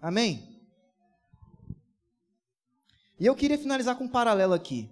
Amém? 0.00 0.60
E 3.18 3.26
eu 3.26 3.34
queria 3.34 3.58
finalizar 3.58 3.96
com 3.96 4.04
um 4.04 4.08
paralelo 4.08 4.54
aqui. 4.54 4.90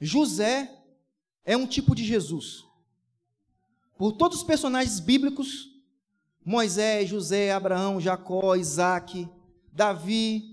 José 0.00 0.84
é 1.44 1.56
um 1.56 1.66
tipo 1.66 1.94
de 1.94 2.04
Jesus. 2.04 2.64
Por 3.96 4.12
todos 4.12 4.38
os 4.38 4.44
personagens 4.44 5.00
bíblicos, 5.00 5.77
Moisés, 6.44 7.08
José, 7.08 7.52
Abraão, 7.52 8.00
Jacó, 8.00 8.56
Isaac, 8.56 9.28
Davi, 9.72 10.44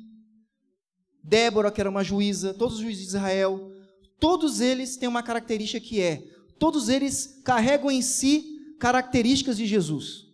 Débora, 1.24 1.72
que 1.72 1.82
era 1.82 1.90
uma 1.90 2.04
juíza, 2.04 2.54
todos 2.54 2.76
os 2.76 2.82
juízes 2.82 3.04
de 3.04 3.10
Israel, 3.10 3.72
todos 4.20 4.60
eles 4.60 4.98
têm 4.98 5.10
uma 5.10 5.24
característica 5.24 5.80
que 5.80 6.02
é: 6.02 6.22
todos 6.60 6.90
eles 6.90 7.42
carregam 7.44 7.90
em 7.90 8.02
si 8.02 8.76
características 8.80 9.58
de 9.58 9.66
Jesus. 9.66 10.26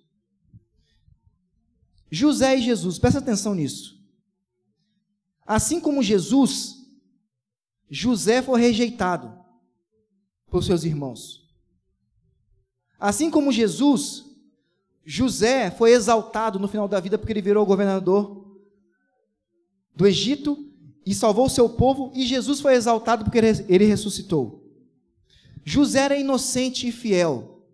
José 2.10 2.58
e 2.58 2.62
Jesus, 2.62 3.00
presta 3.00 3.20
atenção 3.20 3.56
nisso. 3.56 3.98
Assim 5.46 5.80
como 5.80 6.04
Jesus, 6.04 6.76
José 7.90 8.42
foi 8.42 8.60
rejeitado 8.60 9.38
por 10.48 10.64
seus 10.64 10.84
irmãos. 10.84 11.50
Assim 13.00 13.32
como 13.32 13.52
Jesus, 13.52 14.26
José 15.06 15.72
foi 15.72 15.92
exaltado 15.92 16.60
no 16.60 16.68
final 16.68 16.88
da 16.88 17.00
vida 17.00 17.18
porque 17.18 17.34
ele 17.34 17.42
virou 17.42 17.66
governador 17.66 18.60
do 19.96 20.08
Egito 20.08 20.68
e 21.06 21.14
salvou 21.14 21.48
o 21.48 21.50
seu 21.50 21.68
povo, 21.68 22.12
e 22.14 22.26
Jesus 22.26 22.62
foi 22.62 22.76
exaltado 22.76 23.24
porque 23.24 23.40
ele 23.68 23.86
ressuscitou. 23.86 24.64
José 25.66 26.00
era 26.00 26.18
inocente 26.18 26.88
e 26.88 26.92
fiel. 26.92 27.66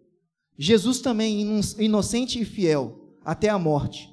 Jesus 0.57 0.99
também 0.99 1.61
inocente 1.77 2.41
e 2.41 2.45
fiel 2.45 3.15
até 3.23 3.49
a 3.49 3.59
morte. 3.59 4.09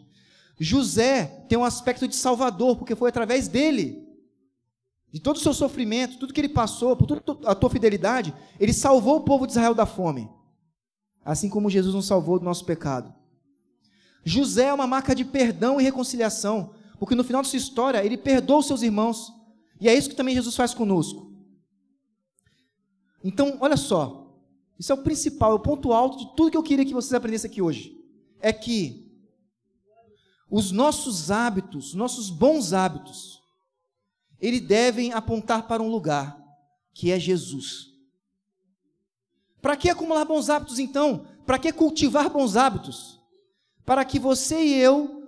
José 0.58 1.46
tem 1.48 1.56
um 1.56 1.64
aspecto 1.64 2.06
de 2.06 2.16
salvador, 2.16 2.76
porque 2.76 2.94
foi 2.94 3.08
através 3.08 3.48
dele, 3.48 4.04
de 5.12 5.20
todo 5.20 5.36
o 5.36 5.40
seu 5.40 5.54
sofrimento, 5.54 6.18
tudo 6.18 6.32
que 6.32 6.40
ele 6.40 6.48
passou, 6.48 6.96
por 6.96 7.06
toda 7.06 7.48
a 7.48 7.54
tua 7.54 7.70
fidelidade, 7.70 8.34
ele 8.58 8.72
salvou 8.72 9.16
o 9.16 9.24
povo 9.24 9.46
de 9.46 9.52
Israel 9.52 9.74
da 9.74 9.86
fome. 9.86 10.28
Assim 11.24 11.48
como 11.48 11.70
Jesus 11.70 11.94
nos 11.94 12.06
salvou 12.06 12.38
do 12.38 12.44
nosso 12.44 12.64
pecado. 12.64 13.14
José 14.24 14.66
é 14.66 14.74
uma 14.74 14.86
marca 14.86 15.14
de 15.14 15.24
perdão 15.24 15.80
e 15.80 15.84
reconciliação, 15.84 16.74
porque 16.98 17.14
no 17.14 17.24
final 17.24 17.42
da 17.42 17.48
sua 17.48 17.56
história 17.56 18.04
ele 18.04 18.16
perdoa 18.16 18.58
os 18.58 18.66
seus 18.66 18.82
irmãos. 18.82 19.32
E 19.80 19.88
é 19.88 19.94
isso 19.94 20.08
que 20.08 20.16
também 20.16 20.34
Jesus 20.34 20.56
faz 20.56 20.74
conosco. 20.74 21.32
Então, 23.22 23.58
olha 23.60 23.76
só, 23.76 24.38
isso 24.78 24.92
é 24.92 24.94
o 24.94 25.02
principal, 25.02 25.52
é 25.52 25.54
o 25.54 25.60
ponto 25.60 25.92
alto 25.92 26.18
de 26.18 26.36
tudo 26.36 26.50
que 26.50 26.56
eu 26.56 26.62
queria 26.62 26.84
que 26.84 26.92
vocês 26.92 27.12
aprendessem 27.12 27.50
aqui 27.50 27.62
hoje. 27.62 27.96
É 28.40 28.52
que 28.52 29.04
os 30.50 30.70
nossos 30.70 31.30
hábitos, 31.30 31.94
nossos 31.94 32.28
bons 32.30 32.72
hábitos, 32.72 33.42
eles 34.38 34.60
devem 34.60 35.12
apontar 35.12 35.66
para 35.66 35.82
um 35.82 35.88
lugar, 35.88 36.38
que 36.92 37.10
é 37.10 37.18
Jesus. 37.18 37.93
Para 39.64 39.78
que 39.78 39.88
acumular 39.88 40.26
bons 40.26 40.50
hábitos 40.50 40.78
então? 40.78 41.26
Para 41.46 41.58
que 41.58 41.72
cultivar 41.72 42.28
bons 42.28 42.54
hábitos? 42.54 43.18
Para 43.82 44.04
que 44.04 44.18
você 44.18 44.62
e 44.62 44.74
eu, 44.78 45.26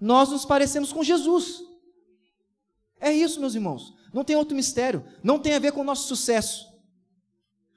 nós 0.00 0.30
nos 0.30 0.46
parecemos 0.46 0.90
com 0.90 1.04
Jesus. 1.04 1.60
É 2.98 3.12
isso, 3.12 3.38
meus 3.38 3.54
irmãos. 3.54 3.94
Não 4.10 4.24
tem 4.24 4.36
outro 4.36 4.56
mistério. 4.56 5.04
Não 5.22 5.38
tem 5.38 5.52
a 5.52 5.58
ver 5.58 5.72
com 5.72 5.82
o 5.82 5.84
nosso 5.84 6.08
sucesso. 6.08 6.66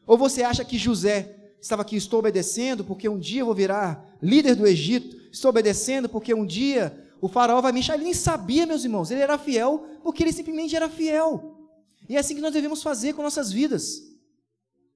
Ou 0.08 0.18
você 0.18 0.44
acha 0.44 0.64
que 0.64 0.78
José 0.78 1.52
estava 1.60 1.82
aqui, 1.82 1.98
estou 1.98 2.20
obedecendo 2.20 2.86
porque 2.86 3.10
um 3.10 3.20
dia 3.20 3.42
eu 3.42 3.48
vou 3.48 3.54
virar 3.54 4.16
líder 4.22 4.56
do 4.56 4.66
Egito, 4.66 5.18
estou 5.30 5.50
obedecendo 5.50 6.08
porque 6.08 6.34
um 6.34 6.46
dia 6.46 7.06
o 7.20 7.28
faraó 7.28 7.60
vai 7.60 7.74
me 7.74 7.84
chamar. 7.84 7.98
Ele 7.98 8.06
nem 8.06 8.14
sabia, 8.14 8.66
meus 8.66 8.86
irmãos, 8.86 9.12
ele 9.12 9.20
era 9.20 9.38
fiel 9.38 9.86
porque 10.02 10.24
ele 10.24 10.32
simplesmente 10.32 10.74
era 10.74 10.88
fiel. 10.88 11.68
E 12.08 12.16
é 12.16 12.20
assim 12.22 12.36
que 12.36 12.42
nós 12.42 12.54
devemos 12.54 12.82
fazer 12.82 13.12
com 13.12 13.22
nossas 13.22 13.52
vidas. 13.52 14.10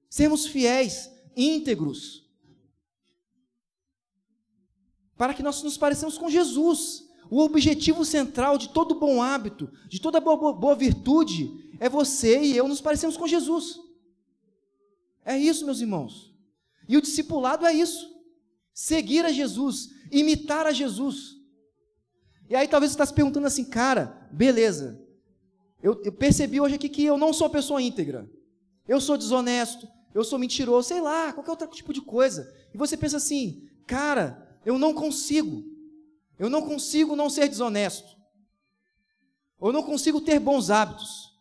Sermos 0.08 0.46
fiéis, 0.46 1.10
íntegros, 1.36 2.26
para 5.16 5.34
que 5.34 5.42
nós 5.42 5.62
nos 5.62 5.76
pareçamos 5.76 6.18
com 6.18 6.30
Jesus. 6.30 7.04
O 7.28 7.40
objetivo 7.40 8.04
central 8.04 8.56
de 8.56 8.68
todo 8.68 8.94
bom 8.94 9.20
hábito, 9.20 9.68
de 9.88 10.00
toda 10.00 10.20
boa, 10.20 10.52
boa 10.52 10.74
virtude, 10.76 11.50
é 11.80 11.88
você 11.88 12.40
e 12.40 12.56
eu 12.56 12.68
nos 12.68 12.80
parecermos 12.80 13.16
com 13.16 13.26
Jesus. 13.26 13.80
É 15.24 15.36
isso, 15.36 15.64
meus 15.64 15.80
irmãos. 15.80 16.32
E 16.88 16.96
o 16.96 17.02
discipulado 17.02 17.66
é 17.66 17.72
isso. 17.72 18.14
Seguir 18.72 19.24
a 19.24 19.32
Jesus, 19.32 19.90
imitar 20.12 20.66
a 20.66 20.72
Jesus. 20.72 21.34
E 22.48 22.54
aí 22.54 22.68
talvez 22.68 22.92
você 22.92 22.94
está 22.94 23.06
se 23.06 23.12
perguntando 23.12 23.46
assim, 23.46 23.64
cara, 23.64 24.28
beleza, 24.30 25.04
eu, 25.82 26.00
eu, 26.04 26.12
percebi 26.12 26.60
hoje 26.60 26.76
aqui 26.76 26.88
que 26.88 27.04
eu 27.04 27.18
não 27.18 27.32
sou 27.32 27.50
pessoa 27.50 27.82
íntegra. 27.82 28.30
Eu 28.86 29.00
sou 29.00 29.16
desonesto, 29.16 29.88
eu 30.16 30.24
sou 30.24 30.38
mentiroso, 30.38 30.88
sei 30.88 30.98
lá, 30.98 31.30
qualquer 31.30 31.50
outro 31.50 31.68
tipo 31.68 31.92
de 31.92 32.00
coisa. 32.00 32.50
E 32.72 32.78
você 32.78 32.96
pensa 32.96 33.18
assim, 33.18 33.68
cara, 33.86 34.58
eu 34.64 34.78
não 34.78 34.94
consigo. 34.94 35.62
Eu 36.38 36.48
não 36.48 36.62
consigo 36.62 37.14
não 37.14 37.28
ser 37.28 37.46
desonesto. 37.50 38.16
Eu 39.60 39.74
não 39.74 39.82
consigo 39.82 40.18
ter 40.22 40.38
bons 40.38 40.70
hábitos. 40.70 41.36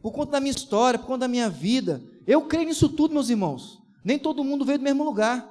Por 0.00 0.12
conta 0.12 0.30
da 0.30 0.40
minha 0.40 0.52
história, 0.52 0.96
por 0.96 1.08
conta 1.08 1.20
da 1.20 1.28
minha 1.28 1.50
vida. 1.50 2.04
Eu 2.24 2.42
creio 2.46 2.68
nisso 2.68 2.88
tudo, 2.88 3.12
meus 3.12 3.30
irmãos. 3.30 3.82
Nem 4.04 4.16
todo 4.16 4.44
mundo 4.44 4.64
veio 4.64 4.78
do 4.78 4.84
mesmo 4.84 5.02
lugar. 5.02 5.50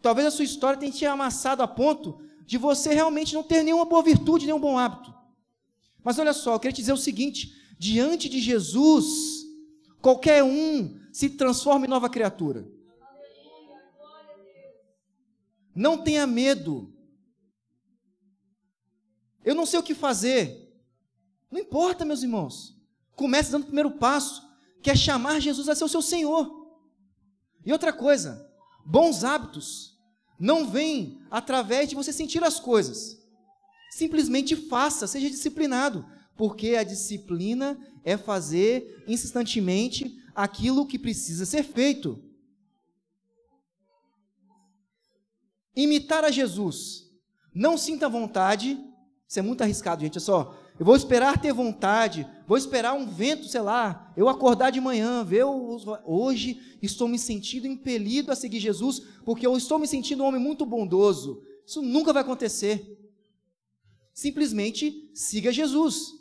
Talvez 0.00 0.28
a 0.28 0.30
sua 0.30 0.46
história 0.46 0.80
tenha 0.80 0.90
te 0.90 1.04
amassado 1.04 1.62
a 1.62 1.68
ponto 1.68 2.18
de 2.46 2.56
você 2.56 2.94
realmente 2.94 3.34
não 3.34 3.42
ter 3.42 3.62
nenhuma 3.62 3.84
boa 3.84 4.02
virtude, 4.02 4.46
nenhum 4.46 4.58
bom 4.58 4.78
hábito. 4.78 5.12
Mas 6.02 6.18
olha 6.18 6.32
só, 6.32 6.54
eu 6.54 6.60
queria 6.60 6.72
te 6.72 6.80
dizer 6.80 6.94
o 6.94 6.96
seguinte: 6.96 7.52
diante 7.78 8.26
de 8.30 8.40
Jesus, 8.40 9.06
qualquer 10.00 10.42
um 10.42 11.01
se 11.12 11.30
transforma 11.30 11.86
em 11.86 11.90
nova 11.90 12.08
criatura. 12.08 12.66
Não 15.74 16.02
tenha 16.02 16.26
medo. 16.26 16.92
Eu 19.44 19.54
não 19.54 19.66
sei 19.66 19.78
o 19.78 19.82
que 19.82 19.94
fazer. 19.94 20.74
Não 21.50 21.60
importa, 21.60 22.04
meus 22.04 22.22
irmãos. 22.22 22.76
Comece 23.14 23.52
dando 23.52 23.64
o 23.64 23.66
primeiro 23.66 23.92
passo, 23.92 24.42
que 24.82 24.90
é 24.90 24.96
chamar 24.96 25.40
Jesus 25.40 25.68
a 25.68 25.74
ser 25.74 25.84
o 25.84 25.88
seu 25.88 26.02
Senhor. 26.02 26.62
E 27.64 27.72
outra 27.72 27.92
coisa, 27.92 28.50
bons 28.84 29.22
hábitos 29.22 29.98
não 30.38 30.68
vem 30.68 31.20
através 31.30 31.88
de 31.88 31.94
você 31.94 32.12
sentir 32.12 32.42
as 32.42 32.58
coisas. 32.58 33.18
Simplesmente 33.92 34.56
faça, 34.56 35.06
seja 35.06 35.30
disciplinado, 35.30 36.04
porque 36.36 36.74
a 36.74 36.82
disciplina 36.82 37.78
é 38.02 38.16
fazer 38.16 39.04
insistentemente 39.06 40.21
aquilo 40.34 40.86
que 40.86 40.98
precisa 40.98 41.44
ser 41.44 41.62
feito. 41.62 42.22
Imitar 45.74 46.24
a 46.24 46.30
Jesus. 46.30 47.10
Não 47.54 47.76
sinta 47.76 48.08
vontade, 48.08 48.78
isso 49.26 49.38
é 49.38 49.42
muito 49.42 49.62
arriscado, 49.62 50.02
gente. 50.02 50.18
É 50.18 50.20
só, 50.20 50.56
eu 50.78 50.84
vou 50.84 50.96
esperar 50.96 51.40
ter 51.40 51.52
vontade, 51.52 52.26
vou 52.46 52.56
esperar 52.56 52.94
um 52.94 53.06
vento, 53.06 53.46
sei 53.46 53.60
lá, 53.60 54.12
eu 54.16 54.28
acordar 54.28 54.70
de 54.70 54.80
manhã, 54.80 55.24
ver 55.24 55.44
hoje 55.44 56.78
estou 56.82 57.08
me 57.08 57.18
sentindo 57.18 57.66
impelido 57.66 58.32
a 58.32 58.36
seguir 58.36 58.60
Jesus, 58.60 59.00
porque 59.24 59.46
eu 59.46 59.56
estou 59.56 59.78
me 59.78 59.86
sentindo 59.86 60.22
um 60.22 60.26
homem 60.26 60.40
muito 60.40 60.66
bondoso. 60.66 61.42
Isso 61.66 61.80
nunca 61.80 62.12
vai 62.12 62.22
acontecer. 62.22 62.98
Simplesmente 64.12 65.10
siga 65.14 65.52
Jesus. 65.52 66.12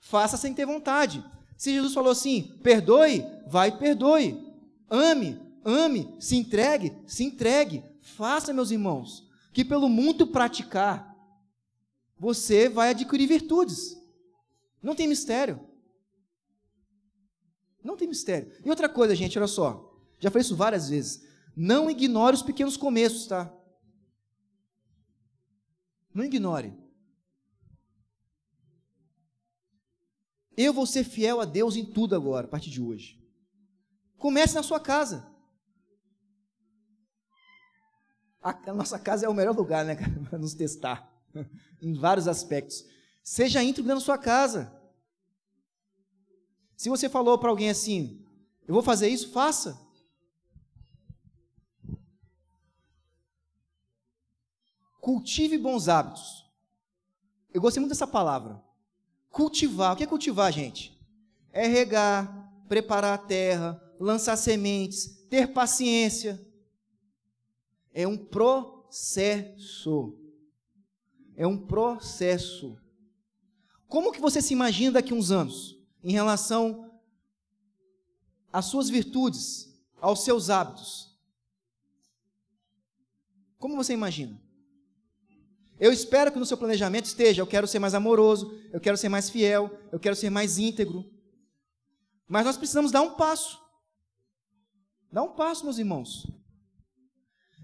Faça 0.00 0.36
sem 0.36 0.52
ter 0.52 0.66
vontade. 0.66 1.24
Se 1.58 1.72
Jesus 1.72 1.92
falou 1.92 2.12
assim: 2.12 2.56
"Perdoe", 2.62 3.26
vai 3.46 3.76
perdoe. 3.76 4.42
Ame, 4.88 5.38
ame, 5.64 6.16
se 6.18 6.36
entregue, 6.36 6.96
se 7.06 7.24
entregue. 7.24 7.84
Faça, 8.00 8.54
meus 8.54 8.70
irmãos, 8.70 9.28
que 9.52 9.64
pelo 9.64 9.88
muito 9.88 10.26
praticar 10.26 11.14
você 12.16 12.68
vai 12.68 12.90
adquirir 12.90 13.26
virtudes. 13.26 13.96
Não 14.82 14.94
tem 14.94 15.06
mistério. 15.06 15.60
Não 17.82 17.96
tem 17.96 18.08
mistério. 18.08 18.52
E 18.64 18.70
outra 18.70 18.88
coisa, 18.88 19.14
gente, 19.14 19.38
olha 19.38 19.46
só. 19.46 19.94
Já 20.18 20.30
falei 20.30 20.42
isso 20.42 20.56
várias 20.56 20.88
vezes. 20.88 21.24
Não 21.56 21.90
ignore 21.90 22.34
os 22.34 22.42
pequenos 22.42 22.76
começos, 22.76 23.26
tá? 23.26 23.52
Não 26.14 26.24
ignore. 26.24 26.72
Eu 30.60 30.72
vou 30.72 30.84
ser 30.84 31.04
fiel 31.04 31.40
a 31.40 31.44
Deus 31.44 31.76
em 31.76 31.84
tudo 31.84 32.16
agora, 32.16 32.48
a 32.48 32.50
partir 32.50 32.68
de 32.68 32.82
hoje. 32.82 33.16
Comece 34.16 34.56
na 34.56 34.62
sua 34.64 34.80
casa. 34.80 35.32
A 38.42 38.74
nossa 38.74 38.98
casa 38.98 39.24
é 39.24 39.28
o 39.28 39.34
melhor 39.34 39.54
lugar, 39.54 39.84
né, 39.84 39.94
para 40.28 40.36
nos 40.40 40.54
testar 40.54 41.08
em 41.80 41.94
vários 41.94 42.26
aspectos. 42.26 42.84
Seja 43.22 43.62
íntegro 43.62 43.94
na 43.94 44.00
sua 44.00 44.18
casa. 44.18 44.76
Se 46.76 46.88
você 46.88 47.08
falou 47.08 47.38
para 47.38 47.50
alguém 47.50 47.70
assim, 47.70 48.20
eu 48.66 48.74
vou 48.74 48.82
fazer 48.82 49.08
isso, 49.08 49.30
faça. 49.30 49.86
cultive 55.08 55.56
bons 55.56 55.88
hábitos. 55.88 56.44
Eu 57.54 57.62
gostei 57.62 57.80
muito 57.80 57.92
dessa 57.92 58.06
palavra. 58.06 58.62
Cultivar. 59.30 59.92
O 59.92 59.96
que 59.96 60.04
é 60.04 60.06
cultivar, 60.06 60.52
gente? 60.52 60.96
É 61.52 61.66
regar, 61.66 62.52
preparar 62.68 63.14
a 63.14 63.18
terra, 63.18 63.82
lançar 63.98 64.36
sementes, 64.36 65.26
ter 65.28 65.52
paciência. 65.52 66.44
É 67.92 68.06
um 68.06 68.16
processo. 68.16 70.16
É 71.36 71.46
um 71.46 71.56
processo. 71.56 72.78
Como 73.86 74.12
que 74.12 74.20
você 74.20 74.42
se 74.42 74.52
imagina 74.52 74.92
daqui 74.92 75.12
a 75.12 75.16
uns 75.16 75.30
anos 75.30 75.78
em 76.02 76.12
relação 76.12 76.90
às 78.52 78.66
suas 78.66 78.88
virtudes, 78.88 79.72
aos 80.00 80.24
seus 80.24 80.50
hábitos? 80.50 81.16
Como 83.58 83.76
você 83.76 83.92
imagina? 83.92 84.40
Eu 85.80 85.92
espero 85.92 86.32
que 86.32 86.38
no 86.38 86.46
seu 86.46 86.56
planejamento 86.56 87.06
esteja: 87.06 87.42
eu 87.42 87.46
quero 87.46 87.66
ser 87.66 87.78
mais 87.78 87.94
amoroso, 87.94 88.58
eu 88.72 88.80
quero 88.80 88.96
ser 88.96 89.08
mais 89.08 89.30
fiel, 89.30 89.70
eu 89.92 89.98
quero 89.98 90.16
ser 90.16 90.30
mais 90.30 90.58
íntegro. 90.58 91.04
Mas 92.26 92.44
nós 92.44 92.56
precisamos 92.56 92.90
dar 92.90 93.02
um 93.02 93.14
passo. 93.14 93.58
Dar 95.10 95.22
um 95.22 95.30
passo, 95.30 95.64
meus 95.64 95.78
irmãos. 95.78 96.26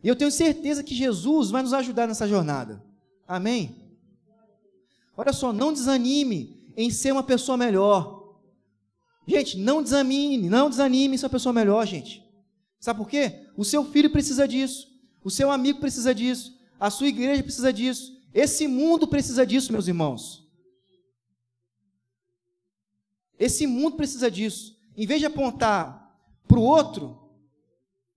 E 0.03 0.09
eu 0.09 0.17
tenho 0.17 0.31
certeza 0.31 0.83
que 0.83 0.95
Jesus 0.95 1.51
vai 1.51 1.62
nos 1.62 1.73
ajudar 1.73 2.07
nessa 2.07 2.29
jornada. 2.29 2.83
Amém? 3.27 3.85
Olha 5.17 5.33
só, 5.33 5.53
não 5.53 5.73
desanime 5.73 6.73
em 6.77 6.91
ser 6.91 7.12
uma 7.12 7.23
pessoa 7.23 7.57
melhor. 7.57 8.39
Gente, 9.27 9.59
não 9.59 9.83
desanime, 9.83 10.49
não 10.49 10.69
desanime 10.69 11.15
em 11.15 11.19
ser 11.19 11.27
uma 11.27 11.31
pessoa 11.31 11.53
melhor, 11.53 11.87
gente. 11.87 12.23
Sabe 12.79 12.99
por 12.99 13.09
quê? 13.09 13.47
O 13.57 13.65
seu 13.65 13.85
filho 13.85 14.11
precisa 14.11 14.47
disso. 14.47 14.87
O 15.23 15.31
seu 15.31 15.51
amigo 15.51 15.81
precisa 15.81 16.15
disso. 16.15 16.55
A 16.85 16.91
sua 16.91 17.09
igreja 17.09 17.43
precisa 17.43 17.72
disso. 17.72 18.22
Esse 18.30 18.68
mundo 18.68 19.09
precisa 19.09 19.47
disso, 19.47 19.72
meus 19.72 19.89
irmãos. 19.89 20.47
Esse 23.39 23.66
mundo 23.66 23.97
precisa 23.97 24.30
disso. 24.30 24.78
Em 24.95 25.07
vez 25.07 25.18
de 25.18 25.24
apontar 25.24 26.14
para 26.47 26.59
o 26.59 26.62
outro, 26.62 27.32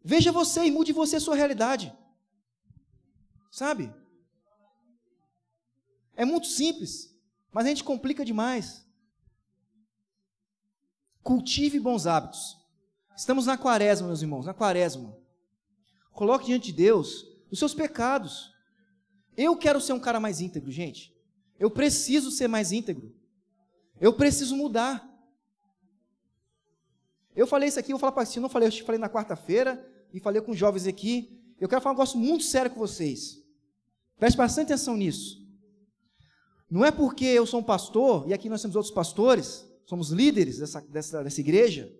veja 0.03 0.33
você 0.33 0.65
e 0.65 0.71
mude 0.71 0.91
você 0.91 1.15
a 1.15 1.19
sua 1.21 1.37
realidade. 1.37 1.95
Sabe? 3.49 3.89
É 6.13 6.25
muito 6.25 6.47
simples, 6.47 7.17
mas 7.53 7.65
a 7.65 7.69
gente 7.69 7.85
complica 7.85 8.25
demais. 8.25 8.85
Cultive 11.23 11.79
bons 11.79 12.05
hábitos. 12.05 12.57
Estamos 13.15 13.45
na 13.45 13.57
quaresma, 13.57 14.07
meus 14.07 14.21
irmãos, 14.21 14.45
na 14.45 14.53
quaresma. 14.53 15.17
Coloque 16.11 16.47
diante 16.47 16.65
de 16.65 16.73
Deus 16.73 17.25
os 17.49 17.59
seus 17.59 17.73
pecados. 17.73 18.56
Eu 19.37 19.55
quero 19.55 19.79
ser 19.79 19.93
um 19.93 19.99
cara 19.99 20.19
mais 20.19 20.41
íntegro, 20.41 20.71
gente. 20.71 21.15
Eu 21.59 21.69
preciso 21.69 22.31
ser 22.31 22.47
mais 22.47 22.71
íntegro. 22.71 23.15
Eu 24.01 24.11
preciso 24.13 24.55
mudar. 24.55 25.07
Eu 27.35 27.45
falei 27.45 27.69
isso 27.69 27.79
aqui, 27.79 27.91
vou 27.91 27.99
falar 27.99 28.13
para 28.13 28.25
você, 28.25 28.39
não 28.39 28.49
falei, 28.49 28.67
eu 28.67 28.85
falei 28.85 28.99
na 28.99 29.07
quarta-feira 29.07 29.87
e 30.11 30.19
falei 30.19 30.41
com 30.41 30.51
os 30.51 30.57
jovens 30.57 30.87
aqui. 30.87 31.39
Eu 31.59 31.69
quero 31.69 31.81
falar 31.81 31.93
um 31.93 31.97
negócio 31.97 32.17
muito 32.17 32.43
sério 32.43 32.71
com 32.71 32.79
vocês. 32.79 33.43
Preste 34.17 34.35
bastante 34.35 34.73
atenção 34.73 34.97
nisso. 34.97 35.45
Não 36.69 36.83
é 36.83 36.91
porque 36.91 37.25
eu 37.25 37.45
sou 37.45 37.59
um 37.59 37.63
pastor, 37.63 38.27
e 38.27 38.33
aqui 38.33 38.49
nós 38.49 38.61
temos 38.61 38.75
outros 38.75 38.93
pastores, 38.93 39.65
somos 39.85 40.09
líderes 40.09 40.57
dessa, 40.57 40.81
dessa, 40.81 41.23
dessa 41.23 41.39
igreja, 41.39 41.93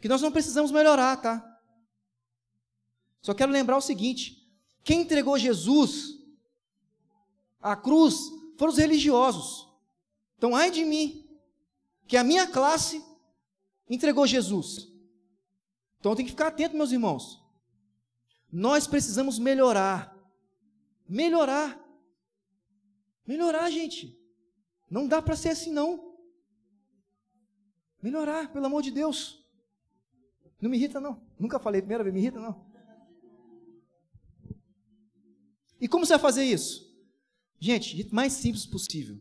que 0.00 0.08
nós 0.08 0.22
não 0.22 0.30
precisamos 0.30 0.70
melhorar, 0.70 1.16
tá? 1.16 1.44
Só 3.20 3.34
quero 3.34 3.50
lembrar 3.50 3.76
o 3.76 3.82
seguinte: 3.82 4.48
quem 4.84 5.02
entregou 5.02 5.36
Jesus 5.38 6.23
à 7.64 7.74
cruz 7.74 8.30
foram 8.58 8.72
os 8.72 8.78
religiosos. 8.78 9.66
Então, 10.36 10.54
ai 10.54 10.70
de 10.70 10.84
mim, 10.84 11.26
que 12.06 12.18
a 12.18 12.22
minha 12.22 12.46
classe 12.46 13.02
entregou 13.88 14.26
Jesus. 14.26 14.92
Então, 15.98 16.14
tem 16.14 16.26
que 16.26 16.32
ficar 16.32 16.48
atento, 16.48 16.76
meus 16.76 16.92
irmãos. 16.92 17.42
Nós 18.52 18.86
precisamos 18.86 19.38
melhorar. 19.38 20.14
Melhorar. 21.08 21.82
Melhorar, 23.26 23.70
gente. 23.70 24.14
Não 24.90 25.08
dá 25.08 25.22
para 25.22 25.34
ser 25.34 25.48
assim, 25.48 25.72
não. 25.72 26.14
Melhorar, 28.02 28.52
pelo 28.52 28.66
amor 28.66 28.82
de 28.82 28.90
Deus. 28.90 29.42
Não 30.60 30.68
me 30.68 30.76
irrita, 30.76 31.00
não. 31.00 31.22
Nunca 31.38 31.58
falei 31.58 31.80
primeira 31.80 32.04
vez, 32.04 32.12
me 32.12 32.20
irrita, 32.20 32.38
não. 32.38 32.70
E 35.80 35.88
como 35.88 36.04
você 36.04 36.12
vai 36.12 36.20
fazer 36.20 36.44
isso? 36.44 36.93
Gente, 37.64 37.96
de 37.96 38.14
mais 38.14 38.34
simples 38.34 38.66
possível. 38.66 39.18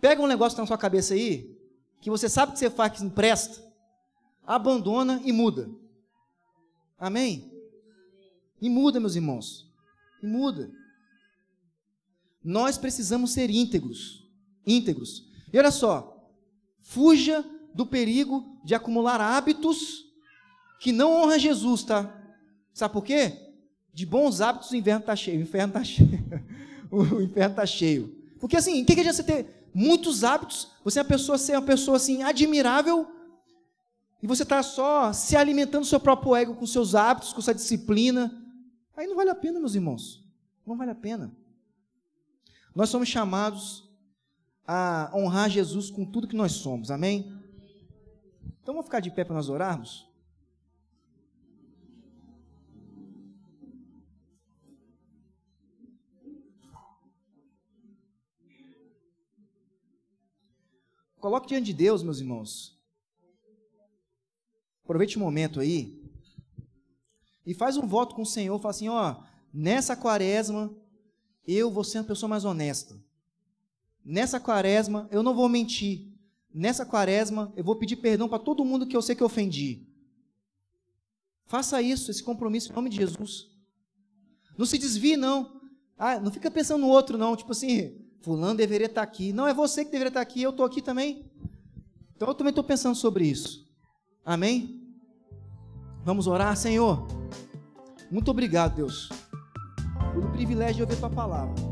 Pega 0.00 0.22
um 0.22 0.26
negócio 0.28 0.54
está 0.54 0.62
na 0.62 0.68
sua 0.68 0.78
cabeça 0.78 1.14
aí, 1.14 1.58
que 2.00 2.08
você 2.08 2.28
sabe 2.28 2.52
que 2.52 2.60
você 2.60 2.70
faz 2.70 2.92
que 2.92 3.02
não 3.02 3.10
presta, 3.10 3.60
abandona 4.46 5.20
e 5.24 5.32
muda. 5.32 5.68
Amém? 6.96 7.52
E 8.62 8.70
muda, 8.70 9.00
meus 9.00 9.16
irmãos. 9.16 9.68
E 10.22 10.28
muda. 10.28 10.70
Nós 12.40 12.78
precisamos 12.78 13.32
ser 13.32 13.50
íntegros. 13.50 14.30
Íntegros. 14.64 15.28
E 15.52 15.58
olha 15.58 15.72
só, 15.72 16.32
fuja 16.80 17.44
do 17.74 17.84
perigo 17.84 18.60
de 18.64 18.76
acumular 18.76 19.20
hábitos 19.20 20.04
que 20.78 20.92
não 20.92 21.20
honram 21.20 21.36
Jesus, 21.36 21.82
tá? 21.82 22.16
Sabe 22.72 22.92
por 22.92 23.04
quê? 23.04 23.56
De 23.92 24.06
bons 24.06 24.40
hábitos 24.40 24.70
o 24.70 24.76
inverno 24.76 25.00
está 25.00 25.16
cheio, 25.16 25.40
o 25.40 25.42
inferno 25.42 25.72
está 25.72 25.82
cheio. 25.82 26.30
o 27.14 27.20
inferno 27.22 27.52
está 27.52 27.66
cheio. 27.66 28.14
Porque 28.38 28.56
assim, 28.56 28.82
o 28.82 28.86
que, 28.86 28.94
que 28.94 29.00
adianta 29.00 29.16
você 29.16 29.22
ter 29.22 29.68
muitos 29.72 30.24
hábitos, 30.24 30.68
você 30.84 30.98
é 30.98 31.02
uma 31.02 31.08
pessoa 31.08 31.38
ser 31.38 31.52
uma 31.52 31.62
pessoa 31.62 31.96
assim 31.96 32.22
admirável, 32.22 33.06
e 34.22 34.26
você 34.26 34.42
está 34.42 34.62
só 34.62 35.12
se 35.12 35.36
alimentando 35.36 35.82
do 35.82 35.88
seu 35.88 36.00
próprio 36.00 36.36
ego 36.36 36.54
com 36.54 36.66
seus 36.66 36.94
hábitos, 36.94 37.32
com 37.32 37.40
sua 37.40 37.54
disciplina. 37.54 38.30
Aí 38.94 39.06
não 39.06 39.16
vale 39.16 39.30
a 39.30 39.34
pena, 39.34 39.58
meus 39.58 39.74
irmãos. 39.74 40.22
Não 40.66 40.76
vale 40.76 40.90
a 40.90 40.94
pena. 40.94 41.34
Nós 42.74 42.90
somos 42.90 43.08
chamados 43.08 43.88
a 44.66 45.10
honrar 45.14 45.48
Jesus 45.48 45.90
com 45.90 46.04
tudo 46.04 46.28
que 46.28 46.36
nós 46.36 46.52
somos, 46.52 46.90
amém? 46.90 47.32
Então 48.62 48.74
vamos 48.74 48.84
ficar 48.86 49.00
de 49.00 49.10
pé 49.10 49.24
para 49.24 49.34
nós 49.34 49.48
orarmos? 49.48 50.09
Coloque 61.20 61.48
diante 61.48 61.66
de 61.66 61.74
Deus, 61.74 62.02
meus 62.02 62.18
irmãos. 62.18 62.80
Aproveite 64.82 65.18
o 65.18 65.20
momento 65.20 65.60
aí 65.60 66.00
e 67.44 67.54
faz 67.54 67.76
um 67.76 67.86
voto 67.86 68.14
com 68.14 68.22
o 68.22 68.26
Senhor, 68.26 68.58
fala 68.58 68.70
assim, 68.70 68.88
ó, 68.88 69.22
nessa 69.52 69.94
quaresma 69.94 70.74
eu 71.46 71.70
vou 71.70 71.84
ser 71.84 71.98
uma 71.98 72.04
pessoa 72.04 72.28
mais 72.28 72.44
honesta. 72.44 72.98
Nessa 74.04 74.40
quaresma 74.40 75.06
eu 75.10 75.22
não 75.22 75.34
vou 75.34 75.48
mentir. 75.48 76.08
Nessa 76.52 76.86
quaresma 76.86 77.52
eu 77.54 77.62
vou 77.62 77.76
pedir 77.76 77.96
perdão 77.96 78.28
para 78.28 78.38
todo 78.38 78.64
mundo 78.64 78.86
que 78.86 78.96
eu 78.96 79.02
sei 79.02 79.14
que 79.14 79.22
eu 79.22 79.26
ofendi. 79.26 79.86
Faça 81.44 81.82
isso, 81.82 82.10
esse 82.10 82.22
compromisso 82.22 82.72
em 82.72 82.74
nome 82.74 82.88
de 82.88 82.96
Jesus. 82.96 83.50
Não 84.56 84.64
se 84.64 84.78
desvie 84.78 85.16
não. 85.16 85.60
Ah, 85.98 86.18
não 86.18 86.32
fica 86.32 86.50
pensando 86.50 86.80
no 86.80 86.88
outro 86.88 87.18
não, 87.18 87.36
tipo 87.36 87.52
assim, 87.52 87.99
Fulano 88.20 88.54
deveria 88.54 88.86
estar 88.86 89.02
aqui. 89.02 89.32
Não, 89.32 89.46
é 89.46 89.54
você 89.54 89.84
que 89.84 89.90
deveria 89.90 90.08
estar 90.08 90.20
aqui, 90.20 90.42
eu 90.42 90.50
estou 90.50 90.64
aqui 90.64 90.82
também. 90.82 91.24
Então 92.14 92.28
eu 92.28 92.34
também 92.34 92.50
estou 92.50 92.64
pensando 92.64 92.94
sobre 92.94 93.24
isso. 93.26 93.66
Amém? 94.24 94.82
Vamos 96.04 96.26
orar, 96.26 96.56
Senhor. 96.56 97.06
Muito 98.10 98.30
obrigado, 98.30 98.76
Deus, 98.76 99.08
pelo 100.12 100.30
privilégio 100.30 100.76
de 100.76 100.82
ouvir 100.82 100.98
tua 100.98 101.10
palavra. 101.10 101.69